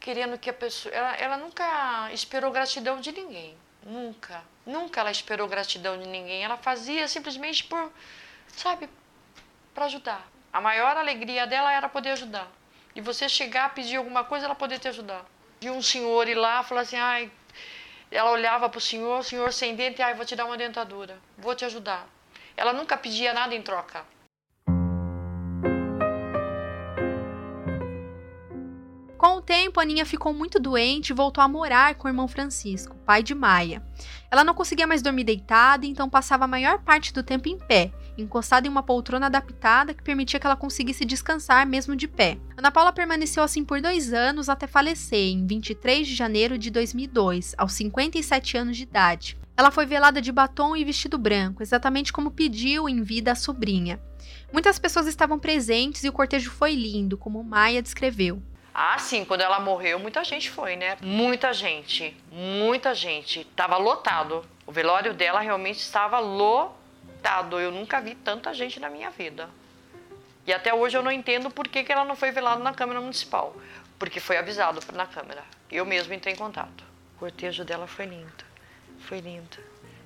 querendo 0.00 0.38
que 0.38 0.48
a 0.48 0.52
pessoa. 0.52 0.94
Ela, 0.94 1.16
ela 1.16 1.36
nunca 1.36 2.10
esperou 2.12 2.50
gratidão 2.50 3.00
de 3.00 3.12
ninguém. 3.12 3.56
Nunca. 3.84 4.42
Nunca 4.66 5.00
ela 5.00 5.10
esperou 5.10 5.46
gratidão 5.48 5.98
de 5.98 6.08
ninguém. 6.08 6.42
Ela 6.42 6.56
fazia 6.56 7.06
simplesmente 7.08 7.64
por, 7.64 7.92
sabe, 8.56 8.88
para 9.80 9.86
ajudar. 9.86 10.30
A 10.52 10.60
maior 10.60 10.94
alegria 10.94 11.46
dela 11.46 11.72
era 11.72 11.88
poder 11.88 12.10
ajudar. 12.10 12.52
E 12.94 13.00
você 13.00 13.26
chegar, 13.30 13.72
pedir 13.72 13.96
alguma 13.96 14.22
coisa, 14.22 14.44
ela 14.44 14.54
poder 14.54 14.78
te 14.78 14.88
ajudar. 14.88 15.24
E 15.58 15.70
um 15.70 15.80
senhor 15.80 16.28
ir 16.28 16.34
lá 16.34 16.62
falar 16.62 16.82
assim, 16.82 16.96
ai, 16.96 17.30
ela 18.10 18.30
olhava 18.30 18.68
para 18.68 18.76
o 18.76 18.80
senhor, 18.80 19.24
senhor 19.24 19.54
sem 19.54 19.74
dente, 19.74 20.02
ai, 20.02 20.12
vou 20.12 20.26
te 20.26 20.36
dar 20.36 20.44
uma 20.44 20.58
dentadura, 20.58 21.18
vou 21.38 21.54
te 21.54 21.64
ajudar. 21.64 22.06
Ela 22.58 22.74
nunca 22.74 22.94
pedia 22.94 23.32
nada 23.32 23.54
em 23.54 23.62
troca. 23.62 24.04
Com 29.16 29.36
o 29.36 29.42
tempo, 29.42 29.80
Aninha 29.80 30.04
ficou 30.04 30.34
muito 30.34 30.60
doente 30.60 31.10
e 31.10 31.14
voltou 31.14 31.42
a 31.42 31.48
morar 31.48 31.94
com 31.94 32.06
o 32.06 32.10
irmão 32.10 32.28
Francisco, 32.28 32.96
pai 33.06 33.22
de 33.22 33.34
Maia. 33.34 33.82
Ela 34.30 34.44
não 34.44 34.52
conseguia 34.52 34.86
mais 34.86 35.00
dormir 35.00 35.24
deitada, 35.24 35.86
então 35.86 36.08
passava 36.08 36.44
a 36.44 36.48
maior 36.48 36.80
parte 36.82 37.14
do 37.14 37.22
tempo 37.22 37.48
em 37.48 37.58
pé, 37.58 37.90
encostada 38.16 38.66
em 38.66 38.70
uma 38.70 38.82
poltrona 38.82 39.26
adaptada 39.26 39.94
que 39.94 40.02
permitia 40.02 40.38
que 40.38 40.46
ela 40.46 40.56
conseguisse 40.56 41.04
descansar 41.04 41.66
mesmo 41.66 41.96
de 41.96 42.08
pé. 42.08 42.38
Ana 42.56 42.70
Paula 42.70 42.92
permaneceu 42.92 43.42
assim 43.42 43.64
por 43.64 43.80
dois 43.80 44.12
anos 44.12 44.48
até 44.48 44.66
falecer 44.66 45.32
em 45.32 45.46
23 45.46 46.06
de 46.06 46.14
janeiro 46.14 46.58
de 46.58 46.70
2002, 46.70 47.54
aos 47.56 47.72
57 47.72 48.56
anos 48.56 48.76
de 48.76 48.82
idade. 48.82 49.38
Ela 49.56 49.70
foi 49.70 49.84
velada 49.84 50.22
de 50.22 50.32
batom 50.32 50.74
e 50.74 50.84
vestido 50.84 51.18
branco, 51.18 51.62
exatamente 51.62 52.12
como 52.12 52.30
pediu 52.30 52.88
em 52.88 53.02
vida 53.02 53.32
a 53.32 53.34
sobrinha. 53.34 54.00
Muitas 54.52 54.78
pessoas 54.78 55.06
estavam 55.06 55.38
presentes 55.38 56.02
e 56.02 56.08
o 56.08 56.12
cortejo 56.12 56.50
foi 56.50 56.74
lindo, 56.74 57.18
como 57.18 57.44
Maia 57.44 57.82
descreveu. 57.82 58.42
Ah, 58.72 58.98
sim, 58.98 59.24
quando 59.24 59.42
ela 59.42 59.60
morreu, 59.60 59.98
muita 59.98 60.24
gente 60.24 60.48
foi, 60.48 60.76
né? 60.76 60.96
Muita 61.02 61.52
gente, 61.52 62.16
muita 62.32 62.94
gente. 62.94 63.44
Tava 63.56 63.76
lotado. 63.76 64.44
O 64.66 64.72
velório 64.72 65.12
dela 65.12 65.40
realmente 65.40 65.80
estava 65.80 66.18
lotado. 66.18 66.79
Eu 67.60 67.70
nunca 67.70 68.00
vi 68.00 68.14
tanta 68.14 68.52
gente 68.54 68.78
na 68.80 68.90
minha 68.90 69.10
vida. 69.10 69.48
E 70.46 70.52
até 70.52 70.72
hoje 70.74 70.96
eu 70.96 71.02
não 71.02 71.12
entendo 71.12 71.50
por 71.50 71.68
que, 71.68 71.84
que 71.84 71.92
ela 71.92 72.04
não 72.04 72.16
foi 72.16 72.30
velada 72.30 72.62
na 72.62 72.72
Câmara 72.72 73.00
Municipal. 73.00 73.54
Porque 73.98 74.20
foi 74.20 74.36
avisado 74.38 74.80
na 74.94 75.06
Câmara. 75.06 75.44
Eu 75.70 75.84
mesmo 75.84 76.12
entrei 76.14 76.34
em 76.34 76.36
contato. 76.36 76.84
O 77.16 77.18
cortejo 77.20 77.64
dela 77.64 77.86
foi 77.86 78.06
lindo. 78.06 78.44
Foi 79.00 79.20
lindo. 79.20 79.58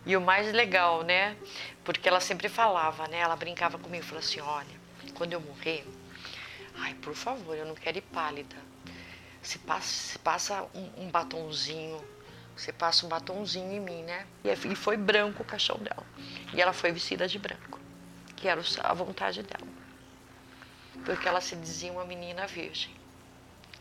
E 0.05 0.17
o 0.17 0.21
mais 0.21 0.53
legal, 0.53 1.03
né? 1.03 1.37
Porque 1.85 2.09
ela 2.09 2.21
sempre 2.21 2.49
falava, 2.49 3.07
né? 3.09 3.19
Ela 3.19 3.37
brincava 3.37 3.79
comigo, 3.79 4.05
falou 4.05 4.19
assim: 4.19 4.41
olha, 4.41 4.85
quando 5.15 5.33
eu 5.33 5.41
morrer, 5.41 5.87
Ai, 6.77 6.95
por 6.95 7.15
favor, 7.15 7.57
eu 7.57 7.67
não 7.67 7.75
quero 7.75 7.99
ir 7.99 8.03
pálida. 8.03 8.57
Se 9.43 9.59
passa, 9.59 9.89
se 9.89 10.19
passa 10.19 10.67
um, 10.75 11.05
um 11.05 11.11
batonzinho 11.11 12.03
você 12.57 12.73
passa 12.73 13.05
um 13.05 13.09
batonzinho 13.09 13.73
em 13.73 13.81
mim, 13.81 14.03
né? 14.03 14.27
E 14.45 14.75
foi 14.75 14.97
branco 14.97 15.43
o 15.43 15.47
caixão 15.47 15.77
dela. 15.79 16.07
E 16.53 16.61
ela 16.61 16.73
foi 16.73 16.93
vestida 16.93 17.27
de 17.27 17.39
branco, 17.39 17.81
que 18.37 18.47
era 18.47 18.63
a 18.83 18.95
vontade 18.95 19.43
dela. 19.43 19.67
Porque 21.05 21.27
ela 21.27 21.41
se 21.41 21.57
dizia 21.57 21.93
uma 21.93 22.05
menina 22.05 22.47
virgem. 22.47 22.95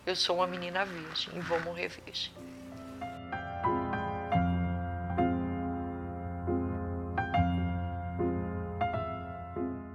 Eu 0.06 0.16
sou 0.16 0.38
uma 0.38 0.48
menina 0.48 0.84
virgem 0.84 1.38
e 1.38 1.40
vou 1.40 1.60
morrer 1.62 1.88
virgem. 1.88 2.34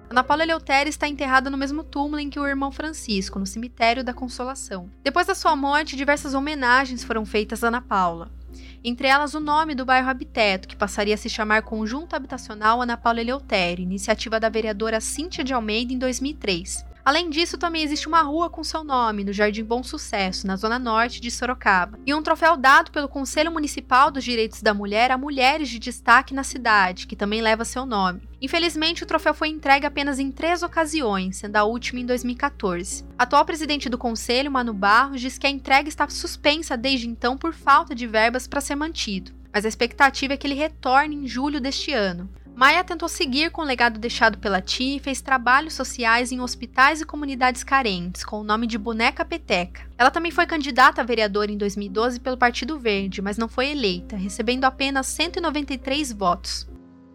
Ana 0.09 0.25
Paula 0.25 0.43
Eleutério 0.43 0.89
está 0.89 1.07
enterrada 1.07 1.51
no 1.51 1.59
mesmo 1.59 1.85
túmulo 1.85 2.19
em 2.19 2.31
que 2.31 2.41
o 2.41 2.47
irmão 2.47 2.73
Francisco, 2.73 3.39
no 3.39 3.47
cemitério 3.47 4.03
da 4.03 4.15
Consolação. 4.15 4.91
Depois 5.03 5.27
da 5.27 5.35
sua 5.35 5.55
morte, 5.55 5.97
diversas 5.97 6.33
homenagens 6.33 7.05
foram 7.05 7.27
feitas 7.27 7.63
a 7.63 7.69
Ana 7.69 7.83
Paula. 7.83 8.38
Entre 8.83 9.09
elas, 9.09 9.35
o 9.35 9.41
nome 9.41 9.75
do 9.75 9.85
bairro 9.85 10.09
Habiteto, 10.09 10.69
que 10.69 10.77
passaria 10.77 11.15
a 11.15 11.19
se 11.19 11.29
chamar 11.29 11.63
Conjunto 11.63 12.15
Habitacional 12.15 12.81
Ana 12.81 12.97
Paula 12.97 13.21
Eleutério, 13.21 13.83
iniciativa 13.83 14.39
da 14.41 14.49
vereadora 14.49 15.01
Cíntia 15.01 15.45
de 15.45 15.53
Almeida 15.53 15.93
em 15.93 15.99
2003. 15.99 16.88
Além 17.09 17.31
disso, 17.31 17.57
também 17.57 17.83
existe 17.83 18.07
uma 18.07 18.21
rua 18.21 18.51
com 18.51 18.63
seu 18.63 18.85
nome 18.85 19.25
no 19.25 19.33
Jardim 19.33 19.65
Bom 19.65 19.83
Sucesso, 19.83 20.47
na 20.47 20.57
zona 20.57 20.79
norte 20.79 21.23
de 21.23 21.31
Sorocaba, 21.31 21.99
e 22.05 22.13
um 22.13 22.23
troféu 22.23 22.55
dado 22.55 22.91
pelo 22.91 23.09
Conselho 23.09 23.51
Municipal 23.51 24.11
dos 24.11 24.23
Direitos 24.23 24.61
da 24.61 24.75
Mulher 24.75 25.11
a 25.11 25.17
mulheres 25.17 25.71
de 25.71 25.79
destaque 25.79 26.35
na 26.35 26.45
cidade, 26.45 27.07
que 27.07 27.17
também 27.17 27.41
leva 27.41 27.65
seu 27.65 27.87
nome. 27.87 28.29
Infelizmente, 28.43 29.05
o 29.05 29.07
troféu 29.07 29.33
foi 29.33 29.49
entregue 29.49 29.87
apenas 29.87 30.19
em 30.19 30.31
três 30.31 30.63
ocasiões, 30.63 31.39
sendo 31.39 31.57
a 31.57 31.65
última 31.65 31.99
em 31.99 32.05
2014. 32.05 33.07
Atual 33.17 33.47
presidente 33.47 33.89
do 33.89 33.97
Conselho, 33.97 34.51
Mano 34.51 34.75
Barros, 34.75 35.23
diz 35.23 35.39
que 35.39 35.47
a 35.47 35.51
entrega 35.51 35.89
está 35.89 36.07
suspensa 36.11 36.77
desde 36.77 37.09
então 37.09 37.39
por 37.39 37.55
falta 37.55 37.95
de 37.95 38.07
verbas 38.07 38.47
para 38.47 38.61
ser 38.61 38.75
mantido, 38.75 39.33
mas 39.51 39.65
a 39.65 39.69
expectativa 39.69 40.35
é 40.35 40.37
que 40.37 40.47
ele 40.47 40.53
retorne 40.53 41.17
em 41.17 41.27
julho 41.27 41.59
deste 41.59 41.91
ano. 41.91 42.29
Maia 42.59 42.83
tentou 42.83 43.09
seguir 43.09 43.53
com 43.53 43.63
o 43.63 43.65
legado 43.65 44.01
deixado 44.01 44.37
pela 44.37 44.61
tia 44.61 44.97
e 44.97 44.99
fez 44.99 45.21
trabalhos 45.21 45.75
sociais 45.75 46.33
em 46.33 46.41
hospitais 46.41 47.01
e 47.01 47.07
comunidades 47.07 47.63
carentes, 47.63 48.25
com 48.25 48.41
o 48.41 48.43
nome 48.43 48.67
de 48.67 48.77
Boneca 48.77 49.25
Peteca. 49.25 49.83
Ela 49.97 50.11
também 50.11 50.33
foi 50.33 50.45
candidata 50.45 51.01
a 51.01 51.05
vereadora 51.05 51.53
em 51.53 51.57
2012 51.57 52.19
pelo 52.19 52.37
Partido 52.37 52.77
Verde, 52.77 53.23
mas 53.23 53.39
não 53.39 53.47
foi 53.47 53.71
eleita, 53.71 54.17
recebendo 54.17 54.65
apenas 54.65 55.07
193 55.07 56.13
votos. 56.13 56.69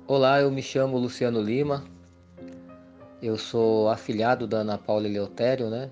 Olá, 0.08 0.40
eu 0.40 0.50
me 0.50 0.62
chamo 0.62 0.98
Luciano 0.98 1.42
Lima. 1.42 1.84
Eu 3.22 3.38
sou 3.38 3.90
afilhado 3.90 4.48
da 4.48 4.60
Ana 4.60 4.78
Paula 4.78 5.10
Eleutério, 5.10 5.70
né? 5.70 5.90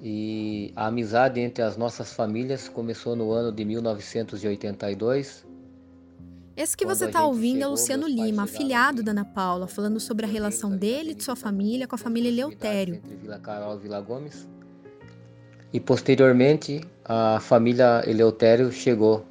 E 0.00 0.72
a 0.74 0.86
amizade 0.86 1.40
entre 1.40 1.62
as 1.62 1.76
nossas 1.76 2.14
famílias 2.14 2.70
começou 2.70 3.14
no 3.14 3.32
ano 3.32 3.52
de 3.52 3.66
1982 3.66 5.44
esse 6.56 6.74
que 6.74 6.86
você 6.86 7.04
está 7.04 7.22
ouvindo 7.24 7.62
é 7.62 7.66
Luciano 7.66 8.08
Lima, 8.08 8.44
afilhado 8.44 9.02
da 9.02 9.10
Ana 9.10 9.26
Paula, 9.26 9.66
falando 9.66 10.00
sobre 10.00 10.24
a 10.24 10.28
relação 10.28 10.74
dele 10.74 11.10
e 11.10 11.14
de 11.14 11.22
sua 11.22 11.36
família 11.36 11.86
com 11.86 11.94
a 11.94 11.98
família 11.98 12.30
Eleutério. 12.30 12.94
Entre 12.94 13.14
Vila 13.16 13.38
Carol 13.38 13.76
e 13.76 13.78
Vila 13.78 14.00
Gomes. 14.00 14.48
E 15.70 15.78
posteriormente 15.78 16.80
a 17.04 17.38
família 17.40 18.02
Eleutério 18.06 18.72
chegou 18.72 19.26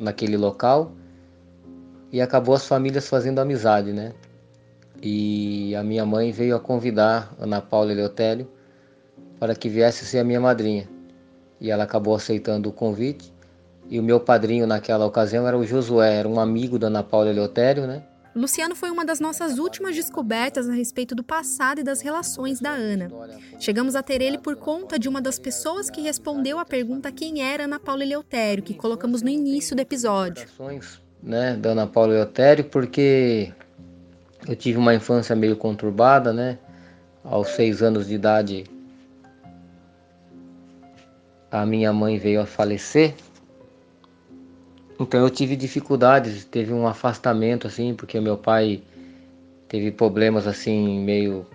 naquele 0.00 0.36
local 0.36 0.92
e 2.10 2.20
acabou 2.20 2.54
as 2.54 2.66
famílias 2.66 3.08
fazendo 3.08 3.38
amizade, 3.38 3.92
né? 3.92 4.12
E 5.00 5.72
a 5.76 5.84
minha 5.84 6.04
mãe 6.04 6.32
veio 6.32 6.56
a 6.56 6.60
convidar 6.60 7.32
Ana 7.38 7.60
Paula 7.60 7.92
Eleutério 7.92 8.48
para 9.38 9.54
que 9.54 9.68
viesse 9.68 10.04
ser 10.04 10.18
a 10.18 10.24
minha 10.24 10.40
madrinha. 10.40 10.88
E 11.60 11.70
ela 11.70 11.84
acabou 11.84 12.16
aceitando 12.16 12.68
o 12.68 12.72
convite 12.72 13.32
e 13.88 13.98
o 14.00 14.02
meu 14.02 14.18
padrinho 14.18 14.66
naquela 14.66 15.06
ocasião 15.06 15.46
era 15.46 15.56
o 15.56 15.64
Josué, 15.64 16.16
era 16.16 16.28
um 16.28 16.40
amigo 16.40 16.78
da 16.78 16.88
Ana 16.88 17.02
Paula 17.02 17.30
Eleutério, 17.30 17.86
né? 17.86 18.02
Luciano 18.34 18.76
foi 18.76 18.90
uma 18.90 19.02
das 19.02 19.18
nossas 19.18 19.58
últimas 19.58 19.96
descobertas 19.96 20.68
a 20.68 20.72
respeito 20.74 21.14
do 21.14 21.24
passado 21.24 21.80
e 21.80 21.82
das 21.82 22.02
relações 22.02 22.60
da 22.60 22.70
Ana. 22.70 23.10
Chegamos 23.58 23.96
a 23.96 24.02
ter 24.02 24.20
ele 24.20 24.36
por 24.36 24.56
conta 24.56 24.98
de 24.98 25.08
uma 25.08 25.22
das 25.22 25.38
pessoas 25.38 25.88
que 25.88 26.02
respondeu 26.02 26.58
a 26.58 26.64
pergunta 26.64 27.10
quem 27.10 27.42
era 27.42 27.64
Ana 27.64 27.80
Paula 27.80 28.02
Eleutério, 28.02 28.62
que 28.62 28.74
colocamos 28.74 29.22
no 29.22 29.30
início 29.30 29.74
do 29.74 29.80
episódio. 29.80 30.46
Né, 31.22 31.56
da 31.56 31.70
Ana 31.70 31.86
Paula 31.86 32.12
Eleutério, 32.12 32.64
porque 32.64 33.54
eu 34.46 34.54
tive 34.54 34.76
uma 34.76 34.94
infância 34.94 35.34
meio 35.34 35.56
conturbada, 35.56 36.30
né? 36.30 36.58
Aos 37.24 37.48
seis 37.48 37.82
anos 37.82 38.06
de 38.06 38.14
idade, 38.14 38.64
a 41.50 41.64
minha 41.64 41.90
mãe 41.90 42.18
veio 42.18 42.42
a 42.42 42.46
falecer 42.46 43.14
então 44.98 45.20
eu 45.20 45.30
tive 45.30 45.56
dificuldades, 45.56 46.44
teve 46.44 46.72
um 46.72 46.86
afastamento 46.86 47.66
assim, 47.66 47.94
porque 47.94 48.18
meu 48.20 48.36
pai 48.36 48.82
teve 49.68 49.90
problemas 49.90 50.46
assim 50.46 51.00
meio 51.00 51.46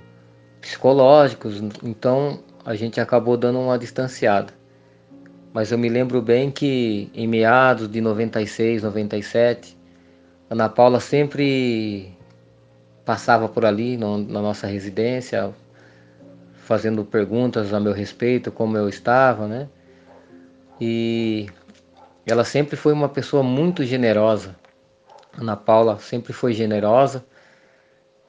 psicológicos, 0.60 1.62
então 1.84 2.39
a 2.64 2.76
gente 2.76 3.02
acabou 3.02 3.36
dando 3.36 3.60
uma 3.60 3.78
distanciada. 3.78 4.54
Mas 5.54 5.72
eu 5.72 5.78
me 5.78 5.89
lembro 5.89 6.22
bem 6.22 6.50
que 6.50 7.10
em 7.14 7.28
meados 7.28 7.89
de 7.89 8.00
96, 8.00 8.84
97, 8.84 9.78
Ana 10.50 10.70
Paula 10.70 11.00
sempre 11.00 12.16
passava 13.04 13.50
por 13.50 13.66
ali 13.66 13.98
no, 13.98 14.18
na 14.18 14.42
nossa 14.42 14.68
residência, 14.68 15.54
fazendo 16.54 17.04
perguntas 17.04 17.74
a 17.74 17.80
meu 17.80 17.92
respeito, 17.92 18.52
como 18.52 18.78
eu 18.78 18.88
estava, 18.88 19.48
né? 19.48 19.68
E 20.80 21.48
ela 22.26 22.44
sempre 22.44 22.76
foi 22.76 22.94
uma 22.94 23.10
pessoa 23.10 23.44
muito 23.44 23.84
generosa. 23.84 24.56
Ana 25.38 25.56
Paula 25.56 25.98
sempre 26.00 26.34
foi 26.34 26.54
generosa 26.54 27.26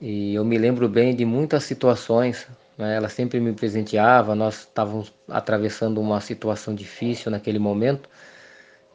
e 0.01 0.34
eu 0.34 0.45
me 0.45 0.57
lembro 0.59 0.88
bem 0.88 1.14
de 1.14 1.24
muitas 1.24 1.64
situações. 1.64 2.47
Né? 2.78 2.97
Ela 2.97 3.09
sempre 3.09 3.40
me 3.40 3.53
presenteava. 3.53 4.34
Nós 4.34 4.61
estávamos 4.61 5.12
atravessando 5.28 6.01
uma 6.01 6.20
situação 6.20 6.74
difícil 6.74 7.30
naquele 7.30 7.59
momento, 7.59 8.09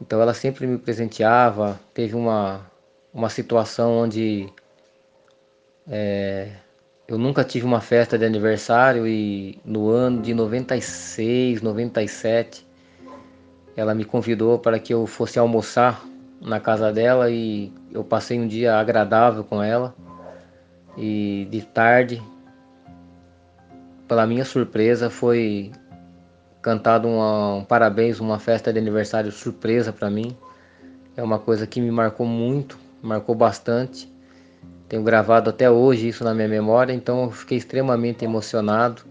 então 0.02 0.22
ela 0.22 0.34
sempre 0.34 0.68
me 0.68 0.78
presenteava. 0.78 1.80
Teve 1.94 2.16
uma 2.16 2.66
uma 3.14 3.30
situação 3.30 3.98
onde 3.98 4.48
é, 5.90 6.52
eu 7.08 7.18
nunca 7.18 7.44
tive 7.44 7.66
uma 7.66 7.82
festa 7.82 8.18
de 8.18 8.26
aniversário 8.26 9.08
e 9.08 9.60
no 9.66 9.90
ano 9.90 10.22
de 10.22 10.36
96, 10.36 11.62
97 11.64 12.67
ela 13.78 13.94
me 13.94 14.04
convidou 14.04 14.58
para 14.58 14.80
que 14.80 14.92
eu 14.92 15.06
fosse 15.06 15.38
almoçar 15.38 16.04
na 16.42 16.60
casa 16.60 16.92
dela 16.92 17.30
e 17.30 17.72
eu 17.92 18.04
passei 18.04 18.40
um 18.40 18.48
dia 18.48 18.76
agradável 18.76 19.44
com 19.44 19.62
ela. 19.62 19.96
E 20.98 21.48
de 21.52 21.62
tarde, 21.62 22.20
pela 24.08 24.26
minha 24.26 24.44
surpresa, 24.44 25.12
foi 25.12 25.72
cantado 26.60 27.08
uma, 27.08 27.54
um 27.54 27.64
parabéns, 27.64 28.20
uma 28.20 28.40
festa 28.40 28.74
de 28.74 28.80
aniversário 28.80 29.32
surpresa 29.32 29.94
para 29.94 30.10
mim. 30.10 30.36
É 31.16 31.22
uma 31.22 31.38
coisa 31.38 31.68
que 31.68 31.80
me 31.80 31.92
marcou 31.92 32.26
muito, 32.26 32.80
marcou 33.00 33.36
bastante. 33.36 34.12
Tenho 34.90 35.04
gravado 35.04 35.52
até 35.52 35.70
hoje 35.70 36.08
isso 36.08 36.24
na 36.24 36.34
minha 36.34 36.48
memória, 36.48 36.94
então 36.94 37.26
eu 37.26 37.32
fiquei 37.32 37.60
extremamente 37.60 38.26
emocionado. 38.26 39.04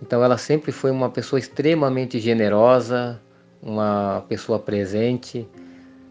Então 0.00 0.22
ela 0.22 0.38
sempre 0.38 0.70
foi 0.70 0.92
uma 0.92 1.10
pessoa 1.10 1.40
extremamente 1.40 2.20
generosa, 2.20 3.20
uma 3.66 4.24
pessoa 4.28 4.58
presente, 4.58 5.46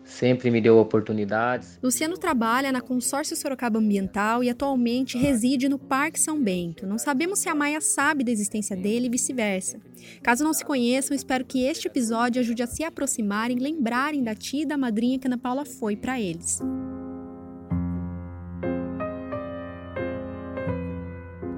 sempre 0.03 0.51
me 0.51 0.59
deu 0.61 0.77
oportunidades. 0.77 1.79
Luciano 1.81 2.17
trabalha 2.17 2.71
na 2.71 2.81
Consórcio 2.81 3.35
Sorocaba 3.35 3.79
Ambiental 3.79 4.43
e 4.43 4.49
atualmente 4.49 5.17
reside 5.17 5.69
no 5.69 5.79
Parque 5.79 6.19
São 6.19 6.41
Bento. 6.41 6.85
Não 6.85 6.97
sabemos 6.97 7.39
se 7.39 7.49
a 7.49 7.55
Maia 7.55 7.79
sabe 7.79 8.23
da 8.23 8.31
existência 8.31 8.75
dele 8.75 9.07
e 9.07 9.09
vice-versa. 9.09 9.79
Caso 10.21 10.43
não 10.43 10.53
se 10.53 10.65
conheçam, 10.65 11.15
espero 11.15 11.45
que 11.45 11.63
este 11.63 11.87
episódio 11.87 12.41
ajude 12.41 12.61
a 12.61 12.67
se 12.67 12.83
aproximarem, 12.83 13.57
lembrarem 13.57 14.21
da 14.21 14.35
tia 14.35 14.63
e 14.63 14.65
da 14.65 14.77
madrinha 14.77 15.17
que 15.17 15.27
Ana 15.27 15.37
Paula 15.37 15.65
foi 15.65 15.95
para 15.95 16.19
eles. 16.19 16.61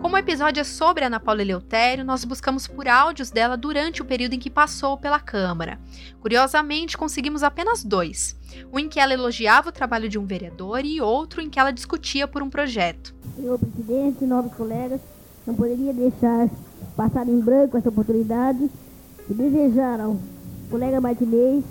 Como 0.08 0.16
o 0.16 0.20
episódio 0.20 0.62
é 0.62 0.64
sobre 0.64 1.04
Ana 1.04 1.20
Paula 1.20 1.42
Eleutério, 1.42 2.06
nós 2.06 2.24
buscamos 2.24 2.66
por 2.66 2.88
áudios 2.88 3.30
dela 3.30 3.58
durante 3.58 4.02
o 4.02 4.06
período 4.06 4.36
em 4.36 4.40
que 4.40 4.50
passou 4.50 4.98
pela 4.98 5.20
Câmara. 5.20 5.78
Curiosamente, 6.22 6.98
conseguimos 6.98 7.44
apenas 7.44 7.84
dois. 7.84 8.34
Um 8.72 8.80
em 8.80 8.88
que 8.88 9.02
ela 9.02 9.14
elogiava 9.14 9.68
o 9.68 9.72
trabalho 9.72 10.08
de 10.08 10.18
um 10.18 10.26
vereador 10.26 10.86
e 10.86 11.02
outro 11.02 11.42
em 11.42 11.50
que 11.50 11.60
ela 11.60 11.72
discutia 11.72 12.26
por 12.26 12.42
um 12.42 12.50
projeto. 12.50 13.14
Senhor 13.36 13.60
presidente, 13.60 14.24
novos 14.24 14.54
colegas, 14.54 15.02
não 15.46 15.54
poderia 15.54 15.92
deixar 15.92 16.48
passar 16.96 17.28
em 17.28 17.42
branco 17.42 17.76
essa 17.76 17.90
oportunidade 17.90 18.72
de 19.28 19.34
desejar 19.34 20.00
ao 20.00 20.16
colega 20.72 21.02
Martinez, 21.02 21.66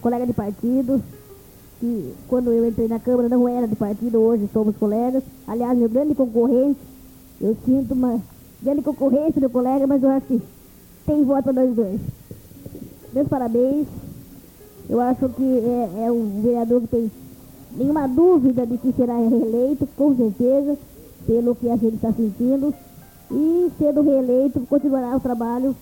colega 0.00 0.26
de 0.26 0.32
partido, 0.32 1.04
que 1.78 2.14
quando 2.26 2.50
eu 2.50 2.66
entrei 2.66 2.88
na 2.88 2.98
Câmara 2.98 3.28
não 3.28 3.46
era 3.46 3.68
de 3.68 3.76
partido, 3.76 4.18
hoje 4.18 4.48
somos 4.50 4.74
colegas. 4.78 5.22
Aliás, 5.46 5.76
meu 5.76 5.90
grande 5.90 6.14
concorrente, 6.14 6.80
eu 7.40 7.56
sinto 7.64 7.94
uma 7.94 8.20
grande 8.62 8.82
concorrência 8.82 9.40
do 9.40 9.50
colega, 9.50 9.86
mas 9.86 10.02
eu 10.02 10.10
acho 10.10 10.26
que 10.26 10.42
tem 11.04 11.24
voto 11.24 11.52
nós 11.52 11.74
dois. 11.74 12.00
Meus 13.12 13.28
parabéns. 13.28 13.86
Eu 14.88 15.00
acho 15.00 15.28
que 15.30 15.42
é, 15.42 16.06
é 16.06 16.12
um 16.12 16.42
vereador 16.42 16.80
que 16.82 16.86
tem 16.86 17.10
nenhuma 17.76 18.06
dúvida 18.06 18.64
de 18.66 18.78
que 18.78 18.92
será 18.92 19.16
reeleito, 19.16 19.86
com 19.96 20.14
certeza, 20.16 20.78
pelo 21.26 21.54
que 21.54 21.68
a 21.68 21.76
gente 21.76 21.96
está 21.96 22.12
sentindo. 22.12 22.72
E 23.30 23.70
sendo 23.78 24.02
reeleito, 24.02 24.60
continuará 24.68 25.16
o 25.16 25.20
trabalho 25.20 25.74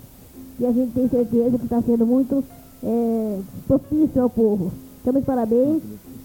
que 0.56 0.64
a 0.64 0.72
gente 0.72 0.92
tem 0.92 1.08
certeza 1.08 1.58
que 1.58 1.64
está 1.64 1.82
sendo 1.82 2.06
muito 2.06 2.42
é, 2.82 3.38
propício 3.66 4.22
ao 4.22 4.30
povo. 4.30 4.72
Estamos 4.96 5.20
de 5.20 5.26
parabéns, 5.26 5.82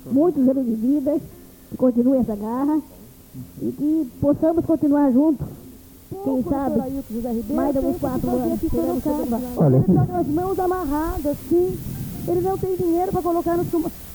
muitos 0.10 0.48
anos 0.48 0.66
de 0.66 0.74
vida, 0.74 1.20
que 1.70 1.78
continue 1.78 2.18
essa 2.18 2.36
garra 2.36 2.82
e 3.62 3.72
que 3.72 4.12
possamos 4.20 4.66
continuar 4.66 5.12
juntos. 5.12 5.48
Quem 6.24 6.44
sabe, 6.44 6.80
mais 7.54 7.72
de 7.72 7.78
alguns 7.78 8.00
quatro 8.00 8.30
anos. 8.30 8.60
Olha, 9.58 9.76
ele 9.76 9.86
está 9.88 10.06
com 10.06 10.18
as 10.18 10.28
mãos 10.28 10.60
amarradas, 10.60 11.38
sim. 11.48 11.78
Ele 12.28 12.42
não 12.42 12.58
tem 12.58 12.76
dinheiro 12.76 13.12
para 13.12 13.22
colocar, 13.22 13.58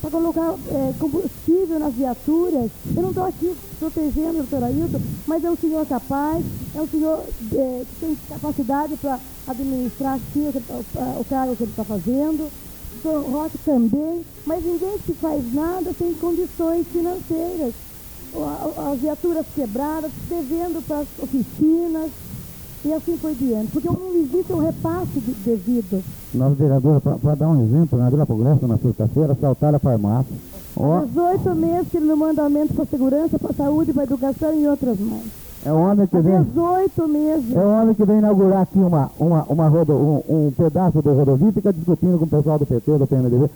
pra 0.01 0.11
colocar 0.11 0.55
é, 0.71 0.93
combustível 0.99 1.79
nas 1.79 1.95
viaturas. 1.95 2.71
Eu 2.97 3.03
não 3.03 3.11
estou 3.11 3.25
aqui 3.25 3.55
protegendo 3.79 4.31
o 4.31 4.45
doutor 4.45 4.65
Ailton, 4.65 5.01
mas 5.27 5.45
é 5.45 5.51
um 5.51 5.57
senhor 5.57 5.87
capaz, 5.87 6.45
é 6.75 6.81
um 6.81 6.89
senhor 6.89 7.25
é, 7.53 7.83
que 7.85 8.01
tem 8.01 8.19
capacidade 8.29 8.97
para 8.97 9.19
administrar 9.47 10.19
sim, 10.33 10.49
o, 10.49 11.21
o 11.21 11.25
cargo 11.25 11.57
que 11.57 11.63
ele 11.63 11.71
está 11.71 11.85
fazendo. 11.85 12.43
O 12.45 13.03
doutor 13.03 13.31
Roque 13.31 13.59
também, 13.59 14.25
mas 14.47 14.65
ninguém 14.65 14.99
se 15.07 15.13
faz 15.15 15.55
nada 15.55 15.93
sem 15.97 16.13
condições 16.15 16.87
financeiras 16.89 17.73
as 18.91 18.99
viaturas 18.99 19.47
quebradas, 19.55 20.11
devendo 20.29 20.85
para 20.87 20.99
as 20.99 21.07
oficinas 21.23 22.11
e 22.85 22.93
assim 22.93 23.17
por 23.17 23.35
diante, 23.35 23.73
porque 23.73 23.89
não 23.89 24.15
existe 24.15 24.53
um 24.53 24.59
repasse 24.59 25.21
de, 25.21 25.33
devido. 25.45 26.03
Nós, 26.35 26.57
vereadora, 26.57 27.01
para 27.01 27.35
dar 27.35 27.49
um 27.49 27.63
exemplo, 27.63 27.99
na 27.99 28.11
Vila 28.11 28.27
Progresso, 28.27 28.67
na 28.67 28.77
sexta-feira, 28.77 29.33
assaltaram 29.33 29.77
a 29.77 29.79
farmácia. 29.79 30.37
Há 30.77 31.05
18 31.07 31.55
meses 31.55 31.89
que 31.89 31.97
ele 31.97 32.07
não 32.07 32.17
manda 32.17 32.43
aumento 32.43 32.75
para 32.75 32.85
segurança, 32.85 33.39
para 33.39 33.55
saúde, 33.55 33.93
para 33.93 34.03
a 34.03 34.07
educação 34.07 34.61
e 34.61 34.67
outras 34.67 34.99
mais. 34.99 35.45
É 35.65 35.73
o 35.73 35.77
homem 35.77 36.07
que 36.07 36.19
vem. 36.19 36.43
18 36.43 37.09
meses. 37.09 37.57
É 37.57 37.59
o 37.59 37.69
homem 37.71 37.95
que 37.95 38.05
vem 38.05 38.19
inaugurar 38.19 38.63
aqui 38.63 38.79
uma, 38.79 39.11
uma, 39.19 39.45
uma 39.45 39.69
rodo, 39.69 39.95
um, 39.95 40.23
um 40.29 40.51
pedaço 40.51 41.01
de 41.01 41.09
rodovia 41.09 41.49
e 41.49 41.53
fica 41.53 41.73
discutindo 41.73 42.19
com 42.19 42.25
o 42.27 42.29
pessoal 42.29 42.59
do 42.59 42.67
PT, 42.67 42.99
do 42.99 43.07
PMDB. 43.07 43.49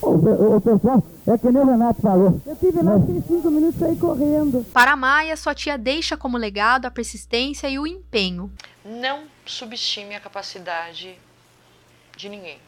O, 0.00 0.56
o, 0.56 0.60
pessoal, 0.60 1.02
é 1.26 1.36
que 1.36 1.50
nem 1.50 1.62
o 1.62 1.66
Renato 1.66 2.00
falou. 2.00 2.40
Eu 2.46 2.56
tive 2.56 2.80
lá 2.82 2.98
né? 2.98 3.22
cinco 3.26 3.50
minutos 3.50 3.82
aí 3.82 3.96
correndo. 3.96 4.64
Para 4.72 4.94
Maia, 4.94 5.36
sua 5.36 5.54
tia 5.54 5.76
deixa 5.76 6.16
como 6.16 6.38
legado 6.38 6.86
a 6.86 6.90
persistência 6.90 7.68
e 7.68 7.78
o 7.78 7.86
empenho. 7.86 8.50
Não 8.84 9.24
subestime 9.44 10.14
a 10.14 10.20
capacidade 10.20 11.18
de 12.16 12.28
ninguém. 12.28 12.60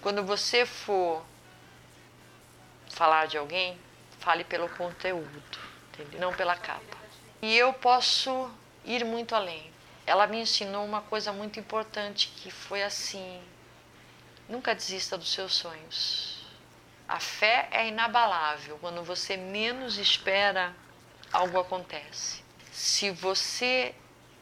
Quando 0.00 0.24
você 0.24 0.66
for 0.66 1.22
falar 2.90 3.26
de 3.26 3.38
alguém, 3.38 3.78
fale 4.18 4.42
pelo 4.42 4.68
conteúdo, 4.70 5.58
entendeu? 5.92 6.20
não 6.20 6.32
pela 6.32 6.56
capa. 6.56 6.96
E 7.40 7.56
eu 7.56 7.72
posso 7.72 8.50
ir 8.84 9.04
muito 9.04 9.34
além. 9.36 9.70
Ela 10.04 10.26
me 10.26 10.40
ensinou 10.40 10.84
uma 10.84 11.00
coisa 11.00 11.32
muito 11.32 11.60
importante 11.60 12.32
que 12.36 12.50
foi 12.50 12.82
assim: 12.82 13.40
nunca 14.48 14.74
desista 14.74 15.16
dos 15.16 15.32
seus 15.32 15.54
sonhos 15.54 16.41
a 17.12 17.20
fé 17.20 17.68
é 17.70 17.88
inabalável. 17.88 18.78
Quando 18.78 19.04
você 19.04 19.36
menos 19.36 19.98
espera, 19.98 20.74
algo 21.30 21.60
acontece. 21.60 22.42
Se 22.70 23.10
você, 23.10 23.94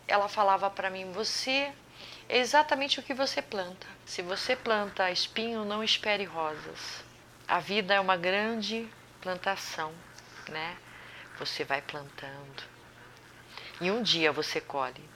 ela 0.06 0.28
falava 0.28 0.70
para 0.70 0.88
mim, 0.88 1.10
você 1.10 1.72
é 2.28 2.38
exatamente 2.38 3.00
o 3.00 3.02
que 3.02 3.12
você 3.12 3.42
planta. 3.42 3.88
Se 4.06 4.22
você 4.22 4.54
planta 4.54 5.10
espinho, 5.10 5.64
não 5.64 5.82
espere 5.82 6.22
rosas. 6.22 7.02
A 7.48 7.58
vida 7.58 7.92
é 7.92 7.98
uma 7.98 8.16
grande 8.16 8.88
plantação, 9.20 9.92
né? 10.48 10.76
Você 11.40 11.64
vai 11.64 11.82
plantando. 11.82 12.62
E 13.80 13.90
um 13.90 14.00
dia 14.00 14.30
você 14.30 14.60
colhe. 14.60 15.10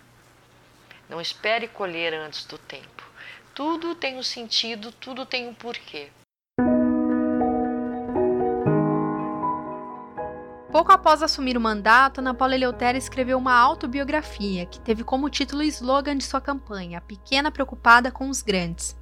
Não 1.08 1.20
espere 1.20 1.68
colher 1.68 2.14
antes 2.14 2.46
do 2.46 2.58
tempo. 2.58 3.04
Tudo 3.54 3.94
tem 3.94 4.16
um 4.16 4.24
sentido, 4.24 4.90
tudo 4.90 5.24
tem 5.24 5.46
um 5.46 5.54
porquê. 5.54 6.10
Pouco 10.74 10.90
após 10.90 11.22
assumir 11.22 11.56
o 11.56 11.60
mandato, 11.60 12.18
Ana 12.18 12.34
Paula 12.34 12.56
escreveu 12.96 13.38
uma 13.38 13.54
autobiografia 13.54 14.66
que 14.66 14.80
teve 14.80 15.04
como 15.04 15.30
título 15.30 15.62
e 15.62 15.68
slogan 15.68 16.16
de 16.16 16.24
sua 16.24 16.40
campanha, 16.40 17.00
Pequena 17.00 17.48
Preocupada 17.52 18.10
com 18.10 18.28
os 18.28 18.42
Grandes. 18.42 18.96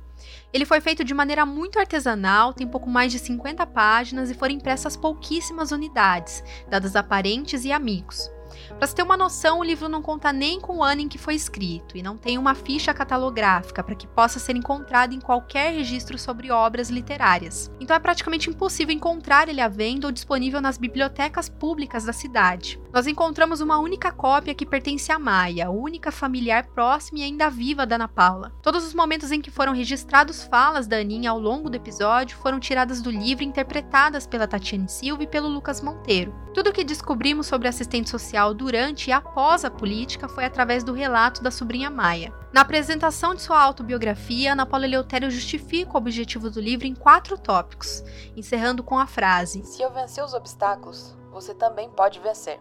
Ele 0.53 0.67
foi 0.67 0.83
feito 0.83 1.03
de 1.03 1.15
maneira 1.15 1.47
muito 1.47 1.79
artesanal, 1.79 2.53
tem 2.53 2.67
pouco 2.67 2.91
mais 2.91 3.11
de 3.11 3.19
50 3.19 3.65
páginas 3.69 4.31
e 4.31 4.35
foram 4.35 4.53
impressas 4.53 4.99
pouquíssimas 4.99 5.73
unidades, 5.73 6.45
dadas 6.69 6.95
a 6.95 7.03
parentes 7.03 7.65
e 7.65 7.73
amigos. 7.73 8.31
Para 8.79 8.87
se 8.87 8.95
ter 8.95 9.03
uma 9.03 9.17
noção, 9.17 9.61
o 9.61 9.65
livro 9.65 9.89
não 9.89 10.03
conta 10.03 10.33
nem 10.33 10.61
com 10.61 10.79
o 10.79 10.83
ano 10.83 11.03
em 11.03 11.09
que 11.09 11.19
foi 11.19 11.35
escrito 11.35 11.97
e 11.97 12.03
não 12.03 12.17
tem 12.17 12.39
uma 12.39 12.55
ficha 12.55 12.93
catalográfica 12.93 13.83
para 13.83 13.95
que 13.95 14.07
possa 14.07 14.39
ser 14.39 14.57
encontrado 14.57 15.15
em 15.15 15.21
qualquer 15.21 15.73
registro 15.73 16.19
sobre 16.19 16.51
obras 16.51 16.91
literárias. 16.91 17.71
Então 17.81 17.95
é 17.95 18.01
praticamente 18.01 18.51
impossível 18.51 18.95
encontrar 18.95 19.49
ele 19.49 19.61
à 19.61 19.69
venda 19.69 20.07
ou 20.07 20.13
disponível 20.13 20.61
nas 20.61 20.79
bibliotecas 20.79 21.49
públicas 21.49 22.05
da 22.05 22.13
cidade. 22.13 22.82
Nós 22.93 23.07
encontramos 23.07 23.63
uma 23.63 23.79
única 23.79 24.13
cópia 24.13 24.55
que 24.55 24.67
pertence 24.67 25.11
a 25.11 25.19
Maia, 25.19 25.71
única 25.71 26.13
familiar 26.13 26.67
próxima 26.67 27.21
e 27.21 27.23
ainda 27.23 27.49
viva 27.49 27.87
da 27.87 27.95
Ana 27.95 28.07
Paula. 28.07 28.53
Todos 28.61 28.85
os 28.85 28.93
momentos 28.93 29.33
em 29.33 29.41
que 29.41 29.51
foram 29.51 29.73
registrados 29.73 30.45
falas 30.45 30.87
da 30.87 30.99
Aninha 30.99 31.31
ao 31.31 31.39
longo 31.39 31.71
do 31.71 31.77
episódio 31.77 32.37
foram 32.37 32.61
tiradas 32.61 33.01
do 33.01 33.11
livro 33.11 33.43
e 33.43 33.47
interpretadas 33.47 34.27
pela 34.27 34.47
Tatiane 34.47 34.91
Silva 34.91 35.23
e 35.23 35.27
pelo 35.27 35.49
Lucas 35.49 35.81
Monteiro. 35.81 36.35
Tudo 36.53 36.69
o 36.69 36.73
que 36.73 36.85
descobrimos 36.85 37.47
sobre 37.47 37.67
assistente 37.67 38.11
social 38.11 38.53
durante 38.53 39.09
e 39.09 39.13
após 39.13 39.65
a 39.65 39.71
política 39.71 40.29
foi 40.29 40.45
através 40.45 40.85
do 40.85 40.93
relato 40.93 41.43
da 41.43 41.51
sobrinha 41.51 41.89
Maia. 41.89 42.31
Na 42.53 42.61
apresentação 42.61 43.35
de 43.35 43.41
sua 43.41 43.59
autobiografia, 43.59 44.53
Ana 44.53 44.67
Paula 44.67 44.85
Eleutério 44.85 45.31
justifica 45.31 45.95
o 45.95 45.97
objetivo 45.97 46.51
do 46.51 46.61
livro 46.61 46.87
em 46.87 46.95
quatro 46.95 47.39
tópicos, 47.39 48.05
encerrando 48.37 48.83
com 48.83 48.99
a 48.99 49.07
frase: 49.07 49.65
Se 49.65 49.81
eu 49.81 49.91
vencer 49.91 50.23
os 50.23 50.35
obstáculos, 50.35 51.17
você 51.33 51.55
também 51.55 51.89
pode 51.89 52.21
vencer. 52.21 52.61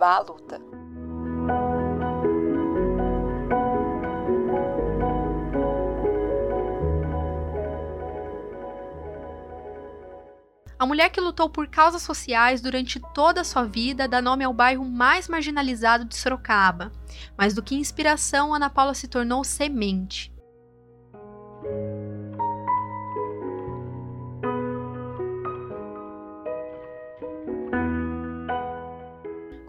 Vá 0.00 0.16
à 0.16 0.20
luta. 0.20 0.58
A 10.78 10.86
mulher 10.86 11.10
que 11.10 11.20
lutou 11.20 11.50
por 11.50 11.68
causas 11.68 12.00
sociais 12.00 12.62
durante 12.62 12.98
toda 13.12 13.42
a 13.42 13.44
sua 13.44 13.64
vida 13.64 14.08
dá 14.08 14.22
nome 14.22 14.42
ao 14.42 14.54
bairro 14.54 14.86
mais 14.86 15.28
marginalizado 15.28 16.06
de 16.06 16.16
Sorocaba. 16.16 16.90
Mais 17.36 17.52
do 17.52 17.62
que 17.62 17.74
inspiração, 17.74 18.54
Ana 18.54 18.70
Paula 18.70 18.94
se 18.94 19.06
tornou 19.06 19.44
semente. 19.44 20.32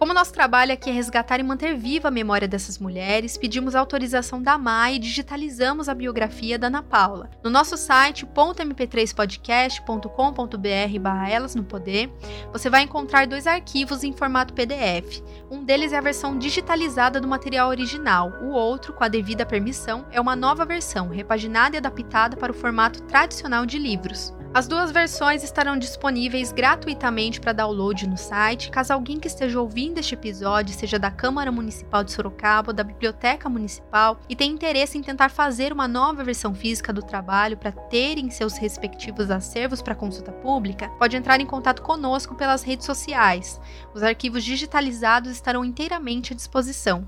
Como 0.01 0.15
nosso 0.15 0.33
trabalho 0.33 0.73
aqui 0.73 0.89
é 0.89 0.93
resgatar 0.93 1.39
e 1.39 1.43
manter 1.43 1.77
viva 1.77 2.07
a 2.07 2.11
memória 2.11 2.47
dessas 2.47 2.79
mulheres, 2.79 3.37
pedimos 3.37 3.75
autorização 3.75 4.41
da 4.41 4.57
MAI 4.57 4.95
e 4.95 4.99
digitalizamos 4.99 5.87
a 5.87 5.93
biografia 5.93 6.57
da 6.57 6.65
Ana 6.65 6.81
Paula. 6.81 7.29
No 7.43 7.51
nosso 7.51 7.77
site 7.77 8.25
.mp3podcast.com.br 8.25 10.99
barra 10.99 11.29
Elas 11.29 11.53
no 11.53 11.63
Poder, 11.63 12.11
você 12.51 12.67
vai 12.67 12.81
encontrar 12.81 13.27
dois 13.27 13.45
arquivos 13.45 14.03
em 14.03 14.11
formato 14.11 14.55
PDF. 14.55 15.21
Um 15.51 15.63
deles 15.63 15.93
é 15.93 15.99
a 15.99 16.01
versão 16.01 16.35
digitalizada 16.35 17.21
do 17.21 17.27
material 17.27 17.69
original, 17.69 18.33
o 18.41 18.53
outro, 18.53 18.93
com 18.93 19.03
a 19.03 19.07
devida 19.07 19.45
permissão, 19.45 20.07
é 20.11 20.19
uma 20.19 20.35
nova 20.35 20.65
versão, 20.65 21.09
repaginada 21.09 21.75
e 21.75 21.77
adaptada 21.77 22.35
para 22.35 22.51
o 22.51 22.55
formato 22.55 23.03
tradicional 23.03 23.67
de 23.67 23.77
livros. 23.77 24.33
As 24.53 24.67
duas 24.67 24.91
versões 24.91 25.45
estarão 25.45 25.77
disponíveis 25.77 26.51
gratuitamente 26.51 27.39
para 27.39 27.53
download 27.53 28.05
no 28.05 28.17
site. 28.17 28.69
Caso 28.69 28.91
alguém 28.91 29.17
que 29.17 29.27
esteja 29.27 29.61
ouvindo 29.61 29.97
este 29.97 30.13
episódio 30.13 30.75
seja 30.75 30.99
da 30.99 31.09
Câmara 31.09 31.49
Municipal 31.49 32.03
de 32.03 32.11
Sorocaba 32.11 32.73
da 32.73 32.83
Biblioteca 32.83 33.47
Municipal 33.47 34.19
e 34.27 34.35
tenha 34.35 34.53
interesse 34.53 34.97
em 34.97 35.01
tentar 35.01 35.29
fazer 35.29 35.71
uma 35.71 35.87
nova 35.87 36.21
versão 36.21 36.53
física 36.53 36.91
do 36.91 37.01
trabalho 37.01 37.55
para 37.55 37.71
ter 37.71 38.17
em 38.17 38.29
seus 38.29 38.57
respectivos 38.57 39.31
acervos 39.31 39.81
para 39.81 39.95
consulta 39.95 40.33
pública, 40.33 40.89
pode 40.99 41.15
entrar 41.15 41.39
em 41.39 41.45
contato 41.45 41.81
conosco 41.81 42.35
pelas 42.35 42.61
redes 42.61 42.85
sociais. 42.85 43.57
Os 43.93 44.03
arquivos 44.03 44.43
digitalizados 44.43 45.31
estarão 45.31 45.63
inteiramente 45.63 46.33
à 46.33 46.35
disposição. 46.35 47.07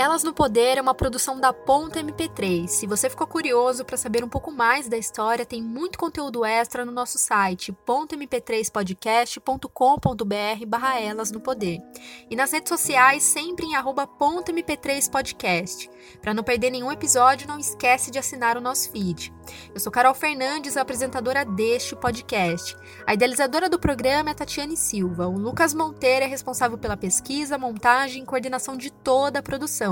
Elas 0.00 0.24
no 0.24 0.32
Poder 0.32 0.78
é 0.78 0.80
uma 0.80 0.94
produção 0.94 1.38
da 1.38 1.52
Ponta 1.52 2.02
MP3. 2.02 2.68
Se 2.68 2.86
você 2.86 3.10
ficou 3.10 3.26
curioso 3.26 3.84
para 3.84 3.98
saber 3.98 4.24
um 4.24 4.30
pouco 4.30 4.50
mais 4.50 4.88
da 4.88 4.96
história, 4.96 5.44
tem 5.44 5.62
muito 5.62 5.98
conteúdo 5.98 6.42
extra 6.42 6.86
no 6.86 6.90
nosso 6.90 7.18
site 7.18 7.70
pontamp3podcast.com.br 7.86 10.66
barra 10.66 10.98
Elas 10.98 11.30
no 11.30 11.38
Poder. 11.38 11.82
E 12.30 12.34
nas 12.34 12.50
redes 12.50 12.70
sociais, 12.70 13.22
sempre 13.22 13.66
em 13.66 13.76
arroba 13.76 14.06
pontamp3podcast. 14.06 15.90
Para 16.22 16.32
não 16.32 16.42
perder 16.42 16.70
nenhum 16.70 16.90
episódio, 16.90 17.46
não 17.46 17.58
esquece 17.58 18.10
de 18.10 18.18
assinar 18.18 18.56
o 18.56 18.62
nosso 18.62 18.90
feed. 18.90 19.30
Eu 19.74 19.80
sou 19.80 19.92
Carol 19.92 20.14
Fernandes, 20.14 20.78
apresentadora 20.78 21.44
deste 21.44 21.94
podcast. 21.94 22.74
A 23.06 23.12
idealizadora 23.12 23.68
do 23.68 23.78
programa 23.78 24.30
é 24.30 24.34
Tatiane 24.34 24.78
Silva. 24.78 25.28
O 25.28 25.36
Lucas 25.36 25.74
Monteiro 25.74 26.24
é 26.24 26.28
responsável 26.28 26.78
pela 26.78 26.96
pesquisa, 26.96 27.58
montagem 27.58 28.22
e 28.22 28.26
coordenação 28.26 28.78
de 28.78 28.90
toda 28.90 29.40
a 29.40 29.42
produção. 29.42 29.89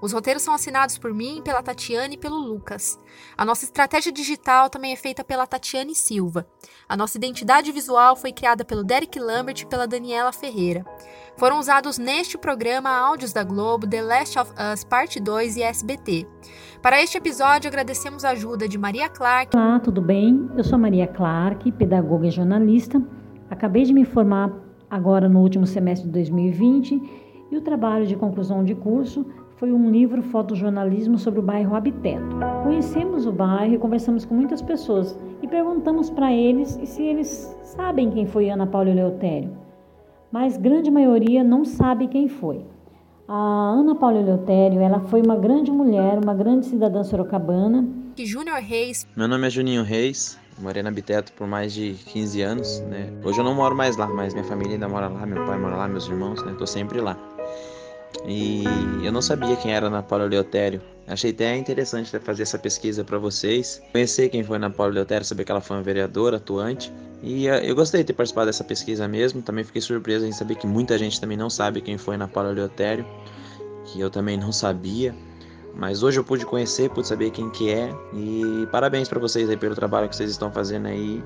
Os 0.00 0.12
roteiros 0.12 0.42
são 0.42 0.54
assinados 0.54 0.98
por 0.98 1.12
mim, 1.12 1.40
pela 1.42 1.62
Tatiane 1.62 2.14
e 2.14 2.18
pelo 2.18 2.36
Lucas. 2.36 2.98
A 3.36 3.44
nossa 3.44 3.64
estratégia 3.64 4.12
digital 4.12 4.68
também 4.68 4.92
é 4.92 4.96
feita 4.96 5.24
pela 5.24 5.46
Tatiane 5.46 5.94
Silva. 5.94 6.46
A 6.88 6.96
nossa 6.96 7.16
identidade 7.16 7.72
visual 7.72 8.16
foi 8.16 8.32
criada 8.32 8.64
pelo 8.64 8.84
Derek 8.84 9.18
Lambert 9.18 9.62
e 9.62 9.66
pela 9.66 9.86
Daniela 9.86 10.32
Ferreira. 10.32 10.84
Foram 11.36 11.58
usados 11.58 11.98
neste 11.98 12.36
programa 12.36 12.90
áudios 12.90 13.32
da 13.32 13.42
Globo, 13.42 13.86
The 13.86 14.02
Last 14.02 14.38
of 14.38 14.52
Us 14.52 14.84
Parte 14.84 15.20
2 15.20 15.56
e 15.56 15.62
SBT. 15.62 16.26
Para 16.82 17.02
este 17.02 17.18
episódio, 17.18 17.68
agradecemos 17.68 18.24
a 18.24 18.30
ajuda 18.30 18.68
de 18.68 18.76
Maria 18.76 19.08
Clark. 19.08 19.56
Olá, 19.56 19.78
tudo 19.80 20.00
bem? 20.02 20.50
Eu 20.56 20.64
sou 20.64 20.78
Maria 20.78 21.06
Clark, 21.06 21.70
pedagoga 21.72 22.26
e 22.26 22.30
jornalista. 22.30 23.02
Acabei 23.48 23.84
de 23.84 23.92
me 23.92 24.04
formar 24.04 24.50
agora 24.90 25.28
no 25.28 25.40
último 25.40 25.66
semestre 25.66 26.06
de 26.08 26.12
2020 26.12 27.29
e 27.50 27.56
o 27.56 27.60
trabalho 27.60 28.06
de 28.06 28.16
conclusão 28.16 28.64
de 28.64 28.74
curso 28.74 29.26
foi 29.56 29.72
um 29.72 29.90
livro 29.90 30.22
fotojornalismo 30.22 31.18
sobre 31.18 31.40
o 31.40 31.42
bairro 31.42 31.74
Habiteto. 31.74 32.36
Conhecemos 32.62 33.26
o 33.26 33.32
bairro 33.32 33.74
e 33.74 33.78
conversamos 33.78 34.24
com 34.24 34.34
muitas 34.34 34.62
pessoas 34.62 35.18
e 35.42 35.46
perguntamos 35.46 36.08
para 36.08 36.32
eles 36.32 36.78
se 36.84 37.02
eles 37.02 37.54
sabem 37.62 38.10
quem 38.10 38.26
foi 38.26 38.48
Ana 38.48 38.66
Paula 38.66 38.88
Eleutério. 38.88 39.50
Mas 40.32 40.56
grande 40.56 40.90
maioria 40.90 41.44
não 41.44 41.64
sabe 41.64 42.06
quem 42.06 42.28
foi. 42.28 42.64
A 43.28 43.34
Ana 43.34 43.94
Paula 43.94 44.18
Eleutério, 44.18 44.80
ela 44.80 45.00
foi 45.00 45.20
uma 45.20 45.36
grande 45.36 45.70
mulher, 45.70 46.18
uma 46.22 46.34
grande 46.34 46.66
cidadã 46.66 47.02
sorocabana. 47.02 47.86
Júnior 48.16 48.58
Reis. 48.58 49.06
Meu 49.16 49.28
nome 49.28 49.46
é 49.46 49.50
Juninho 49.50 49.82
Reis, 49.82 50.38
morei 50.58 50.82
na 50.82 50.90
Biteto 50.90 51.32
por 51.32 51.46
mais 51.46 51.72
de 51.72 51.94
15 52.06 52.42
anos, 52.42 52.80
né? 52.88 53.12
Hoje 53.24 53.38
eu 53.38 53.44
não 53.44 53.54
moro 53.54 53.74
mais 53.74 53.96
lá, 53.96 54.06
mas 54.06 54.34
minha 54.34 54.44
família 54.44 54.74
ainda 54.74 54.88
mora 54.88 55.08
lá, 55.08 55.24
meu 55.26 55.44
pai 55.44 55.58
mora 55.58 55.76
lá, 55.76 55.88
meus 55.88 56.08
irmãos, 56.08 56.42
né? 56.44 56.54
Tô 56.58 56.66
sempre 56.66 57.00
lá. 57.00 57.16
E 58.26 58.64
eu 59.02 59.12
não 59.12 59.22
sabia 59.22 59.56
quem 59.56 59.72
era 59.72 59.86
Ana 59.86 60.02
Paula 60.02 60.26
Leotério. 60.26 60.80
Achei 61.06 61.30
até 61.30 61.56
interessante 61.56 62.16
fazer 62.20 62.42
essa 62.42 62.58
pesquisa 62.58 63.02
para 63.02 63.18
vocês. 63.18 63.82
Conhecer 63.92 64.28
quem 64.28 64.44
foi 64.44 64.56
Ana 64.56 64.70
Paula 64.70 64.92
Leotério, 64.92 65.26
saber 65.26 65.44
que 65.44 65.50
ela 65.50 65.60
foi 65.60 65.76
uma 65.76 65.82
vereadora 65.82 66.36
atuante. 66.36 66.92
E 67.22 67.48
uh, 67.48 67.54
eu 67.54 67.74
gostei 67.74 68.00
de 68.00 68.08
ter 68.08 68.12
participado 68.12 68.46
dessa 68.46 68.64
pesquisa 68.64 69.08
mesmo. 69.08 69.42
Também 69.42 69.64
fiquei 69.64 69.82
surpreso 69.82 70.26
em 70.26 70.32
saber 70.32 70.54
que 70.56 70.66
muita 70.66 70.96
gente 70.98 71.20
também 71.20 71.36
não 71.36 71.50
sabe 71.50 71.80
quem 71.80 71.98
foi 71.98 72.14
Ana 72.14 72.28
Paula 72.28 72.50
Leotério. 72.50 73.04
Que 73.86 74.00
eu 74.00 74.10
também 74.10 74.36
não 74.36 74.52
sabia. 74.52 75.14
Mas 75.74 76.02
hoje 76.02 76.18
eu 76.18 76.24
pude 76.24 76.44
conhecer, 76.44 76.90
pude 76.90 77.08
saber 77.08 77.30
quem 77.30 77.50
que 77.50 77.70
é. 77.70 77.90
E 78.14 78.68
parabéns 78.70 79.08
para 79.08 79.18
vocês 79.18 79.48
aí 79.48 79.56
pelo 79.56 79.74
trabalho 79.74 80.08
que 80.08 80.16
vocês 80.16 80.30
estão 80.30 80.52
fazendo 80.52 80.86
aí 80.86 81.22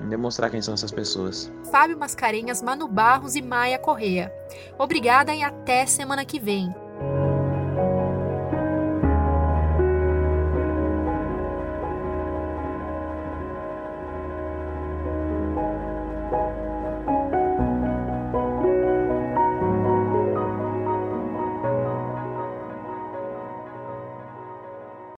demonstrar 0.00 0.50
quem 0.50 0.60
são 0.60 0.74
essas 0.74 0.90
pessoas. 0.90 1.50
Fábio 1.70 1.98
Mascarenhas, 1.98 2.62
Manu 2.62 2.88
Barros 2.88 3.34
e 3.34 3.42
Maia 3.42 3.78
Correa. 3.78 4.32
Obrigada 4.78 5.34
e 5.34 5.42
até 5.42 5.86
semana 5.86 6.24
que 6.24 6.38
vem. 6.38 6.74